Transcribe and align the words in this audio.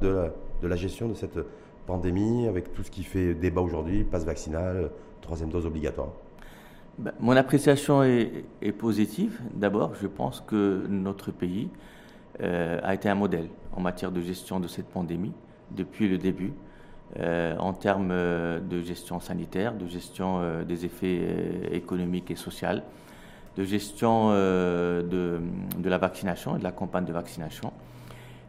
de 0.00 0.30
la, 0.62 0.76
gestion 0.76 1.08
de 1.08 1.14
cette 1.14 1.38
pandémie 1.86 2.46
avec 2.46 2.72
tout 2.72 2.82
ce 2.82 2.90
qui 2.90 3.02
fait 3.02 3.34
débat 3.34 3.60
aujourd'hui, 3.60 4.04
passe 4.04 4.24
vaccinal, 4.24 4.90
troisième 5.20 5.50
dose 5.50 5.66
obligatoire? 5.66 6.10
Ben, 6.98 7.12
Mon 7.20 7.36
appréciation 7.36 8.02
est, 8.02 8.72
positive. 8.78 9.40
D'abord, 9.54 9.94
je 10.00 10.06
pense 10.06 10.40
que 10.46 10.86
notre 10.88 11.30
pays 11.30 11.68
euh, 12.42 12.80
a 12.82 12.94
été 12.94 13.08
un 13.08 13.14
modèle 13.14 13.48
en 13.72 13.80
matière 13.80 14.12
de 14.12 14.20
gestion 14.20 14.60
de 14.60 14.68
cette 14.68 14.86
pandémie 14.86 15.32
depuis 15.70 16.08
le 16.08 16.18
début. 16.18 16.52
Euh, 17.18 17.56
en 17.58 17.72
termes 17.72 18.10
euh, 18.12 18.60
de 18.60 18.82
gestion 18.82 19.18
sanitaire, 19.18 19.74
de 19.74 19.88
gestion 19.88 20.62
des 20.62 20.84
effets 20.84 21.68
économiques 21.72 22.30
et 22.30 22.36
sociaux, 22.36 22.68
de 23.56 23.64
gestion 23.64 24.30
de, 24.30 25.40
de, 25.76 25.88
la 25.88 25.98
vaccination 25.98 26.54
et 26.54 26.60
de 26.60 26.64
la 26.64 26.70
campagne 26.70 27.04
de 27.04 27.12
vaccination. 27.12 27.72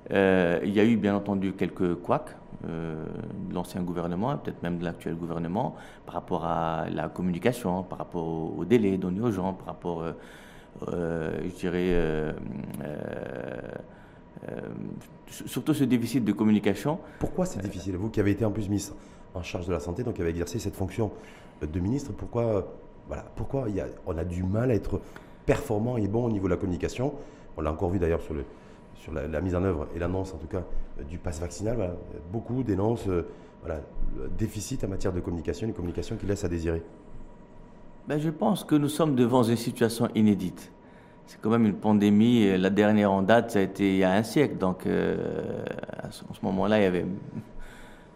Euh, 0.09 0.59
il 0.63 0.73
y 0.73 0.79
a 0.79 0.85
eu 0.85 0.97
bien 0.97 1.15
entendu 1.15 1.53
quelques 1.53 1.95
couacs 1.95 2.35
euh, 2.65 3.05
de 3.49 3.53
l'ancien 3.53 3.81
gouvernement, 3.81 4.35
peut-être 4.37 4.63
même 4.63 4.77
de 4.79 4.83
l'actuel 4.83 5.15
gouvernement, 5.15 5.75
par 6.05 6.15
rapport 6.15 6.45
à 6.45 6.85
la 6.89 7.07
communication, 7.07 7.83
par 7.83 7.99
rapport 7.99 8.57
au, 8.57 8.65
délai 8.65 8.97
donné 8.97 9.21
aux 9.21 9.31
gens, 9.31 9.53
par 9.53 9.67
rapport, 9.67 10.03
euh, 10.87 11.33
je 11.43 11.55
dirais, 11.55 12.35
surtout 15.27 15.73
ce 15.73 15.83
déficit 15.83 16.25
de 16.25 16.31
communication. 16.31 16.99
Pourquoi 17.19 17.45
c'est 17.45 17.61
difficile? 17.61 17.95
Vous 17.95 18.09
qui 18.09 18.19
avez 18.19 18.31
été 18.31 18.43
en 18.43 18.51
plus 18.51 18.67
ministre 18.67 18.95
en 19.33 19.43
charge 19.43 19.67
de 19.67 19.73
la 19.73 19.79
santé, 19.79 20.03
donc 20.03 20.15
qui 20.15 20.21
avez 20.21 20.31
exercé 20.31 20.59
cette 20.59 20.75
fonction 20.75 21.11
de 21.61 21.79
ministre, 21.79 22.11
pourquoi, 22.11 22.67
voilà, 23.07 23.23
pourquoi 23.35 23.69
y 23.69 23.79
a, 23.79 23.85
on 24.07 24.17
a 24.17 24.25
du 24.25 24.43
mal 24.43 24.71
à 24.71 24.73
être 24.73 24.99
performant 25.45 25.97
et 25.97 26.07
bon 26.07 26.25
au 26.25 26.31
niveau 26.31 26.47
de 26.47 26.53
la 26.53 26.57
communication? 26.57 27.13
On 27.55 27.61
l'a 27.61 27.71
encore 27.71 27.89
vu 27.91 27.99
d'ailleurs 27.99 28.21
sur 28.21 28.33
le, 28.33 28.43
sur 29.01 29.11
la, 29.13 29.41
mise 29.41 29.55
en 29.55 29.63
œuvre 29.63 29.87
et 29.95 29.99
l'annonce 29.99 30.33
en 30.33 30.37
tout 30.37 30.47
cas 30.47 30.63
euh, 30.99 31.03
du 31.03 31.17
pass 31.17 31.39
vaccinal, 31.39 31.95
beaucoup 32.31 32.63
dénoncent 32.63 33.07
euh, 33.07 33.27
voilà, 33.61 33.81
le 34.15 34.29
déficit 34.37 34.83
en 34.83 34.87
matière 34.87 35.11
de 35.11 35.19
communication, 35.19 35.67
une 35.67 35.73
communication 35.73 36.17
qui 36.17 36.25
laisse 36.25 36.43
à 36.43 36.47
désirer. 36.47 36.83
Ben, 38.07 38.19
je 38.19 38.29
pense 38.29 38.63
que 38.63 38.75
nous 38.75 38.89
sommes 38.89 39.15
devant 39.15 39.43
une 39.43 39.55
situation 39.55 40.07
inédite. 40.15 40.71
C'est 41.27 41.39
quand 41.39 41.49
même 41.49 41.65
une 41.65 41.75
pandémie. 41.75 42.57
La 42.57 42.69
dernière 42.69 43.11
en 43.11 43.21
date, 43.21 43.51
ça 43.51 43.59
a 43.59 43.61
été 43.61 43.93
il 43.93 43.97
y 43.97 44.03
a 44.03 44.11
un 44.11 44.23
siècle. 44.23 44.57
Donc, 44.57 44.85
euh, 44.85 45.63
à 45.99 46.11
ce 46.11 46.23
moment-là, 46.41 46.77
il 46.77 46.81
n'y 46.81 46.87
avait 46.87 47.05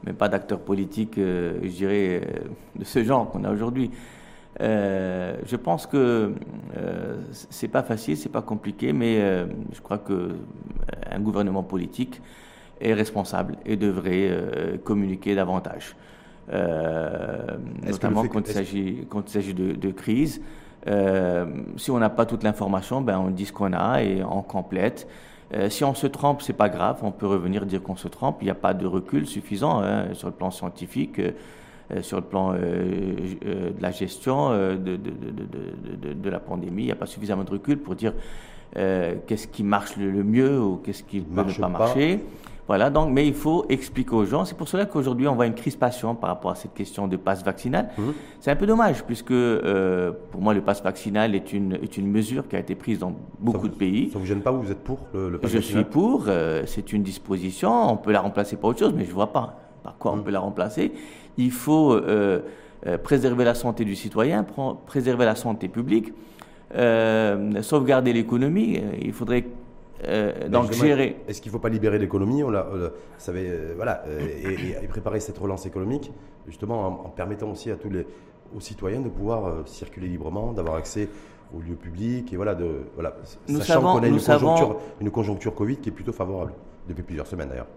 même 0.03 0.15
pas 0.15 0.27
d'acteurs 0.27 0.59
politiques, 0.59 1.15
je 1.17 1.67
dirais, 1.67 2.21
de 2.75 2.83
ce 2.83 3.03
genre 3.03 3.29
qu'on 3.29 3.43
a 3.43 3.51
aujourd'hui. 3.51 3.91
Euh, 4.61 5.35
je 5.45 5.55
pense 5.55 5.85
que 5.85 6.33
euh, 6.77 7.17
c'est 7.31 7.67
pas 7.67 7.83
facile, 7.83 8.15
c'est 8.15 8.29
pas 8.29 8.41
compliqué, 8.41 8.93
mais 8.93 9.19
euh, 9.19 9.47
je 9.73 9.81
crois 9.81 9.97
que 9.97 10.13
euh, 10.13 10.33
un 11.11 11.19
gouvernement 11.19 11.63
politique 11.63 12.21
est 12.79 12.93
responsable 12.93 13.57
et 13.65 13.77
devrait 13.77 14.29
communiquer 14.83 15.33
davantage, 15.33 15.95
notamment 16.51 18.27
quand, 18.27 18.45
il 18.49 18.53
s'agit, 18.53 19.07
quand 19.09 19.29
il 19.29 19.31
s'agit 19.31 19.53
de, 19.53 19.71
de 19.71 19.91
crise. 19.91 20.41
si 21.77 21.91
on 21.91 21.99
n'a 21.99 22.09
pas 22.09 22.25
toute 22.25 22.43
l'information, 22.43 22.99
ben 22.99 23.17
on 23.17 23.29
dit 23.29 23.45
ce 23.45 23.53
qu'on 23.53 23.71
a 23.71 24.03
et 24.03 24.21
on 24.25 24.41
complète. 24.41 25.07
si 25.69 25.85
on 25.85 25.93
se 25.93 26.05
trompe, 26.05 26.41
c'est 26.41 26.51
pas 26.51 26.67
grave, 26.67 26.97
on 27.01 27.11
peut 27.11 27.27
revenir 27.27 27.65
dire 27.65 27.81
qu'on 27.81 27.95
se 27.95 28.09
trompe. 28.09 28.39
Il 28.41 28.45
n'y 28.45 28.51
a 28.51 28.55
pas 28.55 28.73
de 28.73 28.85
recul 28.85 29.25
suffisant 29.25 29.81
hein, 29.81 30.13
sur 30.13 30.27
le 30.27 30.33
plan 30.33 30.51
scientifique. 30.51 31.21
Euh, 31.91 32.01
sur 32.01 32.17
le 32.17 32.23
plan 32.23 32.53
euh, 32.53 32.55
euh, 33.45 33.69
de 33.69 33.79
la 33.79 33.91
gestion 33.91 34.49
de, 34.49 34.75
de, 34.75 34.97
de, 34.97 36.13
de, 36.13 36.29
la 36.31 36.39
pandémie. 36.39 36.81
Il 36.81 36.85
n'y 36.85 36.91
a 36.91 36.95
pas 36.95 37.05
suffisamment 37.05 37.43
de 37.43 37.51
recul 37.51 37.77
pour 37.77 37.93
dire 37.93 38.13
qu'est-ce 38.73 39.47
qui 39.47 39.63
marche 39.63 39.95
le, 39.95 40.23
mieux 40.23 40.59
ou 40.59 40.77
qu'est-ce 40.77 41.03
qui 41.03 41.17
ne 41.17 41.43
peut 41.43 41.51
pas, 41.59 41.69
marcher. 41.69 42.21
Voilà, 42.67 42.89
donc, 42.89 43.11
mais 43.11 43.27
il 43.27 43.35
faut 43.35 43.67
expliquer 43.69 44.15
aux 44.15 44.25
gens. 44.25 44.45
C'est 44.45 44.57
pour 44.57 44.67
cela 44.67 44.87
qu'aujourd'hui, 44.87 45.27
on 45.27 45.35
voit 45.35 45.45
une 45.45 45.53
crispation 45.53 46.15
par 46.15 46.31
rapport 46.31 46.49
à 46.49 46.55
cette 46.55 46.73
question 46.73 47.07
de 47.07 47.15
passe 47.17 47.45
vaccinal. 47.45 47.89
Mmh. 47.95 48.01
C'est 48.39 48.49
un 48.49 48.55
peu 48.55 48.65
dommage, 48.65 49.03
puisque 49.03 49.35
pour 50.31 50.41
moi, 50.41 50.55
le 50.55 50.61
passe 50.61 50.81
vaccinal 50.81 51.35
est 51.35 51.53
une, 51.53 51.73
est 51.73 51.97
une 51.97 52.09
mesure 52.09 52.47
qui 52.47 52.55
a 52.55 52.59
été 52.59 52.73
prise 52.73 52.97
dans 52.97 53.13
beaucoup 53.39 53.67
de 53.67 53.75
pays. 53.75 54.09
Ça 54.09 54.15
ne 54.15 54.23
vous 54.23 54.27
gêne 54.27 54.41
pas 54.41 54.51
Vous 54.51 54.71
êtes 54.71 54.83
pour 54.83 55.01
le, 55.13 55.37
passe 55.37 55.51
Je 55.51 55.59
suis 55.59 55.83
pour. 55.83 56.25
c'est 56.65 56.91
une 56.91 57.03
disposition. 57.03 57.91
On 57.91 57.97
peut 57.97 58.11
la 58.11 58.21
remplacer 58.21 58.55
par 58.55 58.71
autre 58.71 58.79
chose, 58.79 58.93
mais 58.97 59.03
je 59.03 59.09
ne 59.09 59.15
vois 59.15 59.31
pas 59.31 59.64
par 59.85 59.97
quoi 59.97 60.11
on 60.11 60.21
peut 60.21 60.31
la 60.31 60.41
remplacer 60.41 60.91
il 61.37 61.51
faut 61.51 61.93
euh, 61.93 62.41
euh, 62.85 62.97
préserver 62.97 63.43
la 63.43 63.55
santé 63.55 63.85
du 63.85 63.95
citoyen, 63.95 64.45
préserver 64.85 65.25
la 65.25 65.35
santé 65.35 65.67
publique, 65.67 66.13
euh, 66.75 67.61
sauvegarder 67.61 68.13
l'économie. 68.13 68.81
Il 69.01 69.13
faudrait 69.13 69.45
donc 70.49 70.71
gérer. 70.71 71.17
Est-ce 71.27 71.41
qu'il 71.41 71.49
ne 71.49 71.53
faut 71.53 71.61
pas 71.61 71.69
libérer 71.69 71.97
l'économie? 71.97 72.43
On 72.43 72.49
l'a, 72.49 72.67
voilà, 73.75 74.03
et, 74.39 74.87
préparer 74.87 75.19
cette 75.19 75.37
relance 75.37 75.65
économique, 75.65 76.11
justement 76.47 77.05
en, 77.05 77.09
permettant 77.09 77.49
aussi 77.51 77.71
à 77.71 77.75
tous 77.75 77.89
les 77.89 78.05
aux 78.55 78.59
citoyens 78.59 79.01
de 79.01 79.09
pouvoir 79.09 79.67
circuler 79.67 80.07
librement, 80.07 80.53
d'avoir 80.53 80.75
accès 80.75 81.09
aux 81.53 81.61
lieux 81.61 81.75
publics 81.75 82.31
et 82.31 82.35
voilà, 82.35 82.53
de, 82.53 82.85
voilà 82.93 83.15
nous 83.49 83.59
sachant 83.59 83.81
qu'on 83.81 84.03
a 84.03 84.07
une 84.07 84.21
conjoncture, 84.21 84.77
une 85.01 85.11
conjoncture 85.11 85.55
Covid 85.55 85.77
qui 85.77 85.89
est 85.89 85.91
plutôt 85.91 86.13
favorable 86.13 86.53
depuis 86.87 87.03
plusieurs 87.03 87.27
semaines 87.27 87.49
d'ailleurs. 87.49 87.67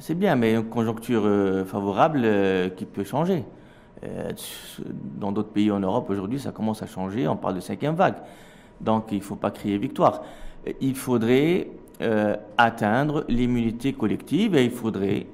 C'est 0.00 0.14
bien, 0.14 0.34
mais 0.34 0.54
une 0.54 0.64
conjoncture 0.64 1.24
euh, 1.26 1.62
favorable 1.66 2.22
euh, 2.24 2.70
qui 2.70 2.86
peut 2.86 3.04
changer. 3.04 3.44
Euh, 4.02 4.32
dans 5.18 5.30
d'autres 5.30 5.50
pays 5.50 5.70
en 5.70 5.80
Europe, 5.80 6.08
aujourd'hui, 6.08 6.38
ça 6.40 6.52
commence 6.52 6.82
à 6.82 6.86
changer. 6.86 7.28
On 7.28 7.36
parle 7.36 7.56
de 7.56 7.60
cinquième 7.60 7.94
vague. 7.94 8.14
Donc, 8.80 9.08
il 9.12 9.18
ne 9.18 9.22
faut 9.22 9.36
pas 9.36 9.50
crier 9.50 9.76
victoire. 9.76 10.22
Il 10.80 10.94
faudrait 10.96 11.68
atteindre 12.56 13.26
l'immunité 13.28 13.92
collective 13.92 14.56
et 14.56 14.64
il 14.64 14.70
faudrait 14.70 15.26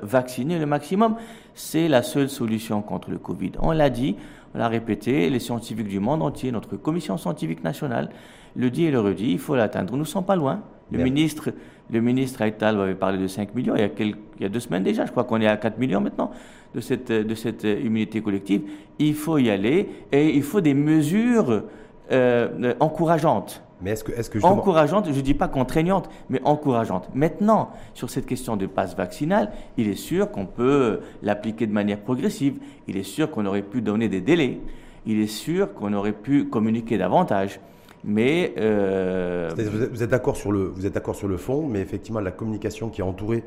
vacciner 0.00 0.58
le 0.58 0.64
maximum. 0.64 1.16
C'est 1.54 1.88
la 1.88 2.02
seule 2.02 2.30
solution 2.30 2.80
contre 2.80 3.10
le 3.10 3.18
Covid. 3.18 3.52
On 3.60 3.70
l'a 3.72 3.90
dit, 3.90 4.16
on 4.54 4.58
l'a 4.58 4.68
répété, 4.68 5.28
les 5.28 5.40
scientifiques 5.40 5.88
du 5.88 6.00
monde 6.00 6.22
entier, 6.22 6.52
notre 6.52 6.76
commission 6.76 7.18
scientifique 7.18 7.62
nationale 7.62 8.08
le 8.56 8.70
dit 8.70 8.84
et 8.84 8.90
le 8.90 9.00
redit, 9.00 9.32
il 9.32 9.38
faut 9.38 9.56
l'atteindre. 9.56 9.92
Nous 9.92 10.00
ne 10.00 10.04
sommes 10.04 10.24
pas 10.24 10.36
loin. 10.36 10.62
Le 10.90 11.02
ministre, 11.02 11.50
le 11.90 12.00
ministre 12.00 12.42
Aital 12.42 12.80
avait 12.80 12.94
parlé 12.94 13.18
de 13.18 13.26
5 13.26 13.54
millions 13.54 13.74
il 13.76 13.80
y, 13.80 13.84
a 13.84 13.88
quelques, 13.88 14.18
il 14.38 14.42
y 14.42 14.46
a 14.46 14.48
deux 14.48 14.60
semaines 14.60 14.82
déjà. 14.82 15.04
Je 15.06 15.10
crois 15.10 15.24
qu'on 15.24 15.40
est 15.40 15.46
à 15.46 15.56
4 15.56 15.78
millions 15.78 16.00
maintenant 16.00 16.30
de 16.74 16.80
cette, 16.80 17.12
de 17.12 17.34
cette 17.34 17.64
immunité 17.64 18.20
collective. 18.20 18.62
Il 18.98 19.14
faut 19.14 19.38
y 19.38 19.50
aller 19.50 19.88
et 20.12 20.34
il 20.34 20.42
faut 20.42 20.60
des 20.60 20.74
mesures 20.74 21.64
euh, 22.10 22.74
encourageantes. 22.80 23.62
Mais 23.82 23.90
est-ce 23.90 24.04
que, 24.04 24.12
est-ce 24.12 24.30
que 24.30 24.38
justement... 24.38 24.54
Encourageantes, 24.54 25.06
je 25.10 25.16
ne 25.16 25.20
dis 25.20 25.34
pas 25.34 25.48
contraignantes, 25.48 26.08
mais 26.30 26.40
encourageantes. 26.44 27.10
Maintenant, 27.14 27.70
sur 27.92 28.08
cette 28.08 28.26
question 28.26 28.56
de 28.56 28.66
passe 28.66 28.96
vaccinal, 28.96 29.52
il 29.76 29.88
est 29.88 29.94
sûr 29.96 30.30
qu'on 30.30 30.46
peut 30.46 31.00
l'appliquer 31.22 31.66
de 31.66 31.72
manière 31.72 32.00
progressive. 32.00 32.58
Il 32.88 32.96
est 32.96 33.02
sûr 33.02 33.30
qu'on 33.30 33.44
aurait 33.46 33.62
pu 33.62 33.82
donner 33.82 34.08
des 34.08 34.20
délais. 34.20 34.60
Il 35.06 35.20
est 35.20 35.26
sûr 35.26 35.74
qu'on 35.74 35.92
aurait 35.92 36.12
pu 36.12 36.46
communiquer 36.46 36.96
davantage. 36.96 37.60
Mais 38.04 38.52
euh, 38.58 39.50
vous 39.90 40.02
êtes 40.02 40.10
d'accord 40.10 40.36
sur 40.36 40.52
le 40.52 40.64
vous 40.64 40.84
êtes 40.84 40.92
d'accord 40.92 41.14
sur 41.14 41.26
le 41.26 41.38
fond, 41.38 41.66
mais 41.66 41.80
effectivement 41.80 42.20
la 42.20 42.32
communication 42.32 42.90
qui 42.90 43.00
a 43.00 43.06
entouré 43.06 43.42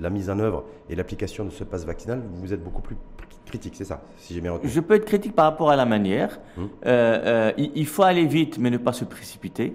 la 0.00 0.08
mise 0.08 0.30
en 0.30 0.38
œuvre 0.38 0.64
et 0.88 0.96
l'application 0.96 1.44
de 1.44 1.50
ce 1.50 1.62
passe 1.62 1.84
vaccinal, 1.84 2.22
vous 2.40 2.54
êtes 2.54 2.64
beaucoup 2.64 2.80
plus 2.80 2.96
critique, 3.44 3.74
c'est 3.76 3.84
ça, 3.84 4.00
si 4.16 4.32
j'ai 4.32 4.40
bien 4.40 4.52
retenu. 4.52 4.68
Je 4.70 4.80
peux 4.80 4.94
être 4.94 5.04
critique 5.04 5.34
par 5.34 5.44
rapport 5.46 5.70
à 5.70 5.76
la 5.76 5.84
manière. 5.84 6.38
Hum. 6.56 6.68
Euh, 6.86 7.50
euh, 7.50 7.52
il, 7.74 7.86
faut 7.86 8.02
aller 8.02 8.24
vite, 8.24 8.58
mais 8.58 8.70
ne 8.70 8.78
pas 8.78 8.92
se 8.92 9.04
précipiter. 9.04 9.74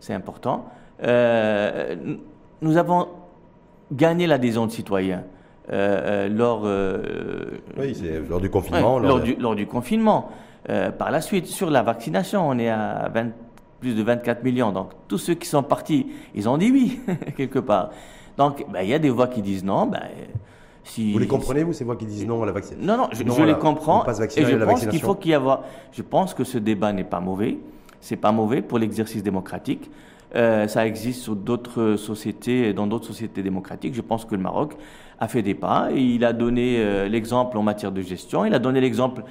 C'est 0.00 0.14
important. 0.14 0.66
nous 1.02 2.76
avons 2.76 3.08
gagné 3.92 4.26
l'adhésion 4.26 4.66
de 4.66 4.72
citoyens. 4.72 5.24
lors, 5.70 6.62
oui, 7.78 7.96
lors 8.28 8.40
du 8.40 8.50
confinement. 8.50 8.98
lors, 8.98 9.20
du, 9.20 9.36
lors, 9.36 9.54
du, 9.54 9.66
confinement. 9.66 10.30
par 10.66 11.10
la 11.10 11.20
suite, 11.20 11.46
sur 11.46 11.70
la 11.70 11.82
vaccination, 11.82 12.48
on 12.48 12.58
est 12.58 12.70
à 12.70 13.10
20, 13.12 13.30
plus 13.80 13.94
de 13.94 14.02
24 14.02 14.44
millions. 14.44 14.72
Donc 14.72 14.90
tous 15.08 15.18
ceux 15.18 15.34
qui 15.34 15.48
sont 15.48 15.62
partis, 15.62 16.06
ils 16.34 16.48
ont 16.48 16.58
dit 16.58 16.70
oui, 16.70 17.00
quelque 17.36 17.58
part. 17.58 17.90
Donc 18.36 18.64
ben, 18.70 18.82
il 18.82 18.88
y 18.88 18.94
a 18.94 18.98
des 18.98 19.10
voix 19.10 19.28
qui 19.28 19.42
disent 19.42 19.64
non. 19.64 19.86
Ben, 19.86 20.02
si, 20.84 21.12
vous 21.12 21.18
les 21.18 21.26
comprenez, 21.26 21.62
vous, 21.62 21.72
ces 21.72 21.84
voix 21.84 21.96
qui 21.96 22.06
disent 22.06 22.26
non 22.26 22.42
à 22.42 22.46
la 22.46 22.52
vaccination? 22.52 22.86
Non, 22.86 22.96
non, 22.96 23.08
je, 23.12 23.22
les 23.42 23.54
comprends. 23.54 24.04
Et 24.04 24.44
je 24.44 24.56
pense 24.56 24.86
qu'il 24.86 25.00
faut 25.00 25.14
qu'il 25.14 25.32
y 25.32 25.34
ait. 25.34 25.40
Je 25.92 26.02
pense 26.02 26.34
que 26.34 26.44
ce 26.44 26.58
débat 26.58 26.92
n'est 26.92 27.04
pas 27.04 27.20
mauvais. 27.20 27.58
C'est 28.00 28.16
pas 28.16 28.32
mauvais 28.32 28.62
pour 28.62 28.78
l'exercice 28.78 29.22
démocratique. 29.22 29.90
Euh, 30.36 30.68
ça 30.68 30.86
existe 30.86 31.22
sur 31.22 31.34
d'autres 31.34 31.96
sociétés, 31.96 32.72
dans 32.72 32.86
d'autres 32.86 33.06
sociétés 33.06 33.42
démocratiques. 33.42 33.94
Je 33.94 34.00
pense 34.00 34.24
que 34.24 34.34
le 34.34 34.40
Maroc 34.40 34.76
a 35.18 35.28
fait 35.28 35.42
des 35.42 35.54
pas. 35.54 35.88
Et 35.92 36.00
il 36.00 36.24
a 36.24 36.32
donné 36.32 36.76
euh, 36.78 37.08
l'exemple 37.08 37.58
en 37.58 37.62
matière 37.62 37.92
de 37.92 38.00
gestion. 38.00 38.44
Il 38.44 38.54
a 38.54 38.58
donné 38.58 38.80
l'exemple 38.80 39.22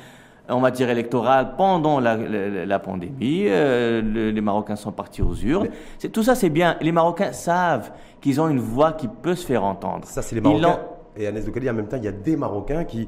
en 0.50 0.60
matière 0.60 0.90
électorale 0.90 1.56
pendant 1.58 2.00
la, 2.00 2.80
pandémie. 2.80 3.46
Euh, 3.48 4.32
les 4.32 4.42
Marocains 4.42 4.76
sont 4.76 4.92
partis 4.92 5.22
aux 5.22 5.36
urnes. 5.36 5.70
tout 6.12 6.24
ça, 6.24 6.36
c'est 6.36 6.50
bien. 6.50 6.78
Les 6.82 6.92
Marocains 6.92 7.34
savent 7.34 7.92
qu'ils 8.22 8.42
ont 8.42 8.50
une 8.50 8.60
voix 8.60 8.94
qui 8.94 9.08
peut 9.08 9.36
se 9.36 9.46
faire 9.46 9.64
entendre. 9.64 10.06
Ça, 10.06 10.22
c'est 10.22 10.36
les 10.36 10.42
Marocains. 10.42 10.80
Et 11.18 11.28
Agnès 11.28 11.46
de 11.46 11.52
Cali, 11.52 11.70
en 11.70 11.74
même 11.74 11.88
temps, 11.88 11.98
il 11.98 12.06
y 12.06 12.08
a 12.08 12.14
des 12.14 12.38
Marocains 12.38 12.84
qui, 12.86 13.08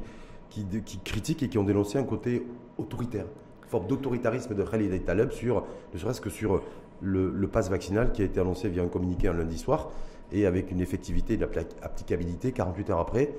qui, 0.50 0.64
critiquent 1.04 1.42
et 1.42 1.48
qui 1.48 1.58
ont 1.58 1.64
dénoncé 1.64 1.98
un 1.98 2.04
côté 2.04 2.46
autoritaire, 2.78 3.26
forme 3.68 3.86
d'autoritarisme 3.86 4.54
de 4.54 4.62
Khalid 4.62 5.04
Taleb 5.04 5.30
sur, 5.30 5.64
ne 5.94 5.98
serait-ce 5.98 6.20
que 6.20 6.30
sur 6.30 6.62
le, 7.00 7.30
le 7.30 7.48
pass 7.48 7.70
vaccinal 7.70 8.12
qui 8.12 8.22
a 8.22 8.24
été 8.24 8.40
annoncé 8.40 8.68
via 8.68 8.82
un 8.82 8.88
communiqué 8.88 9.28
un 9.28 9.32
lundi 9.32 9.58
soir 9.58 9.90
et 10.30 10.46
avec 10.46 10.70
une 10.70 10.80
effectivité, 10.80 11.36
de 11.36 11.48
applicabilité 11.82 12.52
48 12.52 12.90
heures 12.90 13.00
après, 13.00 13.30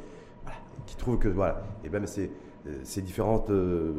qui 0.86 0.96
trouve 0.96 1.18
que 1.18 1.28
voilà, 1.28 1.64
et 1.84 1.90
ben 1.90 2.06
c'est 2.06 2.30
ces 2.84 3.02
différentes 3.02 3.50
euh, 3.50 3.92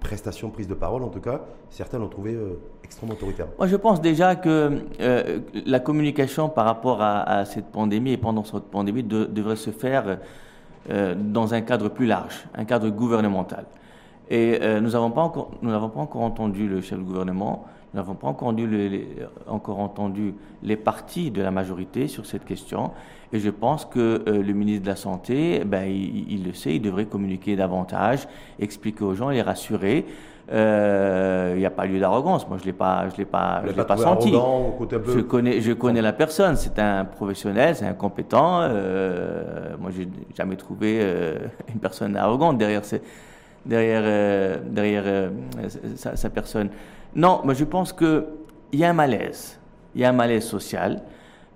prestations, 0.00 0.50
prises 0.50 0.68
de 0.68 0.74
parole, 0.74 1.02
en 1.04 1.08
tout 1.08 1.20
cas, 1.20 1.42
certains 1.68 1.98
l'ont 1.98 2.08
trouvé 2.08 2.34
euh, 2.34 2.58
extrêmement 2.82 3.14
autoritaire. 3.14 3.46
Moi, 3.56 3.68
je 3.68 3.76
pense 3.76 4.00
déjà 4.00 4.34
que 4.36 4.80
la 5.66 5.80
communication 5.80 6.48
par 6.48 6.64
rapport 6.64 7.02
à, 7.02 7.44
cette 7.44 7.66
pandémie 7.66 8.12
et 8.12 8.16
pendant 8.16 8.44
cette 8.44 8.64
pandémie 8.64 9.04
devrait 9.04 9.56
se 9.56 9.70
faire 9.70 10.18
dans 10.88 11.54
un 11.54 11.60
cadre 11.60 11.88
plus 11.88 12.06
large, 12.06 12.46
un 12.54 12.64
cadre 12.64 12.88
gouvernemental. 12.88 13.66
Et 14.28 14.58
nous 14.80 14.90
n'avons 14.90 15.10
pas, 15.10 15.20
encore, 15.20 15.50
pas 15.60 16.00
encore 16.00 16.22
entendu 16.22 16.68
le 16.68 16.80
chef 16.80 16.98
du 16.98 17.04
gouvernement, 17.04 17.66
nous 17.92 18.00
n'avons 18.00 18.14
pas 18.14 18.28
encore 18.28 18.48
entendu, 18.48 18.66
les, 18.66 19.08
encore 19.48 19.80
entendu 19.80 20.34
les 20.62 20.76
partis 20.76 21.30
de 21.30 21.42
la 21.42 21.50
majorité 21.50 22.06
sur 22.06 22.24
cette 22.24 22.44
question. 22.44 22.92
Et 23.32 23.38
je 23.40 23.50
pense 23.50 23.84
que 23.84 24.22
euh, 24.28 24.42
le 24.42 24.52
ministre 24.52 24.82
de 24.82 24.88
la 24.88 24.96
Santé, 24.96 25.62
ben, 25.64 25.84
il, 25.84 26.44
le 26.44 26.52
sait, 26.52 26.76
il 26.76 26.82
devrait 26.82 27.06
communiquer 27.06 27.56
davantage, 27.56 28.28
expliquer 28.58 29.04
aux 29.04 29.14
gens, 29.14 29.30
les 29.30 29.42
rassurer. 29.42 30.06
Euh, 30.52 31.52
il 31.54 31.60
n'y 31.60 31.66
a 31.66 31.70
pas 31.70 31.86
lieu 31.86 32.00
d'arrogance. 32.00 32.48
Moi, 32.48 32.58
je 32.58 32.64
l'ai 32.64 32.72
pas, 32.72 33.08
je 33.08 33.16
l'ai 33.16 33.24
pas, 33.24 33.62
je 33.66 33.72
l'ai 33.72 33.84
pas 33.84 33.96
senti. 33.96 34.32
Je 34.32 35.20
connais, 35.20 35.60
je 35.60 35.72
connais 35.72 36.02
la 36.02 36.12
personne. 36.12 36.56
C'est 36.56 36.78
un 36.78 37.04
professionnel, 37.04 37.76
c'est 37.76 37.86
un 37.86 37.94
compétent. 37.94 38.60
Euh, 38.62 39.76
moi, 39.78 39.90
j'ai 39.96 40.08
jamais 40.36 40.56
trouvé 40.56 40.98
euh, 41.00 41.38
une 41.72 41.78
personne 41.78 42.16
arrogante 42.16 42.58
derrière, 42.58 42.82
derrière, 43.64 44.60
derrière 44.64 45.30
sa, 45.94 46.16
sa, 46.16 46.30
personne. 46.30 46.70
Non, 47.14 47.42
mais 47.44 47.54
je 47.54 47.64
pense 47.64 47.92
que 47.92 48.26
il 48.72 48.78
y 48.78 48.84
a 48.84 48.90
un 48.90 48.94
malaise. 48.94 49.58
Il 49.94 50.00
y 50.00 50.04
a 50.04 50.10
un 50.10 50.12
malaise 50.12 50.44
social. 50.44 51.02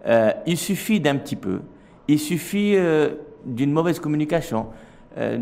Euh, 0.06 0.32
il 0.46 0.58
suffit 0.58 1.00
d'un 1.00 1.16
petit 1.16 1.36
peu, 1.36 1.60
il 2.08 2.18
suffit 2.18 2.74
euh, 2.76 3.10
d'une 3.46 3.72
mauvaise 3.72 3.98
communication, 3.98 4.66
euh, 5.16 5.38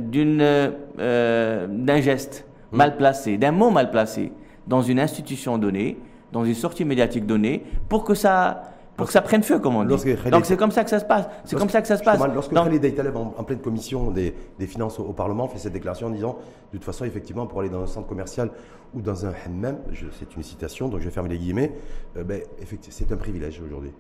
d'un 1.69 2.01
geste 2.01 2.47
hmm. 2.71 2.77
mal 2.77 2.97
placé, 2.97 3.39
d'un 3.39 3.51
mot 3.51 3.71
mal 3.71 3.91
placé 3.91 4.33
dans 4.69 4.83
une 4.83 5.01
institution 5.01 5.59
donnée, 5.59 5.99
dans 6.31 6.45
une 6.45 6.55
sortie 6.55 6.85
médiatique 6.85 7.27
donnée, 7.27 7.65
pour 7.89 8.05
que 8.05 8.15
ça, 8.15 8.72
pour 8.97 9.07
que 9.07 9.13
ça 9.13 9.23
prenne 9.23 9.43
feu, 9.43 9.59
comme 9.59 9.77
on 9.77 9.85
dit. 9.85 9.95
Donc 10.31 10.45
c'est 10.45 10.57
comme 10.57 10.71
ça 10.71 10.85
que 10.85 10.91
ça 10.91 11.01
se 11.01 11.05
passe. 11.05 11.27
C'est 11.45 11.57
comme 11.57 11.71
ça 11.71 11.81
que 11.81 11.89
ça 11.89 11.97
se 11.97 12.05
passe. 12.05 12.21
Lorsque 12.35 12.53
Donc, 12.53 12.67
Khalid 12.67 13.17
en, 13.17 13.35
en, 13.39 13.45
pleine 13.45 13.61
commission 13.61 14.11
des, 14.11 14.35
finances 14.67 14.99
au, 14.99 15.13
Parlement, 15.13 15.49
fait 15.49 15.59
cette 15.59 15.73
déclaration 15.73 16.09
en 16.09 16.11
disant, 16.11 16.39
de 16.73 16.79
toute 16.79 16.85
façon, 16.85 17.05
effectivement, 17.05 17.47
pour 17.47 17.61
aller 17.61 17.71
dans 17.71 17.83
un 17.83 17.87
centre 17.87 18.07
commercial 18.07 18.51
ou 18.95 19.01
dans 19.01 19.25
un 19.27 19.33
hammam, 19.47 19.79
c'est 20.19 20.37
une 20.37 20.43
citation, 20.43 20.89
donc 20.89 21.01
je 21.01 21.07
vais 21.07 21.11
fermer 21.11 21.31
les 21.31 21.39
guillemets, 21.39 21.73
ben, 22.15 22.43
c'est 22.91 23.11
un 23.11 23.17
privilège 23.17 23.63
aujourd'hui. 23.65 23.93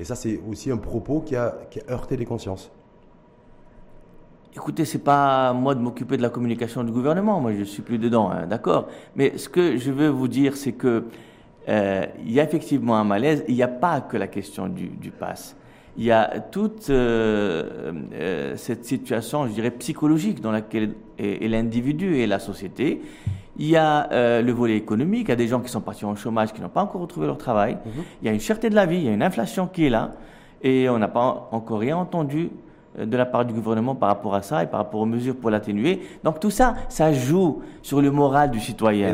Et 0.00 0.04
ça, 0.04 0.14
c'est 0.14 0.40
aussi 0.48 0.70
un 0.70 0.76
propos 0.76 1.20
qui 1.20 1.36
a, 1.36 1.56
heurté 1.90 2.16
les 2.16 2.24
consciences. 2.24 2.70
Écoutez, 4.56 4.84
c'est 4.84 4.98
pas 4.98 5.52
moi 5.52 5.74
de 5.74 5.80
m'occuper 5.80 6.16
de 6.16 6.22
la 6.22 6.30
communication 6.30 6.84
du 6.84 6.92
gouvernement. 6.92 7.40
Moi, 7.40 7.54
je 7.54 7.64
suis 7.64 7.82
plus 7.82 7.98
dedans, 7.98 8.30
hein, 8.30 8.46
d'accord. 8.46 8.86
Mais 9.16 9.36
ce 9.36 9.48
que 9.48 9.76
je 9.76 9.90
veux 9.90 10.08
vous 10.08 10.28
dire, 10.28 10.56
c'est 10.56 10.72
que 10.72 11.04
euh, 11.68 12.06
il 12.24 12.32
y 12.32 12.40
a 12.40 12.44
effectivement 12.44 12.96
un 12.96 13.04
malaise. 13.04 13.44
Il 13.48 13.54
n'y 13.54 13.62
a 13.62 13.68
pas 13.68 14.00
que 14.00 14.16
la 14.16 14.26
question 14.26 14.68
du, 14.68 14.88
du 14.88 15.10
pass. 15.10 15.56
Il 15.96 16.04
y 16.04 16.10
a 16.10 16.40
toute 16.50 16.90
euh, 16.90 17.92
euh, 18.14 18.56
cette 18.56 18.84
situation, 18.84 19.46
je 19.46 19.52
dirais, 19.52 19.70
psychologique 19.70 20.40
dans 20.40 20.50
laquelle 20.50 20.94
est 21.18 21.48
l'individu 21.48 22.16
et 22.16 22.26
la 22.26 22.40
société. 22.40 23.00
Il 23.56 23.68
y 23.68 23.76
a 23.76 24.08
le 24.42 24.52
volet 24.52 24.76
économique, 24.76 25.26
il 25.26 25.28
y 25.28 25.32
a 25.32 25.36
des 25.36 25.46
gens 25.46 25.60
qui 25.60 25.70
sont 25.70 25.80
partis 25.80 26.04
en 26.04 26.16
chômage, 26.16 26.52
qui 26.52 26.60
n'ont 26.60 26.68
pas 26.68 26.82
encore 26.82 27.00
retrouvé 27.00 27.28
leur 27.28 27.38
travail. 27.38 27.74
Mhm. 27.74 28.02
Il 28.20 28.26
y 28.26 28.28
a 28.28 28.32
une 28.32 28.40
cherté 28.40 28.68
de 28.68 28.74
la 28.74 28.84
vie, 28.84 28.96
il 28.96 29.04
y 29.04 29.08
a 29.08 29.12
une 29.12 29.22
inflation 29.22 29.68
qui 29.68 29.86
est 29.86 29.90
là. 29.90 30.14
Et 30.60 30.88
on 30.88 30.98
n'a 30.98 31.06
pas 31.06 31.48
encore 31.52 31.78
rien 31.78 31.96
entendu 31.96 32.50
de 32.98 33.16
la 33.16 33.26
part 33.26 33.44
du 33.44 33.52
gouvernement 33.52 33.94
par 33.94 34.08
rapport 34.08 34.34
à 34.34 34.42
ça 34.42 34.62
et 34.62 34.66
par 34.66 34.78
rapport 34.78 35.00
aux 35.00 35.06
mesures 35.06 35.36
pour 35.36 35.50
l'atténuer. 35.50 36.00
Donc 36.22 36.40
tout 36.40 36.50
ça, 36.50 36.74
ça 36.88 37.12
joue 37.12 37.62
sur 37.82 38.00
le 38.00 38.10
moral 38.10 38.50
du 38.50 38.60
citoyen. 38.60 39.12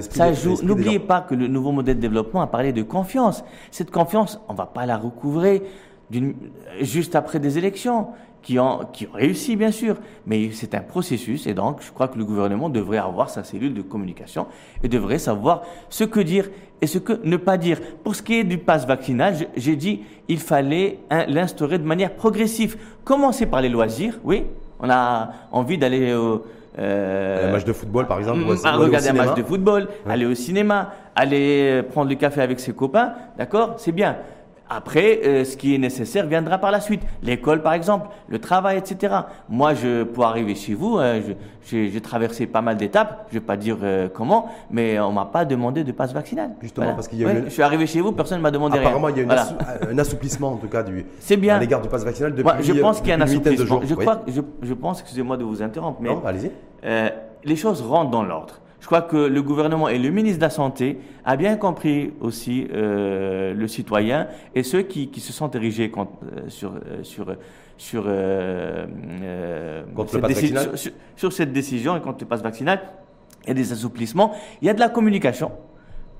ça 0.00 0.32
joue. 0.32 0.56
N'oubliez 0.62 0.98
pas 0.98 1.20
que 1.20 1.34
le 1.34 1.46
nouveau 1.46 1.72
modèle 1.72 1.96
de 1.96 2.00
développement 2.00 2.42
a 2.42 2.46
parlé 2.46 2.72
de 2.72 2.82
confiance. 2.82 3.44
Cette 3.70 3.90
confiance, 3.90 4.40
on 4.48 4.52
ne 4.52 4.58
va 4.58 4.66
pas 4.66 4.86
la 4.86 4.96
recouvrer 4.96 5.62
juste 6.80 7.14
après 7.14 7.38
des 7.38 7.58
élections 7.58 8.08
qui 8.42 8.58
ont, 8.58 8.80
qui 8.92 9.06
ont 9.06 9.12
réussi, 9.12 9.56
bien 9.56 9.70
sûr, 9.70 9.96
mais 10.26 10.50
c'est 10.52 10.74
un 10.74 10.80
processus 10.80 11.46
et 11.46 11.54
donc 11.54 11.82
je 11.82 11.90
crois 11.90 12.08
que 12.08 12.18
le 12.18 12.24
gouvernement 12.24 12.68
devrait 12.68 12.98
avoir 12.98 13.30
sa 13.30 13.44
cellule 13.44 13.74
de 13.74 13.82
communication 13.82 14.46
et 14.82 14.88
devrait 14.88 15.18
savoir 15.18 15.62
ce 15.88 16.04
que 16.04 16.20
dire 16.20 16.48
et 16.80 16.86
ce 16.86 16.98
que 16.98 17.20
ne 17.24 17.36
pas 17.36 17.58
dire. 17.58 17.78
Pour 18.02 18.14
ce 18.14 18.22
qui 18.22 18.38
est 18.38 18.44
du 18.44 18.58
pass 18.58 18.86
vaccinal, 18.86 19.34
j'ai 19.56 19.76
dit 19.76 20.02
il 20.28 20.38
fallait 20.38 20.98
l'instaurer 21.28 21.78
de 21.78 21.84
manière 21.84 22.14
progressive. 22.14 22.76
Commencer 23.04 23.46
par 23.46 23.60
les 23.60 23.68
loisirs, 23.68 24.18
oui, 24.24 24.44
on 24.80 24.88
a 24.90 25.30
envie 25.52 25.78
d'aller 25.78 26.14
au... 26.14 26.44
Euh, 26.78 27.48
un 27.48 27.52
match 27.52 27.64
de 27.64 27.72
football, 27.72 28.06
par 28.06 28.18
exemple. 28.20 28.40
Mm, 28.40 28.78
regarder 28.78 29.08
un 29.08 29.12
match 29.12 29.34
de 29.34 29.42
football, 29.42 29.88
aller 30.08 30.24
au 30.24 30.34
cinéma, 30.34 30.92
aller 31.14 31.82
prendre 31.90 32.08
le 32.08 32.14
café 32.14 32.40
avec 32.40 32.60
ses 32.60 32.72
copains, 32.72 33.12
d'accord 33.36 33.74
C'est 33.76 33.92
bien. 33.92 34.16
Après, 34.72 35.20
euh, 35.24 35.44
ce 35.44 35.56
qui 35.56 35.74
est 35.74 35.78
nécessaire 35.78 36.28
viendra 36.28 36.58
par 36.58 36.70
la 36.70 36.80
suite. 36.80 37.02
L'école, 37.24 37.60
par 37.60 37.72
exemple, 37.72 38.08
le 38.28 38.38
travail, 38.38 38.78
etc. 38.78 39.14
Moi, 39.48 39.74
je, 39.74 40.04
pour 40.04 40.24
arriver 40.24 40.54
chez 40.54 40.74
vous, 40.74 40.96
hein, 40.98 41.20
j'ai 41.64 42.00
traversé 42.00 42.46
pas 42.46 42.62
mal 42.62 42.76
d'étapes. 42.76 43.26
Je 43.30 43.34
vais 43.34 43.44
pas 43.44 43.56
dire 43.56 43.78
euh, 43.82 44.08
comment, 44.08 44.48
mais 44.70 45.00
on 45.00 45.10
m'a 45.10 45.24
pas 45.24 45.44
demandé 45.44 45.82
de 45.82 45.90
passe 45.90 46.12
vaccinal. 46.12 46.52
Justement, 46.62 46.94
parce 46.94 47.08
qu'il 47.08 47.18
y 47.18 47.24
a 47.24 47.44
Je 47.44 47.48
suis 47.50 47.62
arrivé 47.62 47.88
chez 47.88 48.00
vous, 48.00 48.12
personne 48.12 48.38
ne 48.38 48.42
m'a 48.44 48.52
demandé 48.52 48.78
Apparemment, 48.78 49.08
rien. 49.08 49.24
Apparemment, 49.24 49.52
il 49.58 49.66
y 49.66 49.76
a 49.76 49.88
euh, 49.88 49.92
un 49.92 49.98
assouplissement, 49.98 50.52
en 50.52 50.56
tout 50.56 50.68
cas, 50.68 50.84
du, 50.84 51.04
bien. 51.36 51.56
à 51.56 51.58
l'égard 51.58 51.82
du 51.82 51.88
passe 51.88 52.04
vaccinal 52.04 52.32
depuis, 52.32 52.62
Je 52.62 52.72
pense 52.74 53.00
qu'il 53.00 53.08
y 53.08 53.12
a 53.12 53.16
un 53.16 53.20
assouplissement. 53.22 53.80
Je, 53.84 53.94
crois, 53.96 54.22
je, 54.28 54.40
je 54.62 54.74
pense, 54.74 55.00
excusez-moi 55.00 55.36
de 55.36 55.42
vous 55.42 55.62
interrompre, 55.62 56.00
mais 56.00 56.10
allez-y. 56.24 56.52
les 57.42 57.56
choses 57.56 57.82
rentrent 57.82 58.12
dans 58.12 58.22
l'ordre. 58.22 58.60
Je 58.80 58.86
crois 58.86 59.02
que 59.02 59.16
le 59.16 59.42
gouvernement 59.42 59.88
et 59.88 59.98
le 59.98 60.10
ministre 60.10 60.38
de 60.38 60.44
la 60.44 60.50
Santé 60.50 60.98
a 61.24 61.36
bien 61.36 61.56
compris 61.56 62.12
aussi 62.20 62.66
euh, 62.72 63.52
le 63.52 63.68
citoyen 63.68 64.26
et 64.54 64.62
ceux 64.62 64.82
qui, 64.82 65.08
qui 65.10 65.20
se 65.20 65.32
sont 65.32 65.50
érigés 65.50 65.90
contre, 65.90 66.12
euh, 66.24 66.48
sur, 66.48 66.72
euh, 66.72 67.02
sur, 67.02 67.36
sur, 67.76 68.04
euh, 68.06 68.86
cette 70.06 70.26
décision, 70.26 70.60
sur, 70.74 70.92
sur, 71.14 71.32
cette 71.32 71.52
décision 71.52 71.96
et 71.96 72.00
contre 72.00 72.18
le 72.20 72.26
passe 72.26 72.42
vaccinal. 72.42 72.80
Il 73.44 73.48
y 73.48 73.50
a 73.50 73.54
des 73.54 73.72
assouplissements, 73.72 74.32
il 74.62 74.66
y 74.66 74.70
a 74.70 74.74
de 74.74 74.80
la 74.80 74.88
communication 74.88 75.52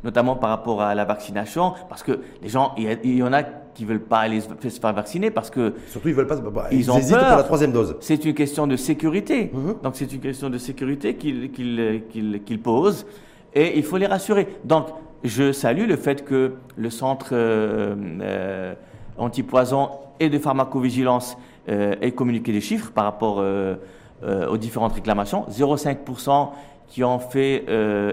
notamment 0.04 0.36
par 0.36 0.50
rapport 0.50 0.82
à 0.82 0.94
la 0.94 1.04
vaccination, 1.04 1.74
parce 1.88 2.02
que 2.02 2.20
les 2.42 2.48
gens, 2.48 2.74
il 2.78 3.16
y, 3.16 3.22
en 3.22 3.32
a 3.32 3.42
qui 3.80 3.86
veulent 3.86 3.98
pas 3.98 4.18
aller 4.18 4.42
se 4.42 4.78
faire 4.78 4.92
vacciner 4.92 5.30
parce 5.30 5.48
que 5.48 5.72
surtout 5.88 6.08
ils 6.08 6.14
veulent 6.14 6.26
pas, 6.26 6.36
bah, 6.36 6.68
ils, 6.70 6.90
ont 6.90 6.98
hésitent 6.98 7.16
peur. 7.16 7.28
pour 7.28 7.36
la 7.38 7.44
troisième 7.44 7.72
dose. 7.72 7.96
C'est 8.00 8.22
une 8.26 8.34
question 8.34 8.66
de 8.66 8.76
sécurité, 8.76 9.50
mhm. 9.54 9.76
donc 9.82 9.96
c'est 9.96 10.12
une 10.12 10.20
question 10.20 10.50
de 10.50 10.58
sécurité 10.58 11.14
qu'ils 11.14 12.60
posent 12.62 13.06
et 13.54 13.78
il 13.78 13.82
faut 13.82 13.96
les 13.96 14.04
rassurer. 14.06 14.48
Donc 14.64 14.88
je 15.24 15.52
salue 15.52 15.88
le 15.88 15.96
fait 15.96 16.26
que 16.26 16.56
le 16.76 16.90
centre 16.90 17.30
euh, 17.32 17.94
euh, 18.20 18.74
antipoison 19.16 19.88
et 20.18 20.28
de 20.28 20.38
pharmacovigilance 20.38 21.38
euh, 21.70 21.94
ait 22.02 22.12
communiqué 22.12 22.52
des 22.52 22.60
chiffres 22.60 22.90
par 22.92 23.04
rapport 23.04 23.42
aux 23.42 24.56
différentes 24.58 24.92
réclamations. 24.92 25.46
0,5% 25.50 26.50
qui 26.86 27.02
ont 27.02 27.18
fait 27.18 27.64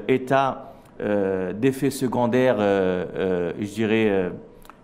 état 0.08 0.76
d'effets 0.98 1.90
secondaires, 1.90 2.60
je 2.60 3.74
dirais... 3.74 4.32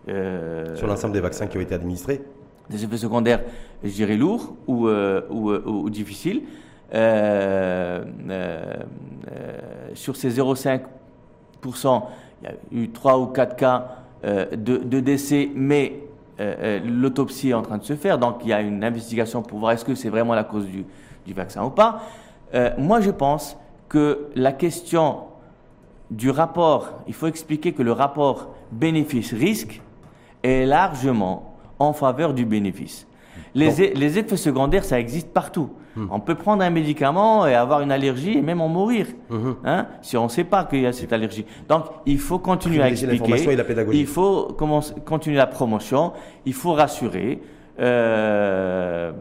Sur 0.08 0.88
l'ensemble 0.88 1.14
des 1.14 1.22
vaccins 1.22 1.48
qui 1.48 1.58
ont 1.58 1.62
été 1.62 1.74
administrés 1.74 2.22
Des 2.70 2.84
effets 2.84 2.98
secondaires, 2.98 3.42
je 3.84 3.90
dirais, 3.90 4.18
lourds 4.18 4.56
ou, 4.68 4.90
ou, 4.90 5.90
difficiles. 5.90 6.44
sur 9.94 10.16
ces 10.16 10.30
0,5%, 10.30 12.04
il 12.42 12.48
y 12.48 12.48
a 12.48 12.54
eu 12.72 12.90
3 12.90 13.20
ou 13.20 13.28
4 13.28 13.56
cas 13.56 13.88
de, 14.24 15.00
décès, 15.00 15.50
mais 15.56 16.00
l'autopsie 16.86 17.50
est 17.52 17.54
en 17.54 17.62
train 17.62 17.78
de 17.78 17.84
se 17.84 17.96
faire, 17.96 18.18
donc 18.18 18.40
il 18.44 18.50
y 18.50 18.54
a 18.54 18.62
une 18.62 18.84
investigation 18.84 19.42
pour 19.42 19.60
voir 19.60 19.72
est-ce 19.72 19.86
que 19.86 19.96
c'est 19.96 20.10
vraiment 20.10 20.36
la 20.36 20.44
cause 20.44 20.66
du, 20.66 20.86
du 21.26 21.34
vaccin 21.34 21.64
ou 21.64 21.70
pas. 21.70 22.02
moi, 22.78 23.00
je 23.00 23.12
pense 23.12 23.58
que 23.88 24.28
la 24.36 24.52
question 24.52 25.20
du 26.10 26.30
rapport, 26.30 27.04
il 27.08 27.14
faut 27.14 27.28
expliquer 27.28 27.74
que 27.74 27.84
le 27.84 27.92
rapport 27.92 28.54
bénéfice-risque 28.72 29.82
est 30.44 30.66
largement 30.66 31.56
en 31.80 31.94
faveur 31.94 32.34
du 32.34 32.46
bénéfice. 32.46 33.08
Les, 33.56 34.18
effets 34.18 34.38
secondaires, 34.38 34.84
ça 34.84 35.00
existe 35.00 35.30
partout. 35.32 35.70
Hmm. 35.96 36.08
On 36.12 36.20
peut 36.20 36.36
prendre 36.36 36.64
un 36.64 36.70
médicament 36.70 37.46
et 37.46 37.54
avoir 37.54 37.82
une 37.82 37.92
allergie 37.92 38.38
et 38.38 38.42
même 38.42 38.62
en 38.62 38.68
mourir, 38.68 39.08
hmm. 39.30 39.52
hein, 39.64 39.88
si 40.02 40.18
on 40.18 40.24
ne 40.24 40.30
sait 40.30 40.44
pas 40.44 40.66
qu'il 40.66 40.82
y 40.82 40.88
a 40.88 40.94
cette 40.94 41.14
allergie. 41.14 41.46
Donc, 41.70 41.86
il 42.06 42.20
faut 42.20 42.40
continuer 42.40 42.82
à 42.82 42.90
expliquer. 42.90 43.58
il 43.94 44.08
faut 44.08 44.58
continuer 45.06 45.38
la 45.38 45.48
promotion. 45.48 46.14
Il 46.46 46.54
faut 46.54 46.74
rassurer. 46.74 47.42
Euh, 47.80 49.12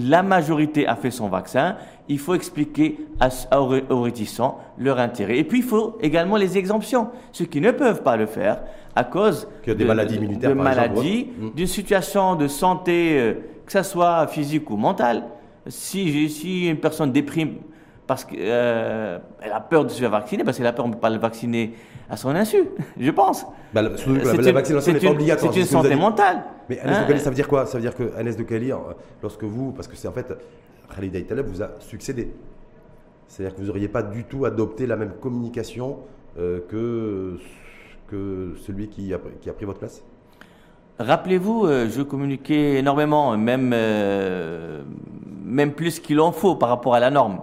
la 0.00 0.22
majorité 0.22 0.86
a 0.86 0.96
fait 0.96 1.10
son 1.10 1.28
vaccin, 1.28 1.76
il 2.08 2.18
faut 2.18 2.34
expliquer 2.34 2.98
aux 3.52 4.00
réticents 4.00 4.58
leur 4.78 4.98
intérêt. 4.98 5.38
Et 5.38 5.44
puis 5.44 5.58
il 5.58 5.64
faut 5.64 5.98
également 6.00 6.36
les 6.36 6.56
exemptions. 6.56 7.10
Ceux 7.32 7.44
qui 7.44 7.60
ne 7.60 7.70
peuvent 7.70 8.02
pas 8.02 8.16
le 8.16 8.24
faire, 8.24 8.62
à 8.96 9.04
cause 9.04 9.48
des 9.66 9.74
de, 9.74 9.84
maladies 9.84 10.16
immunitaires, 10.16 10.50
de 10.50 10.54
maladies, 10.54 11.28
mm. 11.38 11.50
d'une 11.54 11.66
situation 11.66 12.36
de 12.36 12.46
santé, 12.46 13.18
euh, 13.18 13.34
que 13.66 13.72
ce 13.72 13.82
soit 13.82 14.26
physique 14.28 14.70
ou 14.70 14.76
mentale. 14.76 15.24
Si, 15.66 16.28
si 16.28 16.68
une 16.68 16.76
personne 16.78 17.10
déprime 17.10 17.56
parce 18.06 18.24
qu'elle 18.24 18.38
euh, 18.40 19.18
a 19.40 19.60
peur 19.60 19.84
de 19.84 19.90
se 19.90 19.98
faire 19.98 20.10
vacciner, 20.10 20.44
parce 20.44 20.58
qu'elle 20.58 20.66
a 20.66 20.72
peur 20.72 20.84
de 20.86 20.94
ne 20.94 21.00
pas 21.00 21.08
le 21.08 21.18
vacciner 21.18 21.72
à 22.10 22.16
son 22.16 22.30
insu, 22.30 22.64
je 23.00 23.10
pense. 23.10 23.46
Bah, 23.72 23.80
la, 23.82 23.88
la, 23.88 24.52
vaccination 24.52 24.92
n'est 24.92 25.00
pas 25.00 25.10
obligatoire. 25.10 25.52
C'est 25.52 25.60
une 25.60 25.66
santé 25.66 25.96
mentale. 25.96 26.44
Mais 26.68 26.78
Agnès 26.80 27.00
de 27.00 27.06
Cali, 27.06 27.20
ça 27.20 27.30
veut 27.30 27.36
dire 27.36 27.48
quoi? 27.48 27.66
Ça 27.66 27.78
veut 27.78 27.82
dire 27.82 27.94
que 27.94 28.14
Agnès 28.16 28.36
de 28.36 28.42
Cali, 28.42 28.70
lorsque 29.22 29.44
vous, 29.44 29.72
parce 29.72 29.88
que 29.88 29.96
c'est 29.96 30.08
en 30.08 30.12
fait, 30.12 30.32
Khalid 30.94 31.16
Aïtaleb 31.16 31.46
vous 31.46 31.62
a 31.62 31.70
succédé. 31.80 32.30
C'est-à-dire 33.26 33.56
que 33.56 33.60
vous 33.60 33.66
n'auriez 33.66 33.88
pas 33.88 34.02
du 34.02 34.24
tout 34.24 34.44
adopté 34.44 34.86
la 34.86 34.96
même 34.96 35.14
communication 35.20 35.98
euh, 36.38 36.60
que, 36.68 37.38
que 38.14 38.54
celui 38.66 38.88
qui 38.88 39.12
a, 39.12 39.18
qui 39.40 39.50
a 39.50 39.52
pris 39.52 39.64
votre 39.64 39.80
place? 39.80 40.02
Rappelez-vous, 40.98 41.66
euh, 41.66 41.88
je 41.90 42.02
communiquais 42.02 42.78
énormément, 42.78 43.36
même, 43.36 43.72
euh, 43.74 44.82
même 45.44 45.72
plus 45.72 45.98
qu'il 45.98 46.20
en 46.20 46.30
faut 46.30 46.54
par 46.54 46.68
rapport 46.68 46.94
à 46.94 47.00
la 47.00 47.10
norme. 47.10 47.40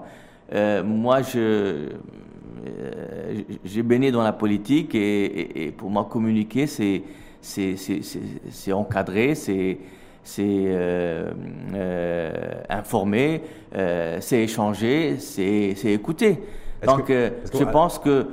moi, 0.86 1.22
je, 1.22 1.90
j'ai 3.66 3.84
baigné 3.84 4.12
dans 4.12 4.24
la 4.24 4.34
politique 4.34 4.96
et, 4.96 5.74
pour 5.78 5.90
moi, 5.90 6.08
communiquer, 6.10 6.68
c'est, 6.68 7.04
c'est, 7.42 8.74
encadré, 8.74 9.36
c'est, 9.36 9.80
c'est 10.24 10.68
informer, 12.70 13.42
c'est 14.20 14.44
échanger, 14.44 15.18
c'est, 15.20 15.94
écouter. 16.00 16.40
Donc, 16.86 17.10
je 17.10 17.64
pense 17.64 18.00
que 18.00 18.28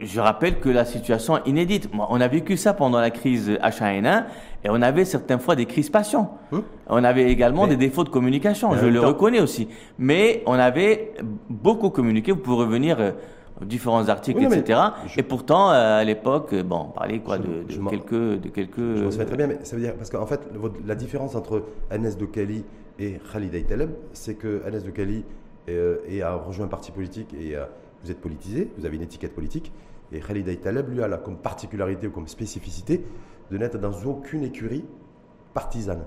je 0.00 0.20
rappelle 0.20 0.60
que 0.60 0.68
la 0.68 0.84
situation 0.84 1.38
est 1.38 1.48
inédite. 1.48 1.88
On 1.96 2.20
a 2.20 2.28
vécu 2.28 2.56
ça 2.56 2.74
pendant 2.74 3.00
la 3.00 3.10
crise 3.10 3.50
H1N1 3.50 4.24
et 4.64 4.70
on 4.70 4.82
avait 4.82 5.04
certaines 5.04 5.38
fois 5.40 5.56
des 5.56 5.66
crispations. 5.66 6.28
Hum? 6.52 6.62
On 6.88 7.04
avait 7.04 7.30
également 7.30 7.66
des 7.66 7.76
défauts 7.76 8.04
de 8.04 8.08
communication, 8.08 8.74
je 8.76 8.86
le 8.86 9.00
reconnais 9.00 9.40
aussi. 9.40 9.68
Mais 9.98 10.42
on 10.46 10.54
avait 10.54 11.14
beaucoup 11.48 11.90
communiqué. 11.90 12.32
Vous 12.32 12.38
pouvez 12.38 12.56
revenir 12.64 13.00
euh, 13.00 13.12
aux 13.60 13.64
différents 13.64 14.08
articles, 14.08 14.42
etc. 14.42 14.80
Et 15.16 15.22
pourtant, 15.22 15.70
euh, 15.70 16.00
à 16.00 16.04
l'époque, 16.04 16.52
euh, 16.52 16.62
bon, 16.62 16.86
on 16.88 16.90
parlait 16.90 17.20
quoi 17.20 17.38
de, 17.38 17.64
quelques, 17.88 18.40
de 18.40 18.48
quelques. 18.48 18.78
Je 18.78 19.04
me 19.04 19.10
souviens 19.10 19.26
très 19.26 19.36
bien, 19.36 19.46
mais 19.46 19.58
ça 19.62 19.76
veut 19.76 19.82
dire 19.82 19.94
parce 19.94 20.10
qu'en 20.10 20.26
fait, 20.26 20.40
la 20.86 20.94
différence 20.94 21.34
entre 21.34 21.64
Agnès 21.90 22.16
de 22.16 22.26
Kali 22.26 22.64
et 22.98 23.18
Khalid 23.32 23.54
Aïtaleb, 23.54 23.90
c'est 24.12 24.34
que 24.34 24.62
Agnès 24.66 24.84
de 24.84 24.90
Kali 24.90 25.24
a 25.68 26.34
rejoint 26.34 26.66
un 26.66 26.68
parti 26.68 26.90
politique 26.90 27.32
et 27.34 27.54
vous 28.02 28.10
êtes 28.10 28.20
politisé, 28.20 28.70
vous 28.78 28.86
avez 28.86 28.96
une 28.96 29.02
étiquette 29.02 29.34
politique, 29.34 29.72
et 30.12 30.20
Khalid 30.20 30.60
Taleb, 30.60 30.90
lui, 30.90 31.02
a 31.02 31.16
comme 31.18 31.36
particularité 31.36 32.08
ou 32.08 32.10
comme 32.10 32.26
spécificité 32.26 33.04
de 33.50 33.58
n'être 33.58 33.78
dans 33.78 33.92
aucune 34.04 34.42
écurie 34.42 34.84
partisane. 35.54 36.04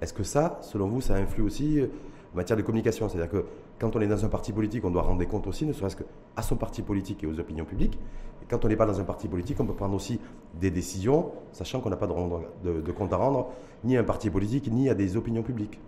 Est-ce 0.00 0.12
que 0.12 0.22
ça, 0.22 0.58
selon 0.62 0.88
vous, 0.88 1.00
ça 1.00 1.14
influe 1.14 1.42
aussi 1.42 1.80
euh, 1.80 1.86
en 2.34 2.36
matière 2.36 2.56
de 2.56 2.62
communication? 2.62 3.08
C'est-à-dire 3.08 3.30
que 3.30 3.44
quand 3.78 3.94
on 3.94 4.00
est 4.00 4.06
dans 4.06 4.24
un 4.24 4.28
parti 4.28 4.52
politique, 4.52 4.84
on 4.84 4.90
doit 4.90 5.02
rendre 5.02 5.24
compte 5.26 5.46
aussi, 5.46 5.64
ne 5.64 5.72
serait-ce 5.72 5.96
qu'à 5.96 6.42
son 6.42 6.56
parti 6.56 6.82
politique 6.82 7.22
et 7.24 7.26
aux 7.26 7.38
opinions 7.38 7.64
publiques. 7.64 7.98
Et 8.42 8.46
quand 8.48 8.64
on 8.64 8.68
n'est 8.68 8.76
pas 8.76 8.86
dans 8.86 9.00
un 9.00 9.04
parti 9.04 9.28
politique, 9.28 9.58
on 9.60 9.66
peut 9.66 9.74
prendre 9.74 9.94
aussi 9.94 10.20
des 10.60 10.70
décisions, 10.70 11.30
sachant 11.52 11.80
qu'on 11.80 11.90
n'a 11.90 11.96
pas 11.96 12.06
de 12.06 12.92
compte 12.92 13.12
à 13.12 13.16
rendre 13.16 13.50
ni 13.84 13.96
à 13.96 14.00
un 14.00 14.04
parti 14.04 14.30
politique, 14.30 14.70
ni 14.70 14.88
à 14.88 14.94
des 14.94 15.16
opinions 15.16 15.42
publiques. 15.42 15.80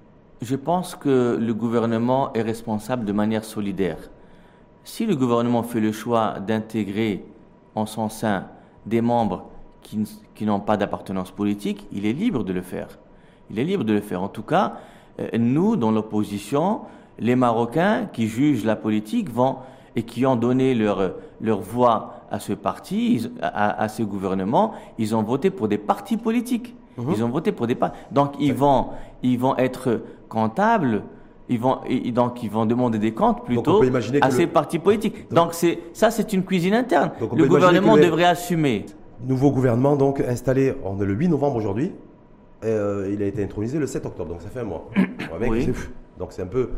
Je 0.43 0.57
pense 0.57 0.95
que 0.95 1.37
le 1.41 1.55
gouvernement 1.55 2.33
est 2.35 2.43
responsable 2.43 3.05
de 3.05 3.13
manière 3.13 3.45
solidaire. 3.45 4.11
Si 4.85 5.07
le 5.07 5.17
gouvernement 5.17 5.63
fait 5.63 5.81
le 5.81 5.93
choix 5.93 6.35
d'intégrer 6.47 7.25
en 7.75 7.87
son 7.87 8.11
sein 8.11 8.47
des 8.85 9.01
membres 9.01 9.49
qui, 9.83 10.45
n'ont 10.45 10.61
pas 10.61 10.77
d'appartenance 10.77 11.31
politique, 11.31 11.87
il 11.91 12.07
est 12.07 12.13
libre 12.13 12.45
de 12.45 12.53
le 12.53 12.63
faire. 12.63 12.89
Il 13.51 13.59
est 13.59 13.65
libre 13.65 13.85
de 13.85 13.95
le 13.95 14.01
faire. 14.01 14.23
En 14.23 14.29
tout 14.29 14.43
cas, 14.43 14.75
euh, 15.21 15.29
nous, 15.39 15.77
dans 15.77 15.91
l'opposition, 15.91 16.83
les 17.19 17.35
Marocains 17.35 18.07
qui 18.13 18.27
jugent 18.27 18.65
la 18.65 18.77
politique 18.77 19.31
vont 19.31 19.57
et 19.97 20.03
qui 20.03 20.27
ont 20.27 20.37
donné 20.37 20.75
leur, 20.75 21.15
leur 21.41 21.61
voix 21.61 22.15
à 22.31 22.41
ce 22.41 22.53
parti, 22.53 23.31
à, 23.41 23.89
ce 23.89 24.03
gouvernement, 24.03 24.73
ils 24.99 25.15
ont 25.15 25.23
voté 25.23 25.51
pour 25.51 25.69
des 25.69 25.79
partis 25.79 26.17
politiques. 26.17 26.75
Mhm. 26.99 27.13
Ils 27.13 27.25
ont 27.25 27.29
voté 27.29 27.53
pour 27.53 27.67
des 27.67 27.75
partis. 27.75 27.99
Donc 28.11 28.35
ils 28.41 28.55
vont, 28.55 28.89
ils 29.23 29.39
vont 29.39 29.57
être 29.57 30.03
comptables 30.29 31.03
ils 31.49 31.61
vont, 31.61 31.81
donc 32.13 32.43
ils 32.43 32.51
vont 32.51 32.67
demander 32.67 32.99
des 32.99 33.13
comptes 33.13 33.45
plutôt 33.45 33.83
à 34.23 34.31
ces 34.31 34.47
partis 34.47 34.79
politiques. 34.79 35.33
Donc, 35.33 35.55
c'est 35.55 35.79
ça, 35.93 36.11
c'est 36.11 36.33
une 36.33 36.45
cuisine 36.45 36.75
interne. 36.75 37.13
Le 37.21 37.47
gouvernement 37.47 37.97
devrait 37.97 38.25
assumer. 38.25 38.87
Nouveau 39.27 39.51
gouvernement 39.51 39.97
donc 39.97 40.21
installé, 40.21 40.75
on 40.85 41.01
est 41.01 41.05
le 41.05 41.15
8 41.15 41.29
novembre 41.29 41.57
aujourd'hui. 41.57 41.93
Euh, 42.65 43.11
il 43.13 43.23
a 43.23 43.27
été 43.27 43.43
intronisé 43.43 43.79
le 43.79 43.87
7 43.87 44.07
octobre, 44.07 44.31
donc 44.31 44.43
ça 44.43 44.49
fait 44.49 44.61
un 44.61 44.65
mois. 44.65 44.91
Donc 46.17 46.33
c'est 46.33 46.43
un 46.43 46.47
peu 46.47 46.71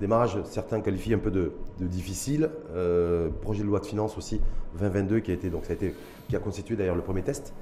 démarrage, 0.00 0.38
certains 0.44 0.80
qualifient 0.80 1.14
un 1.14 1.18
peu 1.18 1.32
de, 1.32 1.52
difficile. 1.80 2.48
Euh, 2.76 3.28
projet 3.42 3.62
de 3.62 3.66
loi 3.66 3.80
de 3.80 3.86
finances 3.86 4.16
aussi 4.16 4.40
2022 4.78 5.18
qui 5.18 5.32
a 5.32 5.34
été 5.34 5.50
donc 5.50 5.64
ça 5.64 5.72
a 5.72 5.74
été 5.74 5.96
qui 6.28 6.36
a 6.36 6.38
constitué 6.38 6.76
d'ailleurs 6.76 6.94
le 6.94 7.02
premier 7.02 7.22
test 7.22 7.52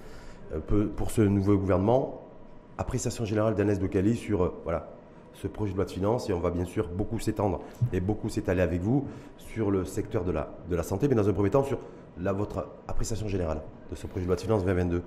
euh, 0.53 0.87
pour 0.95 1.11
ce 1.11 1.23
nouveau 1.23 1.57
gouvernement. 1.57 2.29
Appréciation 2.77 3.25
générale 3.25 3.55
d'Agnès 3.55 3.79
de 3.79 3.87
Cali 3.87 4.15
sur 4.15 4.53
voilà 4.65 4.92
ce 5.35 5.47
projet 5.47 5.73
de 5.73 5.77
loi 5.77 5.85
de 5.85 5.91
finances 5.91 6.29
et 6.29 6.33
on 6.33 6.41
va 6.41 6.51
bien 6.51 6.65
sûr 6.65 6.89
beaucoup 6.89 7.19
s'étendre 7.19 7.61
et 7.93 8.01
beaucoup 8.01 8.29
s'étaler 8.29 8.63
avec 8.63 8.81
vous 8.81 9.07
sur 9.39 9.71
le 9.71 9.85
secteur 9.85 10.25
de 10.25 10.33
la, 10.33 10.49
de 10.69 10.77
la 10.77 10.83
santé, 10.83 11.09
mais 11.09 11.15
dans 11.15 11.29
un 11.29 11.33
premier 11.33 11.51
temps 11.51 11.65
sur 11.65 11.79
la, 12.21 12.33
votre 12.33 12.67
appréciation 12.89 13.29
générale 13.29 13.63
de 13.91 13.97
ce 13.97 14.07
projet 14.07 14.25
de 14.25 14.29
loi 14.29 14.37
de 14.37 14.41
finances 14.41 14.65
2022. 14.65 15.03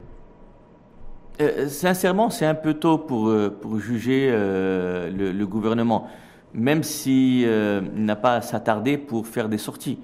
Euh, 1.42 1.68
sincèrement, 1.68 2.30
c'est 2.30 2.46
un 2.46 2.56
peu 2.56 2.76
tôt 2.76 2.98
pour, 2.98 3.28
euh, 3.28 3.50
pour 3.50 3.78
juger 3.80 4.30
euh, 4.32 5.10
le, 5.12 5.46
gouvernement, 5.46 6.08
même 6.54 6.84
s'il 6.84 7.50
n'a 7.96 8.16
pas 8.16 8.36
à 8.36 8.42
s'attarder 8.42 8.98
pour 8.98 9.28
faire 9.28 9.50
des 9.50 9.58
sorties, 9.58 10.00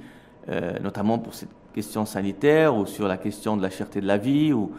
notamment 0.83 1.17
pour 1.17 1.33
cette 1.33 1.49
question 1.73 2.05
sanitaire 2.05 2.75
ou 2.75 2.85
sur 2.85 3.07
la 3.07 3.15
question 3.15 3.55
de 3.55 3.61
la 3.61 3.69
cherté 3.69 4.01
de 4.01 4.07
la 4.07 4.17
vie 4.17 4.51
ou, 4.51 4.71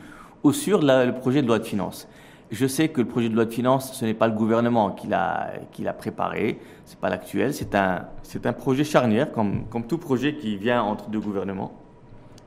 ou 0.42 0.52
sur 0.52 0.82
le 0.82 1.12
projet 1.12 1.40
de 1.40 1.46
loi 1.46 1.58
de 1.58 1.64
finances. 1.64 2.06
Je 2.52 2.66
sais 2.66 2.88
que 2.90 3.00
le 3.00 3.08
projet 3.08 3.30
de 3.30 3.34
loi 3.34 3.46
de 3.46 3.50
finances, 3.50 3.94
ce 3.94 4.04
n'est 4.04 4.12
pas 4.12 4.28
le 4.28 4.34
gouvernement 4.34 4.90
qui 4.90 5.06
l'a, 5.06 5.52
qui 5.72 5.82
l'a 5.82 5.94
préparé, 5.94 6.58
ce 6.84 6.92
n'est 6.92 7.00
pas 7.00 7.08
l'actuel, 7.08 7.54
c'est 7.54 7.74
un, 7.74 8.04
c'est 8.22 8.44
un 8.44 8.52
projet 8.52 8.84
charnière, 8.84 9.32
comme, 9.32 9.64
comme 9.70 9.86
tout 9.86 9.96
projet 9.96 10.36
qui 10.36 10.58
vient 10.58 10.82
entre 10.82 11.08
deux 11.08 11.18
gouvernements. 11.18 11.72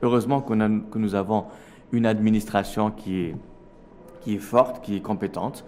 Heureusement 0.02 0.40
qu'on 0.40 0.60
a, 0.60 0.68
que 0.68 0.98
nous 0.98 1.16
avons 1.16 1.46
une 1.90 2.06
administration 2.06 2.92
qui 2.92 3.20
est, 3.20 3.36
qui 4.20 4.36
est 4.36 4.38
forte, 4.38 4.84
qui 4.84 4.94
est 4.94 5.00
compétente, 5.00 5.64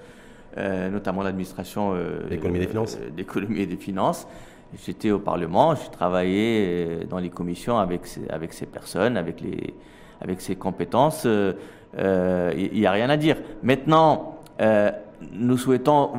euh, 0.57 0.89
notamment 0.89 1.25
l'administration 1.25 1.95
euh, 1.95 2.29
d'économie 2.29 2.61
des 2.61 2.69
finances. 2.69 2.97
Euh, 3.01 3.11
d'économie 3.11 3.61
et 3.61 3.67
des 3.67 3.77
finances. 3.77 4.29
J'étais 4.85 5.11
au 5.11 5.19
Parlement, 5.19 5.75
j'ai 5.75 5.91
travaillé 5.91 7.07
dans 7.11 7.19
les 7.19 7.31
commissions 7.31 7.79
avec 7.79 8.07
ces, 8.07 8.29
avec 8.29 8.53
ces 8.53 8.67
personnes, 8.67 9.17
avec, 9.17 9.41
les, 9.41 9.75
avec 10.21 10.41
ces 10.41 10.55
compétences 10.55 11.27
il 11.99 12.05
euh, 12.05 12.69
n'y 12.73 12.87
a 12.87 12.93
rien 12.93 13.11
à 13.11 13.17
dire. 13.17 13.37
Maintenant, 13.63 14.39
euh, 14.61 14.91
nous 15.33 15.59
souhaitons 15.59 16.11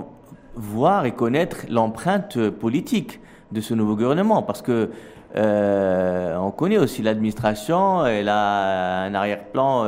voir 0.55 1.05
et 1.05 1.12
connaître 1.12 1.65
l'empreinte 1.69 2.50
politique 2.50 3.19
de 3.51 3.62
ce 3.62 3.74
nouveau 3.74 3.95
gouvernement, 3.95 4.43
parce 4.43 4.62
que 4.62 4.89
euh, 5.36 6.36
on 6.38 6.51
connaît 6.51 6.77
aussi 6.77 7.01
l'administration, 7.01 8.05
elle 8.05 8.29
a 8.29 9.03
un 9.03 9.13
arrière-plan 9.13 9.86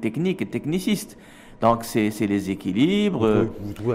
technique 0.00 0.42
et 0.42 0.46
techniciste. 0.46 1.18
Donc 1.64 1.82
c'est 1.84 2.26
les 2.26 2.50
équilibres, 2.50 3.46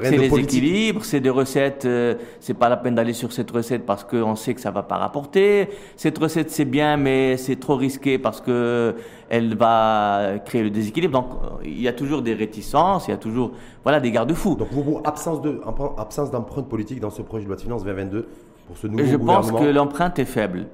c'est 0.02 0.18
les 0.18 0.40
équilibres, 0.40 1.06
c'est 1.06 1.20
des 1.20 1.30
recettes. 1.30 1.86
Euh, 1.86 2.16
c'est 2.40 2.56
pas 2.56 2.68
la 2.68 2.78
peine 2.78 2.96
d'aller 2.96 3.14
sur 3.14 3.32
cette 3.32 3.52
recette 3.52 3.86
parce 3.86 4.04
qu'on 4.04 4.36
sait 4.36 4.56
que 4.56 4.62
ça 4.62 4.72
va 4.72 4.82
pas 4.82 4.98
rapporter. 4.98 5.70
Cette 5.96 6.18
recette 6.18 6.50
c'est 6.50 6.66
bien, 6.66 6.98
mais 6.98 7.38
c'est 7.38 7.58
trop 7.58 7.76
risqué 7.76 8.18
parce 8.18 8.42
que 8.42 8.96
elle 9.30 9.56
va 9.56 10.40
créer 10.46 10.64
le 10.64 10.72
déséquilibre. 10.72 11.14
Donc 11.14 11.28
il 11.64 11.80
y 11.80 11.88
a 11.88 11.94
toujours 11.94 12.24
des 12.24 12.34
réticences, 12.34 13.08
il 13.08 13.12
y 13.12 13.14
a 13.14 13.18
toujours 13.18 13.52
voilà 13.84 14.00
des 14.00 14.10
garde-fous. 14.10 14.56
Donc 14.56 14.70
vous, 14.72 15.00
absence 15.04 15.40
de 15.40 15.62
absence 16.00 16.32
d'empreinte 16.32 16.68
politique 16.68 17.00
dans 17.00 17.12
ce 17.12 17.22
projet 17.22 17.44
de 17.44 17.50
loi 17.50 17.56
de 17.56 17.62
finances 17.62 17.84
2022 17.84 18.28
pour 18.66 18.78
ce 18.78 18.88
nouveau 18.88 19.06
Je 19.06 19.16
gouvernement. 19.16 19.48
Je 19.48 19.52
pense 19.52 19.62
que 19.62 19.68
l'empreinte 19.68 20.18
est 20.18 20.26
faible. 20.26 20.66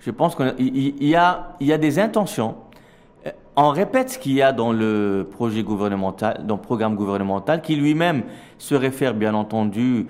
Je 0.00 0.10
pense 0.10 0.36
qu'il 0.36 1.08
y 1.08 1.14
a 1.14 1.56
il 1.60 1.66
y 1.66 1.72
a 1.72 1.78
des 1.78 1.98
intentions 1.98 2.56
on 3.56 3.68
répète 3.68 4.10
ce 4.10 4.18
qu'il 4.18 4.32
y 4.32 4.42
a 4.42 4.52
dans 4.52 4.72
le 4.72 5.28
projet 5.30 5.62
gouvernemental, 5.62 6.44
dans 6.46 6.56
le 6.56 6.60
programme 6.60 6.96
gouvernemental, 6.96 7.60
qui 7.60 7.76
lui-même 7.76 8.22
se 8.58 8.74
réfère 8.74 9.14
bien 9.14 9.34
entendu 9.34 10.06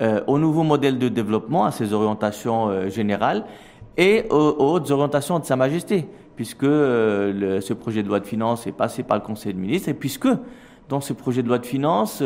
euh, 0.00 0.20
au 0.26 0.38
nouveau 0.38 0.62
modèle 0.62 0.98
de 0.98 1.08
développement, 1.08 1.64
à 1.64 1.70
ses 1.70 1.92
orientations 1.92 2.68
euh, 2.68 2.88
générales 2.88 3.44
et 3.96 4.24
aux, 4.30 4.54
hautes 4.58 4.90
orientations 4.90 5.38
de 5.38 5.44
Sa 5.44 5.56
Majesté, 5.56 6.08
puisque 6.36 6.64
euh, 6.64 7.60
ce 7.60 7.74
projet 7.74 8.02
de 8.02 8.08
loi 8.08 8.20
de 8.20 8.26
finances 8.26 8.66
est 8.66 8.72
passé 8.72 9.02
par 9.02 9.18
le 9.18 9.22
Conseil 9.24 9.52
de 9.52 9.58
ministres 9.58 9.88
et 9.88 9.94
puisque 9.94 10.28
dans 10.88 11.00
ce 11.00 11.12
projet 11.12 11.42
de 11.42 11.48
loi 11.48 11.58
de 11.58 11.66
finances, 11.66 12.22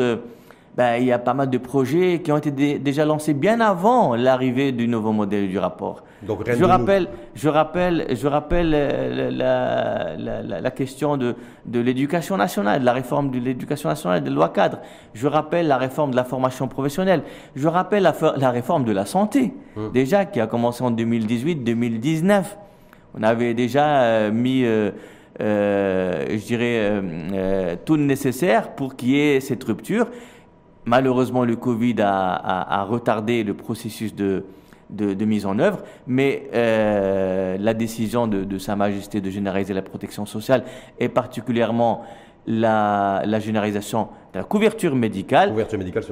ben, 0.75 0.95
il 0.97 1.05
y 1.05 1.11
a 1.11 1.19
pas 1.19 1.35
mal 1.35 1.49
de 1.49 1.57
projets 1.59 2.21
qui 2.23 2.31
ont 2.31 2.37
été 2.37 2.79
déjà 2.79 3.05
lancés 3.05 3.35
bien 3.35 3.59
avant 3.59 4.15
l'arrivée 4.15 4.71
du 4.71 4.87
nouveau 4.87 5.11
modèle 5.11 5.47
du 5.47 5.59
rapport. 5.59 6.03
Donc, 6.23 6.49
je, 6.49 6.63
rappelle, 6.63 7.09
je 7.35 7.47
rappelle, 7.47 8.07
je 8.09 8.27
rappelle 8.27 8.71
euh, 8.73 9.29
la, 9.29 10.15
la, 10.17 10.61
la, 10.61 10.71
question 10.71 11.17
de, 11.17 11.35
de 11.65 11.79
l'éducation 11.79 12.37
nationale, 12.37 12.79
de 12.79 12.85
la 12.85 12.93
réforme 12.93 13.29
de 13.29 13.37
l'éducation 13.37 13.89
nationale, 13.89 14.23
des 14.23 14.31
lois 14.31 14.49
cadres. 14.49 14.79
Je 15.13 15.27
rappelle 15.27 15.67
la 15.67 15.77
réforme 15.77 16.11
de 16.11 16.15
la 16.15 16.23
formation 16.23 16.67
professionnelle. 16.67 17.21
Je 17.55 17.67
rappelle 17.67 18.03
la, 18.03 18.49
réforme 18.49 18.83
de 18.83 18.93
la 18.93 19.05
santé, 19.05 19.53
hum. 19.75 19.91
déjà 19.91 20.25
qui 20.25 20.39
a 20.39 20.47
commencé 20.47 20.83
en 20.83 20.91
2018-2019. 20.91 22.43
On 23.15 23.21
avait 23.21 23.53
déjà 23.53 24.01
euh, 24.01 24.31
mis, 24.31 24.63
euh, 24.65 24.89
je 25.39 26.45
dirais, 26.45 27.77
tout 27.85 27.95
le 27.95 28.03
nécessaire 28.05 28.71
pour 28.71 28.95
qu'il 28.95 29.09
y 29.09 29.19
ait 29.19 29.39
cette 29.39 29.63
rupture. 29.63 30.07
Malheureusement, 30.85 31.45
le 31.45 31.55
Covid 31.55 31.95
a, 31.99 32.85
retardé 32.89 33.43
le 33.43 33.53
processus 33.53 34.13
de, 34.15 34.43
mise 35.25 35.45
en 35.45 35.59
œuvre, 35.59 35.79
mais 36.07 36.49
euh, 36.53 37.57
la 37.59 37.73
décision 37.73 38.27
de, 38.27 38.57
Sa 38.57 38.75
Majesté 38.75 39.21
de 39.21 39.29
généraliser 39.29 39.73
la 39.73 39.81
protection 39.81 40.25
sociale 40.25 40.63
et 40.99 41.09
particulièrement 41.09 42.03
la, 42.45 43.23
généralisation 43.39 44.09
de 44.33 44.39
la 44.39 44.43
couverture 44.43 44.95
médicale, 44.95 45.53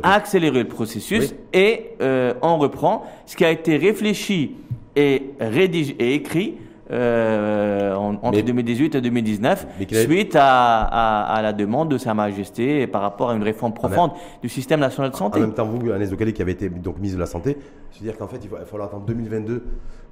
a 0.04 0.14
accéléré 0.14 0.60
le 0.60 0.68
processus 0.68 1.36
et 1.52 1.92
euh, 2.02 2.34
on 2.42 2.58
reprend 2.58 3.06
ce 3.26 3.36
qui 3.36 3.44
a 3.44 3.52
été 3.52 3.76
réfléchi 3.76 4.56
et, 4.96 5.32
rédigé, 5.40 5.96
et 6.00 6.14
écrit 6.14 6.56
euh, 6.92 7.96
entre 7.96 8.42
2018 8.42 8.96
et 8.96 9.02
2019, 9.02 9.68
suite 9.92 10.36
à, 10.40 11.40
la 11.42 11.54
demande 11.54 11.90
de 11.90 11.98
Sa 11.98 12.14
Majesté 12.14 12.88
par 12.88 13.02
rapport 13.02 13.30
à 13.30 13.36
une 13.36 13.44
réforme 13.44 13.74
profonde 13.74 14.12
du 14.42 14.50
système 14.50 14.80
national 14.80 15.12
de 15.12 15.16
santé. 15.16 15.40
En 15.40 15.42
même 15.42 15.54
temps, 15.54 15.66
vous, 15.66 15.92
Agnès 15.92 16.10
Docali, 16.10 16.34
qui 16.34 16.42
avait 16.42 16.52
été 16.52 16.70
donc 16.70 17.00
mise 17.00 17.16
de 17.16 17.20
la 17.20 17.26
santé, 17.26 17.58
cest 17.92 18.02
à 18.02 18.04
dire 18.04 18.18
qu'en 18.18 18.28
fait, 18.28 18.40
il 18.44 18.50
va 18.50 18.66
falloir 18.66 18.90
attendre 18.90 19.06
2022 19.06 19.64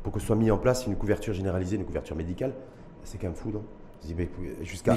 pour 0.03 0.13
que 0.13 0.19
soit 0.19 0.35
mis 0.35 0.51
en 0.51 0.57
place 0.57 0.87
une 0.87 0.95
couverture 0.95 1.33
généralisée, 1.33 1.75
une 1.75 1.85
couverture 1.85 2.15
médicale. 2.15 2.53
C'est 3.03 3.17
quand 3.17 3.27
même 3.27 3.35
fou, 3.35 3.51
non? 3.51 3.63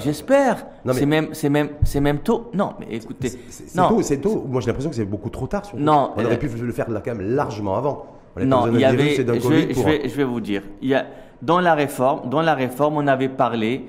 J'espère. 0.05 0.67
C'est 0.93 1.07
même, 1.07 1.29
c'est 1.33 1.49
même, 1.49 1.71
c'est 1.83 2.01
même 2.01 2.19
tôt. 2.19 2.51
Non, 2.55 2.75
mais 2.79 2.87
écoutez. 2.91 3.33
C'est 3.49 3.75
tôt, 3.75 4.03
c'est 4.03 4.19
tôt. 4.19 4.45
Moi, 4.49 4.61
j'ai 4.61 4.69
l'impression 4.69 4.91
que 4.91 4.97
c'est 4.97 5.05
beaucoup 5.05 5.31
trop 5.31 5.47
tard. 5.47 5.63
Non. 5.77 6.13
On 6.17 6.25
aurait 6.25 6.35
euh, 6.35 6.39
pu 6.39 6.49
le 6.49 6.73
faire 6.73 6.91
là, 6.91 7.03
quand 7.05 7.15
même 7.15 7.35
largement 7.35 7.77
avant. 7.77 8.07
non, 8.37 8.69
il 8.73 8.81
y 8.81 8.85
avait. 8.85 9.17
Je 9.17 9.23
je, 9.23 9.83
vais, 9.83 10.09
je 10.09 10.15
vais 10.15 10.25
vous 10.25 10.41
dire. 10.41 10.63
Il 10.81 10.89
y 10.89 10.95
a 10.95 11.07
dans 11.43 11.61
la 11.61 11.75
réforme, 11.75 12.31
dans 12.31 12.41
la 12.41 12.55
réforme, 12.55 12.97
on 12.97 13.07
avait 13.07 13.29
parlé 13.29 13.85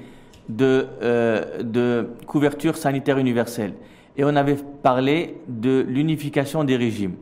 de, 0.49 0.87
euh, 1.01 1.63
de 1.63 2.09
couverture 2.27 2.75
sanitaire 2.75 3.17
universelle 3.17 3.73
et 4.17 4.23
on 4.23 4.35
avait 4.35 4.57
parlé 4.81 5.37
de 5.47 5.85
l'unification 5.87 6.63
des 6.63 6.75
régimes, 6.75 7.15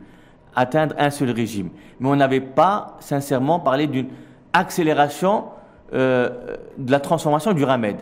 atteindre 0.56 0.94
un 0.98 1.10
seul 1.10 1.30
régime. 1.30 1.68
Mais 2.00 2.08
on 2.08 2.16
n'avait 2.16 2.40
pas, 2.40 2.96
sincèrement, 3.00 3.60
parlé 3.60 3.86
d'une 3.86 4.08
accélération 4.52 5.44
euh, 5.94 6.56
de 6.76 6.90
la 6.90 7.00
transformation 7.00 7.52
du 7.52 7.64
RAMED. 7.64 7.96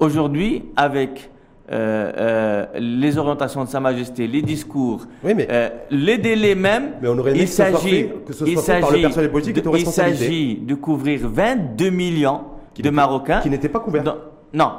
Aujourd'hui, 0.00 0.64
avec 0.76 1.30
euh, 1.72 2.12
euh, 2.16 2.66
les 2.78 3.18
orientations 3.18 3.64
de 3.64 3.68
Sa 3.68 3.80
Majesté, 3.80 4.28
les 4.28 4.42
discours, 4.42 5.04
euh, 5.24 5.68
les 5.90 6.18
délais 6.18 6.54
même. 6.54 6.92
Mais 7.02 7.08
on 7.08 7.18
aurait 7.18 7.36
il 7.36 7.48
s'agit, 7.48 8.08
que 8.24 8.32
ce 8.32 8.46
soit 8.46 8.80
par 8.80 8.92
le 8.92 9.00
personnel 9.00 9.30
politique 9.32 9.56
de, 9.56 9.76
Il 9.76 9.86
s'agit 9.86 10.56
de 10.56 10.74
couvrir 10.76 11.28
22 11.28 11.90
millions 11.90 12.42
de 12.78 12.90
Marocains 12.90 13.40
qui 13.40 13.50
n'étaient 13.50 13.68
pas 13.68 13.80
couverts. 13.80 14.04
non, 14.54 14.72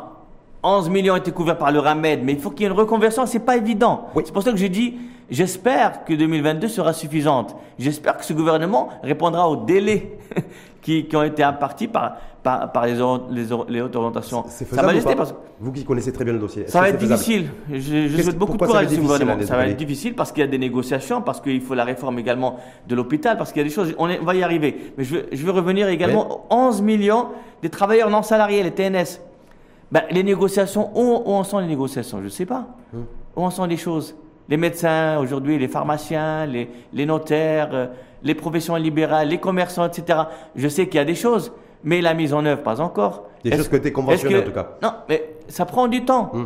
11 0.63 0.89
millions 0.89 1.15
étaient 1.17 1.31
couverts 1.31 1.57
par 1.57 1.73
le 1.73 1.79
RAMED, 1.79 2.21
mais 2.23 2.33
il 2.33 2.39
faut 2.39 2.51
qu'il 2.51 2.61
y 2.61 2.63
ait 2.69 2.71
une 2.71 2.77
reconversion, 2.77 3.25
c'est 3.25 3.39
pas 3.39 3.57
évident. 3.57 4.07
C'est 4.15 4.31
pour 4.31 4.43
ça 4.43 4.51
que 4.51 4.57
je 4.57 4.67
dis, 4.67 4.95
j'espère 5.29 6.05
que 6.05 6.13
2022 6.13 6.69
sera 6.69 6.93
suffisante. 6.93 7.55
J'espère 7.77 8.15
que 8.15 8.23
ce 8.23 8.31
gouvernement 8.31 8.89
répondra 9.03 9.49
aux 9.49 9.57
délais 9.57 10.17
qui, 10.87 11.03
qui 11.03 11.17
ont 11.17 11.23
été 11.23 11.43
impartis 11.43 11.89
par, 11.89 12.15
par, 12.41 12.85
les, 12.85 12.93
les, 12.93 13.45
les, 13.67 13.81
hautes 13.81 13.95
orientations. 13.97 14.45
C'est 14.47 14.71
Majesté, 14.71 15.15
parce... 15.15 15.35
Vous 15.59 15.73
qui 15.73 15.83
connaissez 15.83 16.13
très 16.13 16.23
bien 16.23 16.31
le 16.31 16.39
dossier. 16.39 16.65
Ça 16.67 16.79
va 16.79 16.87
être 16.87 16.97
difficile. 16.97 17.49
Je, 17.69 18.07
je 18.07 18.21
souhaite 18.21 18.37
beaucoup 18.37 18.55
de 18.55 18.65
courage 18.65 18.87
ce 18.87 18.95
gouvernement. 18.97 19.35
Ça 19.41 19.57
va 19.57 19.67
être 19.67 19.75
difficile 19.75 20.15
parce 20.15 20.31
qu'il 20.31 20.39
y 20.39 20.43
a 20.45 20.47
des 20.47 20.57
négociations, 20.57 21.21
parce 21.21 21.41
qu'il 21.41 21.59
faut 21.59 21.73
la 21.73 21.83
réforme 21.83 22.19
également 22.19 22.55
de 22.87 22.95
l'hôpital, 22.95 23.37
parce 23.37 23.51
qu'il 23.51 23.63
y 23.63 23.65
a 23.65 23.67
des 23.67 23.73
choses. 23.73 23.93
On, 23.97 24.07
va 24.07 24.33
y 24.33 24.43
arriver. 24.43 24.93
Mais 24.97 25.03
je 25.03 25.15
veux, 25.15 25.25
je 25.29 25.45
veux 25.45 25.51
revenir 25.51 25.89
également 25.89 26.45
aux 26.49 26.55
11 26.55 26.81
millions 26.81 27.27
des 27.61 27.69
travailleurs 27.69 28.09
non 28.09 28.23
salariés, 28.23 28.63
les 28.63 28.71
TNS. 28.71 29.19
Ben, 29.91 30.03
les 30.09 30.23
négociations, 30.23 30.89
où, 30.95 31.21
où, 31.25 31.33
en 31.33 31.43
sont 31.43 31.59
les 31.59 31.67
négociations? 31.67 32.19
Je 32.19 32.25
ne 32.25 32.29
sais 32.29 32.45
pas. 32.45 32.65
Hum. 32.93 33.05
Où 33.35 33.43
en 33.43 33.49
sont 33.49 33.65
les 33.65 33.75
choses? 33.75 34.15
Les 34.47 34.55
médecins 34.55 35.17
aujourd'hui, 35.17 35.59
les 35.59 35.67
pharmaciens, 35.67 36.45
les, 36.45 36.69
les 36.93 37.05
notaires, 37.05 37.71
euh, 37.73 37.87
les 38.23 38.35
professions 38.35 38.75
libérales, 38.75 39.29
les 39.29 39.39
commerçants, 39.39 39.85
etc. 39.85 40.19
Je 40.55 40.67
sais 40.67 40.87
qu'il 40.87 40.95
y 40.95 40.99
a 40.99 41.05
des 41.05 41.15
choses 41.15 41.51
mais 41.83 42.01
la 42.01 42.13
mise 42.13 42.33
en 42.33 42.45
œuvre, 42.45 42.63
pas 42.63 42.81
encore. 42.81 43.23
Des 43.43 43.55
choses 43.55 43.69
que 43.69 43.77
tu 43.77 43.91
conventionnelles 43.91 44.41
en 44.41 44.45
tout 44.45 44.51
cas. 44.51 44.67
Non, 44.81 44.91
mais 45.07 45.35
ça 45.47 45.65
prend 45.65 45.87
du 45.87 46.03
temps. 46.03 46.31
Hmm. 46.33 46.45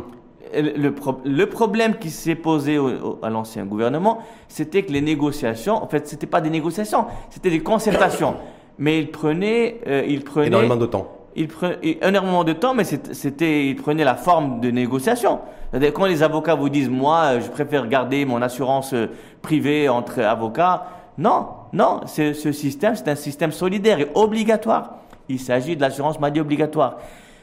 Le, 0.54 0.94
le, 1.24 1.46
problème 1.46 1.96
qui 1.96 2.10
s'est 2.10 2.34
posé 2.34 2.78
à 3.22 3.30
l'ancien 3.30 3.64
gouvernement, 3.64 4.18
c'était 4.48 4.82
que 4.82 4.92
les 4.92 5.00
négociations, 5.00 5.82
en 5.82 5.88
fait, 5.88 6.06
c'était 6.06 6.26
pas 6.26 6.42
des 6.42 6.50
négociations, 6.50 7.06
c'était 7.30 7.48
des 7.48 7.62
concertations. 7.62 8.34
mais 8.78 8.98
il 8.98 9.10
prenait, 9.10 9.80
euh, 9.86 10.04
il 10.06 10.22
prenait 10.22 10.48
énormément 10.48 10.76
de 10.76 10.84
temps. 10.84 11.08
Il 11.34 11.48
prenait 11.48 11.98
énormément 12.02 12.44
de 12.44 12.52
temps, 12.52 12.74
mais 12.74 12.84
c'était, 12.84 13.66
il 13.66 13.76
prenait 13.76 14.04
la 14.04 14.14
forme 14.14 14.60
de 14.60 14.70
négociation. 14.70 15.40
Quand 15.94 16.04
les 16.04 16.22
avocats 16.22 16.54
vous 16.54 16.68
disent, 16.68 16.90
moi, 16.90 17.40
je 17.40 17.48
préfère 17.48 17.88
garder 17.88 18.26
mon 18.26 18.42
assurance 18.42 18.92
euh, 18.92 19.06
privée 19.40 19.88
entre 19.88 20.20
avocats, 20.20 20.84
non, 21.16 21.46
non, 21.72 22.00
ce 22.06 22.52
système, 22.52 22.94
c'est 22.94 23.08
un 23.08 23.14
système 23.14 23.52
solidaire 23.52 24.00
et 24.00 24.08
obligatoire. 24.14 24.98
Il 25.28 25.40
s'agit 25.40 25.76
de 25.76 25.80
l'assurance 25.80 26.20
maladie 26.20 26.40
obligatoire. 26.40 26.98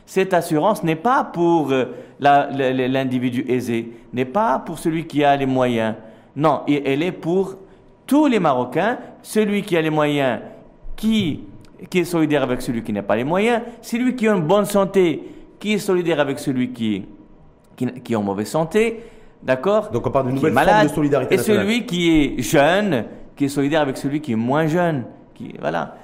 Cette 0.06 0.34
assurance 0.34 0.84
n'est 0.84 0.96
pas 0.96 1.24
pour 1.24 1.72
euh, 1.72 1.86
l'individu 2.20 3.46
aisé, 3.48 3.92
n'est 4.12 4.26
pas 4.26 4.60
pour 4.60 4.80
celui 4.80 5.06
qui 5.06 5.24
a 5.24 5.36
les 5.36 5.46
moyens. 5.46 5.96
Non, 6.36 6.62
elle 6.68 7.04
est 7.04 7.12
pour 7.12 7.56
tous 8.08 8.28
les 8.28 8.40
Marocains, 8.40 8.98
celui 9.22 9.62
qui 9.62 9.78
a 9.78 9.82
les 9.82 9.90
moyens, 9.92 10.40
qui, 10.96 11.42
qui 11.90 12.00
est 12.00 12.06
solidaire 12.06 12.44
avec 12.44 12.62
celui 12.62 12.84
qui 12.84 12.92
n'a 12.92 13.04
pas 13.04 13.16
les 13.16 13.24
moyens, 13.24 13.62
celui 13.82 14.16
qui 14.16 14.28
a 14.28 14.34
une 14.34 14.48
bonne 14.48 14.66
santé, 14.66 15.24
qui 15.60 15.74
est 15.74 15.80
solidaire 15.80 16.20
avec 16.20 16.40
celui 16.40 16.72
qui, 16.72 17.06
qui, 17.76 17.86
qui 18.02 18.14
est 18.14 18.16
en 18.16 18.24
mauvaise 18.24 18.48
santé, 18.48 19.04
d'accord? 19.44 19.92
Donc 19.92 20.08
on 20.08 20.12
parle 20.12 20.28
d'une 20.28 20.36
nouvelle 20.36 20.54
forme 20.54 20.84
de 20.84 20.88
solidarité 20.88 21.36
Et 21.36 21.38
celui 21.38 21.86
qui 21.86 22.10
est 22.10 22.42
jeune, 22.42 23.06
qui 23.40 23.46
est 23.46 23.50
solidaire 23.50 23.80
avec 23.80 23.96
celui 23.96 24.20
qui 24.20 24.34
est 24.34 24.36
moins 24.36 24.68
jeune 24.68 25.06
voilà. 25.60 25.96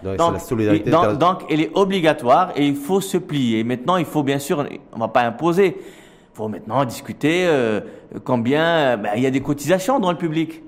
Donc, 1.20 1.44
elle 1.50 1.62
est 1.62 1.72
obligatoire 1.74 2.54
et 2.56 2.66
il 2.66 2.76
faut 2.76 3.02
se 3.02 3.18
plier. 3.18 3.64
Maintenant, 3.64 3.98
il 3.98 4.06
faut 4.06 4.24
bien 4.24 4.40
sûr, 4.40 4.66
on 4.94 5.00
va 5.00 5.08
pas 5.08 5.24
imposer. 5.24 5.78
Il 5.78 6.38
faut 6.38 6.48
maintenant 6.48 6.84
discuter 6.86 7.46
euh, 7.46 7.82
combien 8.24 8.98
ben, 8.98 9.12
il 9.16 9.24
y 9.24 9.26
a 9.26 9.32
des 9.32 9.42
cotisations 9.42 10.00
dans 10.00 10.12
le 10.12 10.18
public. 10.18 10.62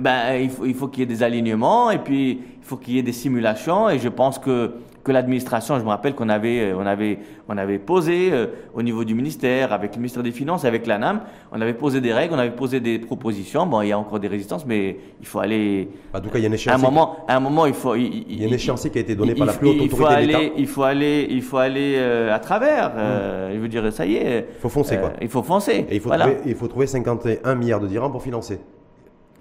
Ben, 0.00 0.36
il 0.40 0.50
faut, 0.50 0.66
il 0.66 0.74
faut 0.74 0.88
qu'il 0.88 1.00
y 1.00 1.02
ait 1.04 1.06
des 1.06 1.22
alignements 1.22 1.90
et 1.90 1.98
puis 1.98 2.32
il 2.32 2.64
faut 2.64 2.76
qu'il 2.76 2.94
y 2.94 2.98
ait 2.98 3.02
des 3.02 3.12
simulations 3.12 3.88
et 3.88 3.98
je 3.98 4.08
pense 4.08 4.38
que 4.38 4.72
que 5.06 5.12
l'administration, 5.12 5.78
je 5.78 5.84
me 5.84 5.88
rappelle 5.88 6.16
qu'on 6.16 6.28
avait, 6.28 6.62
euh, 6.62 6.76
on 6.76 6.84
avait, 6.84 7.20
on 7.48 7.56
avait 7.56 7.78
posé 7.78 8.30
euh, 8.32 8.46
au 8.74 8.82
niveau 8.82 9.04
du 9.04 9.14
ministère, 9.14 9.72
avec 9.72 9.94
le 9.94 9.98
ministère 9.98 10.24
des 10.24 10.32
Finances, 10.32 10.64
avec 10.64 10.84
l'ANAM, 10.84 11.20
on 11.52 11.60
avait 11.60 11.74
posé 11.74 12.00
des 12.00 12.12
règles, 12.12 12.34
on 12.34 12.38
avait 12.40 12.50
posé 12.50 12.80
des 12.80 12.98
propositions. 12.98 13.66
Bon, 13.66 13.82
il 13.82 13.88
y 13.88 13.92
a 13.92 13.98
encore 13.98 14.18
des 14.18 14.26
résistances, 14.26 14.66
mais 14.66 14.96
il 15.20 15.26
faut 15.26 15.38
aller. 15.38 15.88
En 16.12 16.20
tout 16.20 16.28
cas, 16.28 16.38
il 16.38 16.42
y 16.42 16.44
a 16.44 16.48
une 16.48 16.54
échéance. 16.54 16.74
À 16.74 16.78
un 16.84 16.90
moment, 16.90 17.18
à 17.28 17.36
un 17.36 17.40
moment, 17.40 17.66
il 17.66 17.74
faut. 17.74 17.94
Il, 17.94 18.24
il 18.28 18.40
y 18.40 18.44
a 18.44 18.48
une 18.48 18.54
échéance 18.54 18.82
qui 18.88 18.98
a 18.98 19.00
été 19.00 19.14
donnée 19.14 19.36
par 19.36 19.46
la 19.46 19.52
plus 19.52 19.68
haute 19.68 19.80
autorité 19.80 20.26
d'État. 20.26 20.40
Il 20.56 20.66
faut 20.66 20.82
aller, 20.82 21.28
il 21.30 21.42
faut 21.42 21.58
aller 21.58 21.94
euh, 21.98 22.34
à 22.34 22.40
travers. 22.40 22.92
Euh, 22.96 23.54
Je 23.54 23.60
veux 23.60 23.68
dire, 23.68 23.92
ça 23.92 24.04
y 24.04 24.16
est. 24.16 24.48
Il 24.56 24.60
faut 24.60 24.68
foncer, 24.68 24.98
quoi. 24.98 25.12
Il 25.22 25.28
faut 25.28 25.44
foncer. 25.44 25.86
Et 25.88 25.94
il 25.94 26.00
faut, 26.00 26.10
trouver, 26.10 26.36
il 26.46 26.54
faut 26.56 26.66
trouver 26.66 26.88
51 26.88 27.54
milliards 27.54 27.80
de 27.80 27.86
dirhams 27.86 28.10
pour 28.10 28.24
financer. 28.24 28.58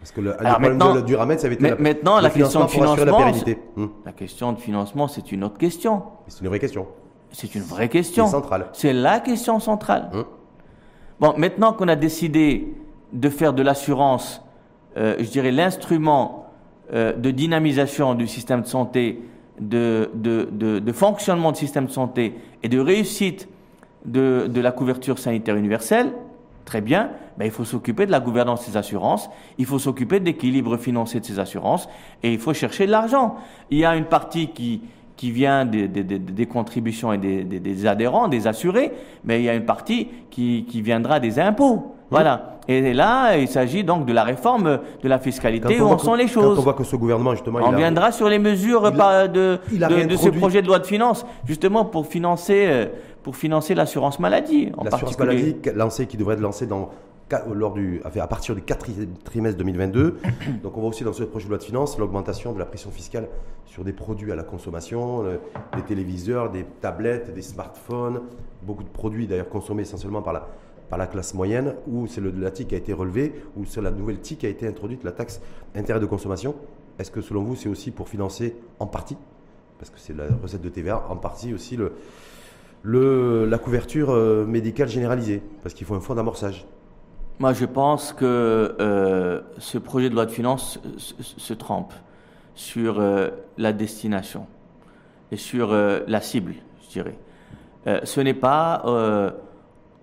Parce 0.05 0.11
que 0.11 0.21
le, 0.21 0.39
Alors 0.39 0.59
maintenant, 0.59 1.01
du 1.01 1.15
RAMED, 1.15 1.39
ça 1.39 1.47
avait 1.47 1.55
été 1.55 1.73
maintenant, 1.79 2.19
la 2.19 2.29
question 2.29 2.63
de 2.63 2.69
financement, 2.69 3.25
la, 3.25 3.31
hmm. 3.31 3.89
la 4.05 4.11
question 4.11 4.53
de 4.53 4.59
financement, 4.59 5.07
c'est 5.07 5.31
une 5.31 5.43
autre 5.43 5.57
question. 5.57 6.03
C'est 6.27 6.41
une 6.41 6.47
vraie 6.49 6.59
question. 6.59 6.85
C'est 7.31 7.55
une 7.55 7.63
vraie 7.63 7.89
question. 7.89 8.27
C'est 8.73 8.93
la 8.93 9.19
question 9.19 9.59
centrale. 9.59 10.11
Hmm. 10.13 10.21
Bon, 11.19 11.33
maintenant 11.37 11.73
qu'on 11.73 11.87
a 11.87 11.95
décidé 11.95 12.75
de 13.13 13.29
faire 13.29 13.53
de 13.53 13.63
l'assurance, 13.63 14.43
euh, 14.95 15.15
je 15.17 15.27
dirais 15.27 15.51
l'instrument 15.51 16.51
euh, 16.93 17.13
de 17.13 17.31
dynamisation 17.31 18.13
du 18.13 18.27
système 18.27 18.61
de 18.61 18.67
santé, 18.67 19.23
de, 19.59 20.11
de, 20.13 20.47
de, 20.51 20.77
de, 20.77 20.91
fonctionnement 20.91 21.51
du 21.51 21.57
système 21.57 21.87
de 21.87 21.91
santé 21.91 22.35
et 22.61 22.69
de 22.69 22.77
réussite 22.79 23.49
de, 24.05 24.45
de 24.51 24.61
la 24.61 24.71
couverture 24.71 25.17
sanitaire 25.17 25.55
universelle, 25.55 26.13
Très 26.65 26.81
bien, 26.81 27.11
ben, 27.37 27.45
il 27.45 27.51
faut 27.51 27.63
s'occuper 27.63 28.07
de 28.07 28.11
la 28.11 28.19
gouvernance 28.19 28.61
de 28.61 28.71
ces 28.71 28.77
assurances, 28.77 29.29
il 29.59 29.67
faut 29.67 29.77
s'occuper 29.77 30.19
de 30.19 30.25
l'équilibre 30.25 30.77
financier 30.77 31.19
de 31.19 31.25
ces 31.25 31.37
assurances, 31.37 31.87
et 32.23 32.33
il 32.33 32.39
faut 32.39 32.53
chercher 32.53 32.87
de 32.87 32.91
l'argent. 32.91 33.35
Il 33.69 33.77
y 33.77 33.85
a 33.85 33.95
une 33.95 34.05
partie 34.05 34.47
qui, 34.49 34.81
qui 35.15 35.31
vient 35.31 35.65
des, 35.65 35.87
des, 35.87 36.03
des 36.03 36.45
contributions 36.47 37.13
et 37.13 37.19
des, 37.19 37.43
des, 37.43 37.85
adhérents, 37.85 38.27
des 38.27 38.47
assurés, 38.47 38.91
mais 39.23 39.39
il 39.41 39.45
y 39.45 39.49
a 39.49 39.53
une 39.53 39.65
partie 39.65 40.07
qui, 40.31 40.65
qui 40.67 40.81
viendra 40.81 41.19
des 41.19 41.39
impôts. 41.39 41.95
Voilà. 42.09 42.55
Et 42.67 42.93
là, 42.93 43.37
il 43.37 43.47
s'agit 43.47 43.83
donc 43.83 44.05
de 44.05 44.13
la 44.13 44.23
réforme 44.23 44.79
de 45.03 45.07
la 45.07 45.19
fiscalité 45.19 45.79
où 45.79 45.99
sont 45.99 46.15
les 46.15 46.27
choses. 46.27 46.55
Quand 46.55 46.61
on 46.61 46.63
voit 46.63 46.73
que 46.73 46.83
ce 46.83 46.95
gouvernement, 46.95 47.31
justement, 47.33 47.59
on 47.63 47.71
viendra 47.71 48.11
sur 48.11 48.27
les 48.27 48.39
mesures 48.39 48.91
de, 48.91 49.59
de, 49.77 50.15
ce 50.15 50.29
projet 50.29 50.63
de 50.63 50.67
loi 50.67 50.79
de 50.79 50.87
finances, 50.87 51.25
justement 51.45 51.85
pour 51.85 52.07
financer, 52.07 52.65
euh, 52.67 52.85
pour 53.25 53.35
financer 53.35 53.73
l'assurance 53.73 54.19
maladie. 54.19 54.71
L'assurance 54.83 55.17
maladie 55.17 55.55
lancée, 55.73 56.05
qui 56.05 56.15
devrait 56.15 56.35
être 56.35 56.41
lancée 56.41 56.67
dans 56.67 56.91
lors 57.51 57.73
du, 57.73 57.99
à 58.03 58.27
partir 58.27 58.53
du 58.53 58.61
quatrième 58.61 59.17
trimestre 59.17 59.57
2022. 59.57 60.19
Donc 60.63 60.77
on 60.77 60.81
voit 60.81 60.89
aussi 60.91 61.03
dans 61.03 61.11
ce 61.11 61.23
projet 61.23 61.45
de 61.45 61.49
loi 61.49 61.57
de 61.57 61.63
finances 61.63 61.97
l'augmentation 61.97 62.53
de 62.53 62.59
la 62.59 62.65
pression 62.65 62.91
fiscale 62.91 63.27
sur 63.65 63.83
des 63.83 63.93
produits 63.93 64.31
à 64.31 64.35
la 64.35 64.43
consommation, 64.43 65.23
des 65.23 65.81
téléviseurs, 65.87 66.51
des 66.51 66.65
tablettes, 66.81 67.33
des 67.33 67.41
smartphones, 67.41 68.21
beaucoup 68.61 68.83
de 68.83 68.89
produits 68.89 69.25
d'ailleurs 69.25 69.49
consommés 69.49 69.81
essentiellement 69.81 70.21
par 70.21 70.33
la, 70.33 70.47
par 70.87 70.99
la 70.99 71.07
classe 71.07 71.33
moyenne, 71.33 71.73
où 71.87 72.05
c'est 72.05 72.21
la 72.21 72.51
TIC 72.51 72.67
qui 72.67 72.75
a 72.75 72.77
été 72.77 72.93
relevée, 72.93 73.33
ou 73.57 73.65
c'est 73.65 73.81
la 73.81 73.89
nouvelle 73.89 74.19
TIC 74.19 74.37
qui 74.37 74.45
a 74.45 74.49
été 74.49 74.67
introduite, 74.67 75.03
la 75.03 75.13
taxe 75.13 75.41
intérêt 75.73 75.99
de 75.99 76.05
consommation. 76.05 76.53
Est-ce 76.99 77.09
que 77.09 77.21
selon 77.21 77.41
vous 77.41 77.55
c'est 77.55 77.69
aussi 77.69 77.89
pour 77.89 78.07
financer 78.07 78.55
en 78.77 78.85
partie, 78.85 79.17
parce 79.79 79.89
que 79.89 79.97
c'est 79.97 80.15
la 80.15 80.25
recette 80.43 80.61
de 80.61 80.69
TVA, 80.69 81.07
en 81.09 81.15
partie 81.15 81.55
aussi 81.55 81.75
le, 81.75 81.93
la 82.85 83.57
couverture 83.57 84.11
euh, 84.11 84.45
médicale 84.45 84.87
généralisée, 84.87 85.41
parce 85.63 85.73
qu'il 85.73 85.85
faut 85.85 85.95
un 85.95 85.99
fonds 85.99 86.15
d'amorçage 86.15 86.65
moi, 87.37 87.51
je 87.51 87.65
pense 87.65 88.13
que 88.13 88.77
euh, 88.79 89.41
ce 89.57 89.77
projet 89.77 90.09
de 90.09 90.15
loi 90.15 90.25
de 90.25 90.31
finances 90.31 90.79
se, 90.97 91.53
trompe 91.53 91.91
sur 92.53 93.01
euh, 93.01 93.29
la 93.57 93.73
destination 93.73 94.47
et 95.33 95.35
sur 95.35 95.73
la 95.73 96.21
cible, 96.21 96.55
je 96.81 96.87
dirais. 96.93 97.17
ce 98.05 98.21
n'est 98.21 98.33
pas 98.33 98.83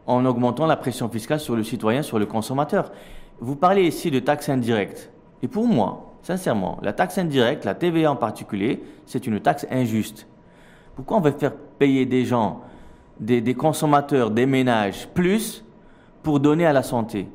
en 0.07 0.27
augmentant 0.27 0.66
la 0.66 0.77
pression 0.77 1.09
fiscale 1.09 1.40
sur 1.40 1.57
le 1.57 1.64
citoyen, 1.64 2.03
sur 2.03 2.18
le 2.18 2.27
consommateur. 2.27 2.92
Vous 3.40 3.57
parlez 3.57 3.85
ici 3.85 4.11
de 4.11 4.18
taxes 4.18 4.51
indirectes. 4.51 5.11
Et 5.42 5.49
pour 5.49 5.66
moi, 5.66 6.12
sincèrement, 6.23 6.79
la 6.83 6.92
taxe 6.92 7.16
indirecte, 7.16 7.64
la 7.64 7.75
TVA 7.75 8.12
en 8.12 8.16
particulier, 8.16 8.83
c'est 9.07 9.27
une 9.27 9.40
taxe 9.40 9.66
injuste. 9.71 10.27
Pourquoi 10.97 11.16
on 11.16 11.21
veut 11.21 11.33
faire 11.33 11.55
payer 11.55 12.05
des 12.05 12.25
gens, 12.25 12.61
des, 13.20 13.40
des 13.40 13.55
consommateurs, 13.55 14.31
des 14.31 14.46
ménages, 14.46 15.09
plus 15.14 15.64
pour 16.22 16.40
donner 16.40 16.66
à 16.66 16.72
la 16.72 16.83
santé. 16.83 17.29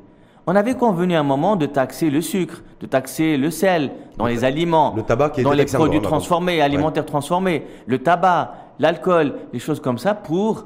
On 0.46 0.56
avait 0.56 0.74
convenu 0.74 1.14
à 1.14 1.20
un 1.20 1.24
moment 1.24 1.56
de 1.56 1.66
taxer 1.66 2.08
le 2.08 2.22
sucre, 2.22 2.62
de 2.80 2.86
taxer 2.86 3.36
le 3.36 3.50
sel 3.50 3.90
dans 4.16 4.26
les 4.26 4.44
aliments, 4.44 4.94
le 4.96 5.02
tabac 5.02 5.34
dans 5.42 5.52
les 5.52 5.66
produits 5.66 6.00
transformés, 6.00 6.62
alimentaires 6.62 7.04
transformés, 7.04 7.66
le 7.86 7.98
tabac, 7.98 8.54
l'alcool, 8.78 9.34
des 9.52 9.58
choses 9.58 9.78
comme 9.78 9.98
ça 9.98 10.14
pour, 10.14 10.64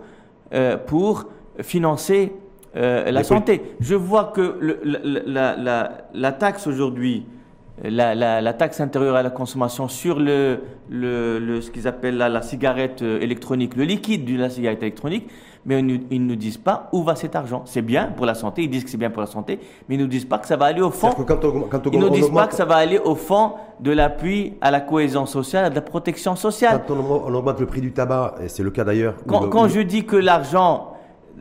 euh, 0.55 0.77
pour 0.77 1.25
financer 1.61 2.33
euh, 2.77 3.11
la 3.11 3.25
santé. 3.25 3.75
Je 3.81 3.97
vois 3.97 4.27
que 4.27 4.57
le, 4.61 4.81
la, 5.27 5.57
la, 5.57 5.91
la, 6.15 6.33
taxe 6.33 6.69
aujourd'hui, 6.69 7.27
la, 7.91 8.41
la, 8.41 8.53
taxe 8.53 8.81
intérieure 8.81 9.17
à 9.17 9.23
la 9.23 9.31
consommation 9.31 9.89
sur 9.89 10.21
le, 10.21 10.61
le, 10.89 11.61
ce 11.61 11.71
qu'ils 11.71 11.89
appellent 11.89 12.17
la, 12.17 12.43
cigarette 12.43 13.03
euh, 13.03 13.21
électronique, 13.21 13.77
le 13.77 13.85
liquide 13.85 14.25
de 14.25 14.39
la 14.39 14.51
cigarette 14.51 14.83
électronique, 14.83 15.29
mais 15.65 15.79
ils 15.81 16.23
ne 16.23 16.29
nous 16.29 16.37
disent 16.37 16.59
pas 16.59 16.89
où 16.93 17.03
va 17.03 17.15
cet 17.17 17.35
argent. 17.35 17.63
C'est 17.67 17.83
bien 17.83 18.07
pour 18.17 18.27
la 18.27 18.35
santé, 18.35 18.63
ils 18.63 18.71
disent 18.71 18.85
que 18.85 18.91
c'est 18.91 18.97
bien 18.97 19.11
pour 19.11 19.21
la 19.21 19.27
santé, 19.27 19.59
mais 19.89 19.97
ils 19.97 19.99
ne 19.99 20.05
nous 20.05 20.09
disent 20.09 20.25
pas 20.25 20.39
que 20.39 20.47
ça 20.47 20.57
va 20.57 20.67
aller 20.67 20.81
au 20.81 20.91
fond. 20.91 21.11
ils 21.93 21.99
ne 21.99 22.05
nous 22.05 22.11
disent 22.11 22.31
pas 22.31 22.47
que 22.47 22.55
ça 22.55 22.65
va 22.65 22.77
aller 22.77 22.99
au 22.99 23.15
fond 23.15 23.53
de 23.81 23.91
l'appui 23.91 24.55
à 24.61 24.71
la 24.71 24.81
cohésion 24.81 25.27
sociale, 25.27 25.65
à 25.65 25.71
la 25.71 25.81
protection 25.81 26.37
sociale. 26.37 26.83
Quand 26.87 26.95
on, 26.95 27.35
augmente 27.35 27.61
le 27.61 27.67
prix 27.67 27.81
du 27.81 27.93
tabac, 27.93 28.37
et 28.43 28.49
c'est 28.49 28.63
le 28.63 28.71
cas 28.71 28.85
d'ailleurs. 28.85 29.15
Quand, 29.27 29.69
je 29.69 29.81
dis 29.81 30.05
que 30.05 30.17
l'argent 30.17 30.93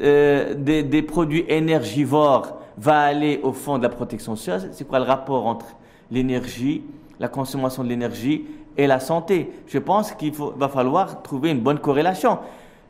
euh, 0.01 0.55
des, 0.55 0.81
des 0.81 1.01
produits 1.03 1.45
énergivores 1.47 2.57
va 2.77 2.99
aller 3.01 3.39
au 3.43 3.53
fond 3.53 3.77
de 3.77 3.83
la 3.83 3.89
protection 3.89 4.35
sociale, 4.35 4.69
c'est 4.71 4.87
quoi 4.87 4.99
le 4.99 5.05
rapport 5.05 5.45
entre 5.45 5.65
l'énergie, 6.11 6.83
la 7.19 7.27
consommation 7.27 7.83
de 7.83 7.89
l'énergie 7.89 8.45
et 8.77 8.87
la 8.87 8.99
santé 8.99 9.51
Je 9.67 9.79
pense 9.79 10.11
qu'il 10.11 10.33
va 10.33 10.69
falloir 10.69 11.21
trouver 11.21 11.51
une 11.51 11.59
bonne 11.59 11.79
corrélation. 11.79 12.39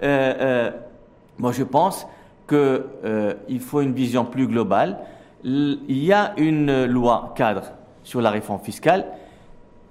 Euh, 0.03 0.33
euh, 0.39 0.71
moi, 1.37 1.51
je 1.51 1.63
pense 1.63 2.07
qu'il 2.47 2.57
euh, 2.57 3.33
faut 3.59 3.81
une 3.81 3.93
vision 3.93 4.25
plus 4.25 4.47
globale. 4.47 4.99
Il 5.43 5.79
y 5.89 6.13
a 6.13 6.33
une 6.37 6.85
loi 6.85 7.33
cadre 7.35 7.63
sur 8.03 8.21
la 8.21 8.29
réforme 8.29 8.59
fiscale. 8.59 9.05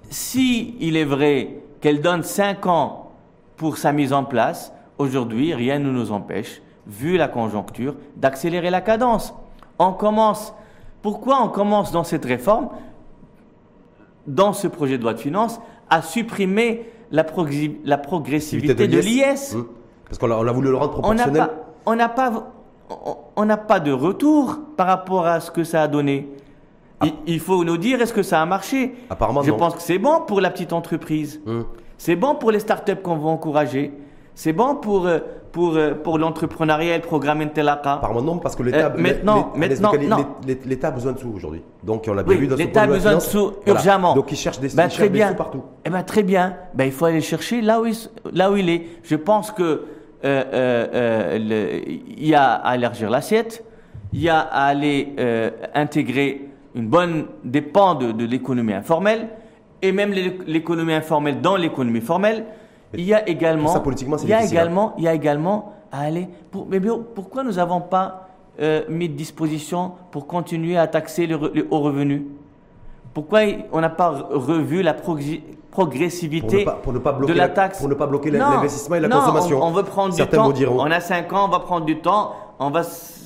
Si 0.09 0.75
il 0.79 0.97
est 0.97 1.05
vrai 1.05 1.57
qu'elle 1.81 2.01
donne 2.01 2.23
cinq 2.23 2.67
ans 2.67 3.11
pour 3.57 3.77
sa 3.77 3.91
mise 3.91 4.13
en 4.13 4.23
place, 4.23 4.73
aujourd'hui, 4.97 5.53
rien 5.53 5.79
ne 5.79 5.91
nous 5.91 6.11
empêche, 6.11 6.61
vu 6.87 7.17
la 7.17 7.27
conjoncture, 7.27 7.95
d'accélérer 8.15 8.69
la 8.69 8.81
cadence. 8.81 9.33
On 9.79 9.93
commence. 9.93 10.53
Pourquoi 11.01 11.41
on 11.43 11.49
commence 11.49 11.91
dans 11.91 12.03
cette 12.03 12.25
réforme, 12.25 12.69
dans 14.27 14.53
ce 14.53 14.67
projet 14.67 14.97
de 14.97 15.03
loi 15.03 15.13
de 15.13 15.19
finances, 15.19 15.59
à 15.89 16.01
supprimer 16.01 16.85
la, 17.11 17.23
progressivité 17.23 18.87
de 18.87 18.99
l'IS 18.99 19.55
parce 20.11 20.19
qu'on 20.19 20.29
a, 20.29 20.51
voulu 20.51 20.69
le 20.69 20.75
rendre 20.75 20.91
proportionnel. 20.91 21.47
On 21.85 21.95
n'a 21.95 22.09
pas, 22.09 22.51
on 23.37 23.45
n'a 23.45 23.57
pas, 23.57 23.79
de 23.79 23.93
retour 23.93 24.59
par 24.75 24.87
rapport 24.87 25.25
à 25.25 25.39
ce 25.39 25.49
que 25.49 25.63
ça 25.63 25.83
a 25.83 25.87
donné. 25.87 26.27
Ah. 26.99 27.05
Il, 27.25 27.39
faut 27.39 27.63
nous 27.63 27.77
dire 27.77 28.01
est-ce 28.01 28.11
que 28.13 28.21
ça 28.21 28.41
a 28.41 28.45
marché? 28.45 28.93
Apparemment, 29.09 29.41
Je 29.41 29.51
pense 29.51 29.73
que 29.73 29.81
c'est 29.81 29.99
bon 29.99 30.19
pour 30.27 30.41
la 30.41 30.49
petite 30.49 30.73
entreprise. 30.73 31.41
Hum. 31.47 31.65
C'est 31.97 32.17
bon 32.17 32.35
pour 32.35 32.51
les 32.51 32.59
startups 32.59 32.97
qu'on 32.97 33.15
veut 33.15 33.27
encourager. 33.27 33.93
C'est 34.43 34.53
bon 34.53 34.73
pour, 34.73 35.05
euh, 35.05 35.19
pour, 35.51 35.75
euh, 35.75 35.93
pour 35.93 36.17
l'entrepreneuriat 36.17 36.95
et 36.95 36.97
le 36.97 37.03
programme 37.03 37.41
Intelaka. 37.41 37.93
Apparemment 37.93 38.23
non, 38.23 38.37
parce 38.39 38.55
que 38.55 38.63
l'État 38.63 38.87
euh, 38.87 38.97
maintenant, 38.97 39.53
maintenant, 39.55 39.91
l'État 40.65 40.87
a 40.87 40.91
besoin 40.91 41.11
de 41.11 41.19
sous 41.19 41.31
aujourd'hui. 41.31 41.61
Donc 41.83 42.05
on 42.07 42.13
l'a 42.15 42.23
bien 42.23 42.37
vu 42.37 42.47
dans 42.47 42.55
L'État 42.55 42.81
a 42.81 42.87
besoin 42.87 43.13
de 43.13 43.19
sous 43.19 43.51
urgemment. 43.67 44.15
Donc 44.15 44.31
il 44.31 44.37
cherche 44.37 44.59
des, 44.59 44.69
ben, 44.69 44.89
sous 44.89 45.03
partout. 45.37 45.61
Eh 45.85 45.91
ben, 45.91 46.01
très 46.01 46.23
bien. 46.23 46.55
Ben, 46.73 46.85
il 46.85 46.91
faut 46.91 47.05
aller 47.05 47.21
chercher 47.21 47.61
là 47.61 47.81
où 47.81 47.85
il, 47.85 47.95
là 48.33 48.49
où 48.51 48.57
il 48.57 48.67
est. 48.71 48.87
Je 49.03 49.15
pense 49.15 49.51
que 49.51 49.61
euh, 49.61 49.83
euh, 50.25 50.87
euh, 50.91 51.79
il 51.85 52.27
y 52.27 52.33
a 52.33 52.53
à 52.53 52.75
élargir 52.75 53.11
l'assiette, 53.11 53.63
il 54.11 54.23
y 54.23 54.29
a 54.29 54.39
à 54.39 54.65
aller 54.65 55.13
intégrer 55.75 56.49
une 56.73 56.87
bonne 56.87 57.27
dépend 57.43 57.93
de, 57.93 58.25
l'économie 58.25 58.73
informelle 58.73 59.27
et 59.83 59.91
même 59.91 60.11
l'économie 60.47 60.93
informelle 60.93 61.41
dans 61.41 61.57
l'économie 61.57 62.01
formelle. 62.01 62.45
Il 62.93 63.05
y 63.05 63.13
a 63.13 63.27
également, 63.27 63.73
il 64.21 64.29
y 64.29 64.33
a 64.33 64.39
hein. 64.39 64.41
également, 64.41 64.93
il 64.97 65.03
y 65.03 65.07
a 65.07 65.13
également 65.13 65.73
à 65.91 66.01
aller. 66.01 66.27
Pour, 66.51 66.67
mais 66.69 66.79
pourquoi 67.15 67.43
nous 67.43 67.53
n'avons 67.53 67.81
pas 67.81 68.27
mis 68.89 69.09
de 69.09 69.15
disposition 69.15 69.93
pour 70.11 70.27
continuer 70.27 70.77
à 70.77 70.87
taxer 70.87 71.25
les, 71.25 71.35
hauts 71.35 71.79
revenus 71.79 72.23
Pourquoi 73.13 73.39
on 73.71 73.81
n'a 73.81 73.89
pas 73.89 74.09
revu 74.29 74.83
la 74.83 74.93
progressivité 74.93 76.65
pour 76.83 76.93
ne 76.93 76.99
pas, 76.99 77.13
bloquer 77.13 77.33
de 77.33 77.37
la 77.37 77.49
taxe? 77.49 77.79
pour 77.79 77.89
ne 77.89 77.95
pas 77.95 78.07
bloquer 78.07 78.29
l'investissement 78.29 78.95
et 78.97 78.99
la 78.99 79.09
consommation. 79.09 79.61
On, 79.61 79.67
on, 79.67 79.71
veut 79.71 79.83
prendre 79.83 80.13
du 80.13 80.27
temps. 80.27 80.53
On 80.77 80.91
a 80.91 80.99
5 80.99 81.33
ans, 81.33 81.45
on 81.45 81.51
va 81.51 81.59
prendre 81.59 81.85
du 81.85 81.99
temps. 81.99 82.35
On 82.59 82.69
va 82.69 82.83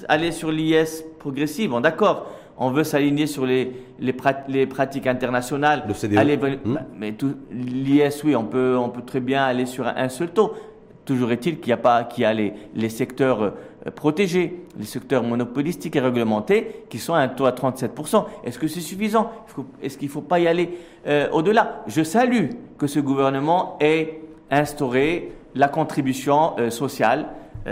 aller 0.08 0.32
sur 0.32 0.52
l'IS 0.52 1.04
progressive. 1.20 1.74
D'accord. 1.82 2.28
On 2.58 2.72
veut 2.72 2.84
s'aligner 2.84 3.28
sur 3.28 3.46
les, 3.46 3.72
les, 4.00 4.66
pratiques 4.66 5.08
internationales. 5.08 5.84
Le 5.88 5.94
CDE. 5.94 6.16
Hmm. 6.64 6.80
Mais 6.98 7.14
l'IS, 7.52 8.24
oui, 8.24 8.36
on 8.36 8.46
peut, 8.46 8.78
on 8.78 8.90
peut 8.90 9.02
très 9.02 9.20
bien 9.20 9.44
aller 9.44 9.66
sur 9.66 9.86
un 9.86 10.10
seul 10.10 10.30
taux. 10.30 10.54
Toujours 11.06 11.32
est-il 11.32 11.60
qu'il 11.60 11.68
n'y 11.68 11.74
a 11.74 11.78
pas, 11.78 12.04
qu'il 12.04 12.24
y 12.24 12.26
a 12.26 12.34
les, 12.34 12.54
les 12.74 12.90
secteurs 12.90 13.42
euh, 13.42 13.52
protégés, 13.94 14.66
les 14.78 14.86
secteurs 14.86 15.22
monopolistiques 15.22 15.96
et 15.96 16.00
réglementés 16.00 16.86
qui 16.90 16.98
sont 16.98 17.14
à 17.14 17.20
un 17.20 17.28
taux 17.28 17.46
à 17.46 17.52
37%. 17.52 18.26
Est-ce 18.44 18.58
que 18.58 18.68
c'est 18.68 18.82
suffisant? 18.82 19.32
Est-ce 19.84 19.98
qu'il 19.98 20.08
ne 20.08 20.12
faut 20.12 20.22
pas 20.22 20.40
y 20.40 20.48
aller 20.48 20.78
euh, 21.06 21.30
au-delà? 21.32 21.84
Je 21.88 22.04
salue 22.04 22.50
que 22.80 22.88
ce 22.88 23.00
gouvernement 23.00 23.78
ait 23.80 24.22
instauré 24.50 25.32
la 25.54 25.68
contribution 25.68 26.54
euh, 26.58 26.70
sociale 26.70 27.28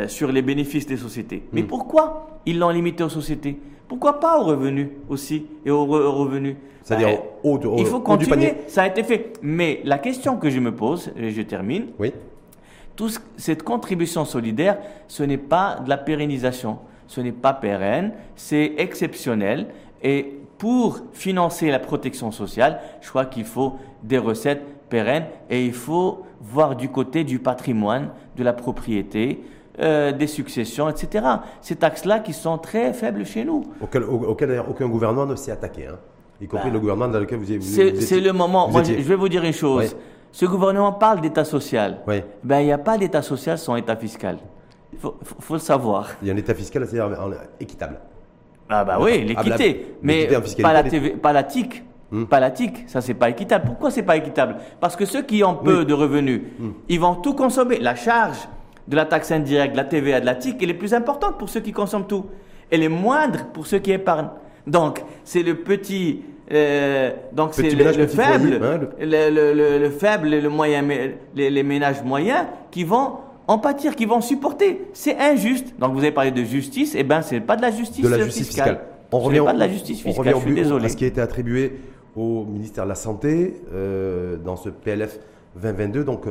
sur 0.08 0.32
les 0.32 0.42
bénéfices 0.42 0.88
des 0.88 0.98
sociétés. 0.98 1.44
Mais 1.52 1.62
hmm. 1.62 1.68
pourquoi 1.68 2.40
ils 2.48 2.58
l'ont 2.58 2.70
limité 2.70 3.04
aux 3.04 3.10
sociétés? 3.10 3.60
Pourquoi 3.88 4.20
pas 4.20 4.40
aux 4.40 4.46
revenus 4.46 4.90
aussi 5.10 5.46
et 5.66 5.72
aux, 5.72 5.86
revenus 5.86 6.56
C'est-à-dire 6.84 7.10
ben, 7.10 7.20
au, 7.44 7.78
Il 7.78 7.86
faut 7.86 8.00
continuer, 8.00 8.56
ça 8.68 8.84
a 8.84 8.88
été 8.88 9.04
fait. 9.04 9.34
Mais 9.42 9.82
la 9.84 9.98
question 9.98 10.38
que 10.38 10.50
je 10.50 10.60
me 10.60 10.74
pose, 10.74 11.12
et 11.18 11.30
je 11.30 11.42
termine, 11.42 11.88
oui 12.00 12.14
cette 13.38 13.64
contribution 13.64 14.26
solidaire, 14.26 14.78
ce 15.08 15.24
n'est 15.24 15.38
pas 15.38 15.80
de 15.84 15.90
la 15.90 15.98
pérennisation, 15.98 16.80
ce 17.08 17.22
n'est 17.22 17.32
pas 17.32 17.54
pérenne, 17.54 18.14
c'est 18.36 18.74
exceptionnel. 18.78 19.68
Et 20.02 20.40
pour 20.58 21.00
financer 21.14 21.70
la 21.72 21.80
protection 21.80 22.32
sociale, 22.32 22.80
je 23.02 23.10
crois 23.10 23.26
qu'il 23.26 23.46
faut 23.46 23.74
des 24.04 24.18
recettes 24.18 24.64
pérennes 24.90 25.26
et 25.50 25.66
il 25.66 25.74
faut 25.74 26.24
voir 26.42 26.76
du 26.76 26.90
côté 26.90 27.24
du 27.24 27.40
patrimoine, 27.40 28.10
de 28.38 28.44
la 28.44 28.54
propriété, 28.54 29.42
euh, 29.80 30.12
des 30.12 30.28
successions, 30.28 30.88
etc. 30.88 31.26
Ces 31.62 31.76
taxes-là 31.76 32.20
qui 32.20 32.32
sont 32.32 32.60
très 32.60 32.94
faibles 32.94 33.26
chez 33.26 33.44
nous. 33.44 33.64
Auquel, 33.82 34.04
aucun 34.04 34.88
gouvernement 34.88 35.26
ne 35.26 35.36
s'est 35.36 35.52
attaqué, 35.52 35.88
hein, 35.88 35.98
y 36.40 36.48
compris 36.48 36.70
bah, 36.70 36.74
le 36.74 36.80
gouvernement 36.80 37.08
dans 37.12 37.20
lequel 37.20 37.40
vous, 37.40 37.46
vous, 37.46 38.02
C'est 38.02 38.20
le 38.20 38.34
moment. 38.34 38.70
Moi, 38.70 38.84
je, 38.84 38.94
vais 38.94 39.16
vous 39.16 39.30
dire 39.30 39.44
une 39.44 39.54
chose. 39.54 39.96
Ce 40.32 40.46
gouvernement 40.46 40.92
parle 40.92 41.22
d'État 41.22 41.44
social. 41.44 42.02
Oui. 42.08 42.22
Ben, 42.44 42.60
il 42.60 42.66
n'y 42.66 42.72
a 42.72 42.78
pas 42.78 43.00
d'État 43.00 43.24
social 43.24 43.58
sans 43.58 43.76
État 43.76 43.96
fiscal. 43.96 44.38
Il 44.92 45.00
faut, 45.00 45.16
le 45.54 45.60
savoir. 45.60 46.10
Il 46.22 46.28
y 46.28 46.32
a 46.32 46.36
un 46.36 46.38
État 46.38 46.54
fiscal 46.54 46.84
assez 46.84 47.00
équitable. 47.60 48.00
Ah 48.70 48.86
bah 48.86 48.98
oui, 49.02 49.26
l'équité. 49.26 49.96
mais 50.02 50.30
pas 50.62 50.74
la, 50.74 50.84
TV, 50.84 51.12
pas 51.12 51.34
la 51.34 51.44
TIC. 51.44 51.84
Hmm. 52.12 52.26
Pas 52.26 52.40
la 52.40 52.52
TIC, 52.52 52.88
ça 52.88 53.02
c'est 53.02 53.16
pas 53.16 53.30
équitable. 53.30 53.66
Pourquoi 53.66 53.90
c'est 53.90 54.04
pas 54.04 54.16
équitable? 54.18 54.58
Parce 54.80 54.96
que 54.96 55.06
ceux 55.06 55.24
qui 55.24 55.44
ont 55.44 55.56
peu 55.56 55.84
de 55.84 55.96
revenus, 55.96 56.42
hmm. 56.60 56.70
ils 56.90 57.00
vont 57.00 57.16
tout 57.16 57.34
consommer. 57.34 57.80
La 57.80 57.96
charge 57.96 58.38
de 58.88 58.96
la 58.96 59.06
taxe 59.06 59.32
indirecte, 59.32 59.74
de 59.74 59.78
la 59.78 59.86
TVA, 59.86 60.20
de 60.20 60.26
la 60.26 60.36
TIC, 60.36 60.62
elle 60.62 60.70
est 60.70 60.76
plus 60.76 60.94
importante 60.94 61.38
pour 61.38 61.50
ceux 61.50 61.62
qui 61.62 61.72
consomment 61.72 62.08
tout. 62.08 62.26
Elle 62.70 62.84
est 62.84 62.90
moindre 62.90 63.46
pour 63.54 63.68
ceux 63.68 63.80
qui 63.80 63.92
épargnent. 63.92 64.30
Donc, 64.68 65.04
c'est 65.24 65.44
le 65.44 65.56
petit. 65.56 66.22
Euh, 66.52 67.12
donc, 67.32 67.54
c'est 67.54 67.70
le, 67.70 68.08
faible, 68.08 68.60
le... 69.00 69.80
Le, 69.80 69.90
faible, 69.90 70.30
le 70.30 70.50
moyen, 70.50 70.84
les, 71.36 71.50
les, 71.50 71.64
ménages 71.64 72.04
moyens 72.04 72.46
qui 72.72 72.84
vont 72.84 73.14
en 73.48 73.58
pâtir, 73.58 73.96
qui 73.96 74.06
vont 74.06 74.22
supporter. 74.22 74.82
C'est 74.94 75.18
injuste. 75.18 75.74
Donc, 75.80 75.94
vous 75.94 76.00
avez 76.00 76.12
parlé 76.12 76.32
de 76.32 76.44
justice. 76.44 76.96
Eh 76.98 77.04
bien, 77.04 77.22
c'est 77.22 77.40
pas 77.40 77.56
de 77.56 77.62
la 77.62 77.72
justice, 77.72 78.04
de 78.04 78.10
la 78.10 78.20
justice 78.20 78.48
fiscale. 78.48 78.82
On 79.12 79.20
revient, 79.20 79.42
pas 79.46 79.54
de 79.54 79.60
la 79.60 79.70
justice 79.70 80.02
fiscale. 80.02 80.14
On 80.16 80.20
revient 80.20 80.40
je 80.40 80.46
suis 80.46 80.56
désolé. 80.56 80.86
À 80.86 80.90
ce 80.90 80.98
qui 80.98 81.04
a 81.04 81.08
été 81.08 81.22
attribué 81.22 81.74
au 82.16 82.46
ministère 82.46 82.84
de 82.84 82.90
la 82.90 82.96
Santé 82.96 83.62
euh, 83.74 84.38
dans 84.38 84.56
ce 84.56 84.70
PLF 84.70 85.20
2022. 85.62 86.04
Donc, 86.04 86.26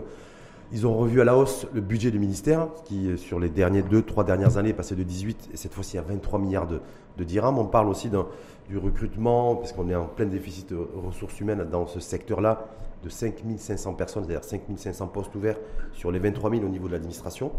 ils 0.73 0.87
ont 0.87 0.97
revu 0.97 1.21
à 1.21 1.25
la 1.25 1.37
hausse 1.37 1.67
le 1.75 1.83
budget 1.83 2.11
du 2.11 2.19
ministère, 2.19 2.69
qui, 2.85 3.17
sur 3.19 3.39
les 3.39 3.51
derniers 3.51 3.83
deux, 3.83 4.03
trois 4.03 4.25
dernières 4.25 4.57
années, 4.57 4.71
est 4.71 4.75
passé 4.75 4.95
de 4.95 5.03
18 5.03 5.51
et 5.53 5.57
cette 5.57 5.75
fois-ci 5.75 5.99
à 5.99 6.03
23 6.03 6.39
milliards 6.39 6.67
de, 6.67 6.81
dirhams. 7.25 7.59
On 7.59 7.67
parle 7.67 7.89
aussi 7.89 8.09
du 8.09 8.79
recrutement, 8.79 9.55
parce 9.57 9.73
qu'on 9.73 9.89
est 9.91 9.95
en 9.95 10.07
plein 10.07 10.25
déficit 10.27 10.71
de 10.71 10.77
ressources 10.77 11.39
humaines 11.41 11.65
dans 11.71 11.87
ce 11.87 12.01
secteur-là, 12.01 12.67
de 13.05 13.09
5500 13.09 13.95
personnes, 13.95 14.25
c'est-à-dire 14.25 14.45
5500 14.45 15.09
postes 15.09 15.35
ouverts 15.35 15.59
sur 15.93 16.11
les 16.11 16.19
23 16.19 16.51
000 16.51 16.65
au 16.65 16.69
niveau 16.69 16.87
de 16.87 16.93
l'administration. 16.93 17.53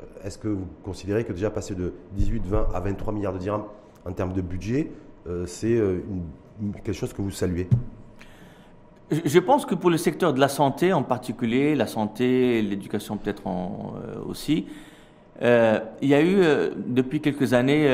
Euh, 0.00 0.26
est-ce 0.26 0.38
que 0.38 0.48
vous 0.48 0.66
considérez 0.84 1.24
que 1.24 1.32
déjà 1.32 1.50
passer 1.50 1.74
de 1.74 1.94
18, 2.12 2.46
20 2.46 2.68
à 2.74 2.80
23 2.80 3.12
milliards 3.12 3.32
de 3.32 3.38
dirhams 3.38 3.64
en 4.04 4.12
termes 4.12 4.32
de 4.32 4.42
budget, 4.42 4.90
euh, 5.26 5.46
c'est 5.46 5.74
euh, 5.74 6.00
quelque 6.84 6.92
chose 6.92 7.12
que 7.12 7.22
vous 7.22 7.30
saluez? 7.30 7.68
Je 9.10 9.38
pense 9.38 9.66
que 9.66 9.74
pour 9.74 9.90
le 9.90 9.98
secteur 9.98 10.32
de 10.32 10.40
la 10.40 10.48
santé 10.48 10.92
en 10.92 11.02
particulier, 11.02 11.74
la 11.74 11.86
santé, 11.86 12.62
l'éducation 12.62 13.16
peut-être 13.16 13.42
euh, 13.46 14.22
aussi, 14.26 14.66
euh, 15.42 15.80
il 16.00 16.08
y 16.08 16.14
a 16.14 16.20
eu 16.20 16.36
euh, 16.38 16.70
depuis 16.86 17.20
quelques 17.20 17.52
années 17.52 17.88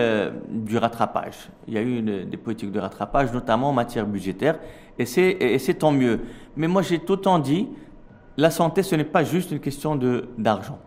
du 0.49 0.77
rattrapage. 0.77 1.49
Il 1.67 1.75
y 1.75 1.79
a 1.79 1.83
eu 1.83 2.03
des 2.03 2.37
politiques 2.37 2.71
de 2.71 2.79
rattrapage, 2.79 3.33
notamment 3.33 3.71
en 3.71 3.73
matière 3.73 4.07
budgétaire, 4.07 4.59
et 4.99 5.07
c'est 5.07 5.75
tant 5.79 5.93
mieux. 5.93 6.21
Mais 6.57 6.69
moi 6.69 6.83
j'ai 6.83 6.99
tout 6.99 7.15
le 7.15 7.21
temps 7.21 7.39
dit, 7.39 7.69
la 8.37 8.51
santé 8.51 8.83
ce 8.83 8.95
n'est 8.95 9.05
pas 9.05 9.25
juste 9.25 9.51
une 9.51 9.61
question 9.61 9.99
d'argent. 10.39 10.79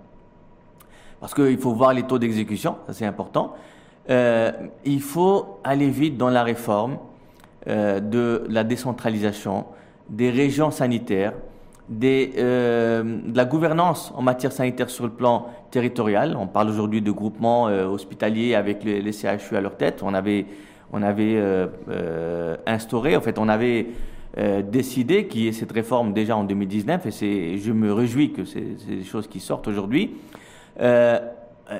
Parce 1.19 1.33
qu'il 1.33 1.57
faut 1.57 1.73
voir 1.73 1.93
les 1.93 2.03
taux 2.03 2.19
d'exécution, 2.19 2.77
ça 2.87 2.93
c'est 2.93 3.05
important. 3.05 3.55
il 4.07 5.01
faut 5.01 5.59
aller 5.63 5.89
vite 5.89 6.17
dans 6.17 6.29
la 6.29 6.43
réforme 6.43 6.97
de 7.65 8.43
la 8.49 8.63
décentralisation, 8.63 9.65
des 10.13 10.29
régions 10.29 10.71
sanitaires, 10.71 11.33
euh, 12.01 13.03
de 13.03 13.35
la 13.35 13.45
gouvernance 13.45 14.13
en 14.15 14.21
matière 14.21 14.51
sanitaire 14.51 14.89
sur 14.89 15.03
le 15.05 15.11
plan 15.11 15.47
territorial. 15.71 16.37
On 16.39 16.47
parle 16.47 16.69
aujourd'hui 16.69 17.01
de 17.01 17.11
groupements 17.11 17.67
euh, 17.67 17.85
hospitaliers 17.85 18.55
avec 18.55 18.83
les, 18.83 19.11
CHU 19.11 19.57
à 19.57 19.61
leur 19.61 19.75
tête. 19.75 20.01
On 20.03 20.13
avait, 20.13 20.45
on 20.93 21.01
avait 21.01 21.35
euh, 21.35 22.55
instauré, 22.65 23.17
en 23.17 23.21
fait, 23.21 23.37
on 23.37 23.49
avait 23.49 23.87
décidé 24.71 25.27
qu'il 25.27 25.41
y 25.41 25.47
ait 25.47 25.51
cette 25.51 25.71
réforme 25.71 26.11
déjà 26.11 26.35
en 26.35 26.43
2019, 26.43 27.05
et 27.21 27.57
je 27.59 27.71
me 27.71 27.93
réjouis 27.93 28.33
que 28.33 28.45
c'est 28.45 28.87
des 28.87 29.03
choses 29.03 29.27
qui 29.27 29.39
sortent 29.39 29.67
aujourd'hui. 29.67 30.15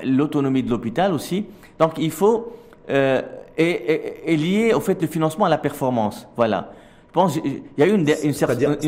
L'autonomie 0.06 0.62
de 0.62 0.70
l'hôpital 0.70 1.14
aussi. 1.14 1.48
Donc 1.80 1.94
il 1.98 2.12
faut 2.12 2.56
et, 2.88 3.24
et, 3.58 4.38
lier 4.38 4.76
au 4.76 4.82
fait 4.82 5.02
le 5.02 5.08
financement 5.08 5.46
à 5.46 5.50
la 5.50 5.58
performance. 5.58 6.28
Voilà 6.36 6.72
pense, 7.14 7.38
il 7.38 7.62
y 7.78 7.84
a 7.84 7.88
eu 7.88 7.94
une, 7.94 8.10
une, 8.24 8.34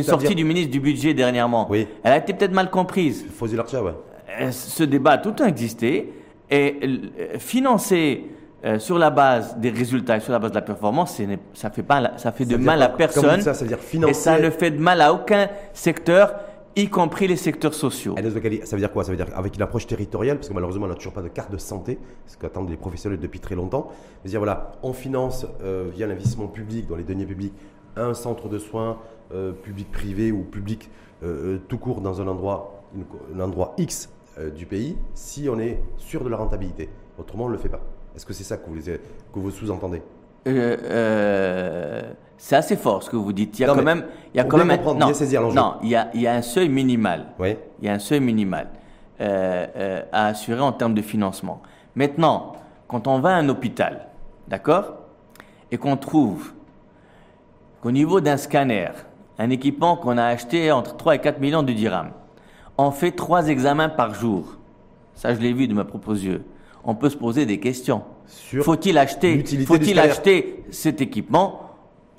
sortie 0.04 0.36
du 0.36 0.44
ministre 0.44 0.72
du 0.72 0.80
Budget 0.80 1.14
dernièrement. 1.14 1.68
Oui. 1.70 1.88
Elle 2.04 2.12
a 2.12 2.18
été 2.18 2.34
peut-être 2.34 2.54
mal 2.54 2.70
comprise. 2.70 3.26
Larcha, 3.54 3.82
ouais. 3.82 3.94
Euh, 4.42 4.52
ce 4.52 4.84
débat 4.84 5.12
a 5.12 5.18
tout 5.20 5.30
le 5.30 5.36
temps 5.36 5.46
existé. 5.46 6.12
Et 6.50 6.80
euh, 6.84 7.40
financer 7.40 8.26
euh, 8.64 8.78
sur 8.78 9.00
la 9.00 9.10
base 9.10 9.58
des 9.58 9.70
résultats 9.70 10.18
et 10.18 10.20
sur 10.20 10.32
la 10.32 10.40
base 10.40 10.52
de 10.52 10.56
la 10.56 10.62
performance, 10.62 11.22
ça 11.54 11.70
fait, 11.70 11.84
pas, 11.84 12.14
ça 12.18 12.32
fait 12.32 12.46
de 12.46 12.58
mal 12.58 12.82
à 12.82 12.90
personne. 12.90 13.42
Ça, 13.42 13.54
ça 13.54 13.64
veut 13.64 13.70
dire 13.70 13.80
financer... 13.80 14.12
Et 14.12 14.14
ça 14.14 14.40
ne 14.40 14.50
fait 14.50 14.72
de 14.72 14.80
mal 14.80 15.02
à 15.02 15.14
aucun 15.14 15.48
secteur 15.74 16.36
y 16.76 16.90
compris 16.90 17.28
les 17.28 17.38
secteurs 17.38 17.74
sociaux. 17.74 18.16
Ça 18.18 18.22
veut 18.22 18.80
dire 18.80 18.92
quoi? 18.92 19.04
Ça 19.06 19.12
veut 19.12 19.18
dire 19.18 19.28
avec 19.34 19.56
une 19.56 19.62
approche 19.62 19.88
territoriale, 19.88 20.38
parce 20.38 20.50
que 20.50 20.54
malheureusement 20.54 20.88
on 20.88 20.90
n'a 20.90 20.96
toujours 20.96 21.14
pas 21.14 21.22
de 21.22 21.30
carte 21.30 21.50
de 21.50 21.58
santé, 21.58 21.98
ce 22.28 22.38
qu'attendent 22.38 22.70
les 22.70 22.76
professionnels 22.76 23.20
depuis 23.20 23.40
très 23.40 23.56
longtemps. 23.56 23.92
Mais 24.24 24.30
dire 24.30 24.42
voilà, 24.42 24.74
on 24.84 24.92
finance 24.92 25.48
via 25.94 26.06
l'investissement 26.06 26.48
public 26.48 26.86
dans 26.88 26.98
les 26.98 27.04
deniers 27.04 27.26
publics 27.26 27.54
un 27.96 28.14
centre 28.14 28.50
de 28.50 28.58
soins 28.58 28.98
euh, 29.34 29.52
public-privé 29.52 30.32
ou 30.32 30.44
public 30.44 30.90
euh, 31.24 31.56
euh, 31.56 31.62
tout 31.68 31.78
court 31.78 32.02
dans 32.02 32.22
un 32.22 32.28
endroit, 32.28 32.84
un 33.36 33.40
endroit 33.40 33.74
X 33.78 34.10
du 34.54 34.66
pays 34.66 34.98
si 35.14 35.48
on 35.50 35.58
est 35.60 35.82
sûr 35.98 36.24
de 36.24 36.30
la 36.30 36.36
rentabilité. 36.36 36.90
Autrement, 37.18 37.46
on 37.46 37.48
ne 37.48 37.54
le 37.54 37.58
fait 37.58 37.70
pas. 37.70 37.80
Est-ce 38.16 38.26
que 38.26 38.34
c'est 38.34 38.44
ça 38.44 38.58
que 38.58 38.70
vous, 38.70 38.76
que 38.76 39.40
vous 39.40 39.50
sous-entendez? 39.50 40.02
C'est 42.38 42.56
assez 42.58 42.76
fort 42.76 43.02
ce 43.02 43.10
que 43.10 43.16
vous 43.16 43.32
dites. 43.32 43.58
Il 43.58 43.62
y 43.62 43.66
a 43.66 43.74
quand 43.74 43.82
même, 43.82 44.06
il 44.34 44.38
y 44.38 44.40
a 44.42 44.44
quand 44.44 44.58
même 44.58 44.72
un, 44.72 44.78
non, 44.94 45.12
non, 45.54 45.76
il 45.82 45.90
y 45.90 45.96
a, 45.96 46.12
il 46.14 46.22
y 46.22 46.28
a 46.28 46.34
un 46.34 46.42
seuil 46.42 46.68
minimal. 46.68 47.28
Oui. 47.40 47.56
Il 47.80 47.86
y 47.86 47.88
a 47.90 47.94
un 47.94 48.00
seuil 48.00 48.20
minimal 48.20 48.68
à 49.20 50.28
assurer 50.28 50.60
en 50.60 50.74
termes 50.74 50.96
de 50.96 51.02
financement. 51.02 51.62
Maintenant, 51.96 52.58
quand 52.90 53.08
on 53.08 53.20
va 53.20 53.30
à 53.30 53.38
un 53.38 53.48
hôpital, 53.48 54.10
d'accord, 54.50 54.98
et 55.72 55.78
qu'on 55.78 55.96
trouve 55.96 56.52
au 57.86 57.92
niveau 57.92 58.20
d'un 58.20 58.36
scanner, 58.36 58.90
un 59.38 59.50
équipement 59.52 59.96
qu'on 59.96 60.18
a 60.18 60.26
acheté 60.26 60.72
entre 60.72 60.98
3 60.98 61.16
et 61.16 61.20
4 61.20 61.40
millions 61.40 61.62
de 61.62 61.72
dirhams, 61.72 62.12
on 62.78 62.92
fait 62.92 63.12
trois 63.12 63.48
examens 63.48 63.90
par 63.90 64.16
jour. 64.16 64.58
Ça, 65.14 65.34
je 65.34 65.40
l'ai 65.40 65.54
vu 65.54 65.68
de 65.68 65.74
mes 65.74 65.84
propres 65.84 66.18
yeux. 66.18 66.44
On 66.84 66.96
peut 66.96 67.10
se 67.10 67.16
poser 67.16 67.46
des 67.46 67.60
questions. 67.60 68.02
Faut-il 68.62 68.98
acheter, 68.98 69.44
faut-il 69.66 70.00
acheter 70.00 70.64
cet 70.72 71.00
équipement 71.00 71.62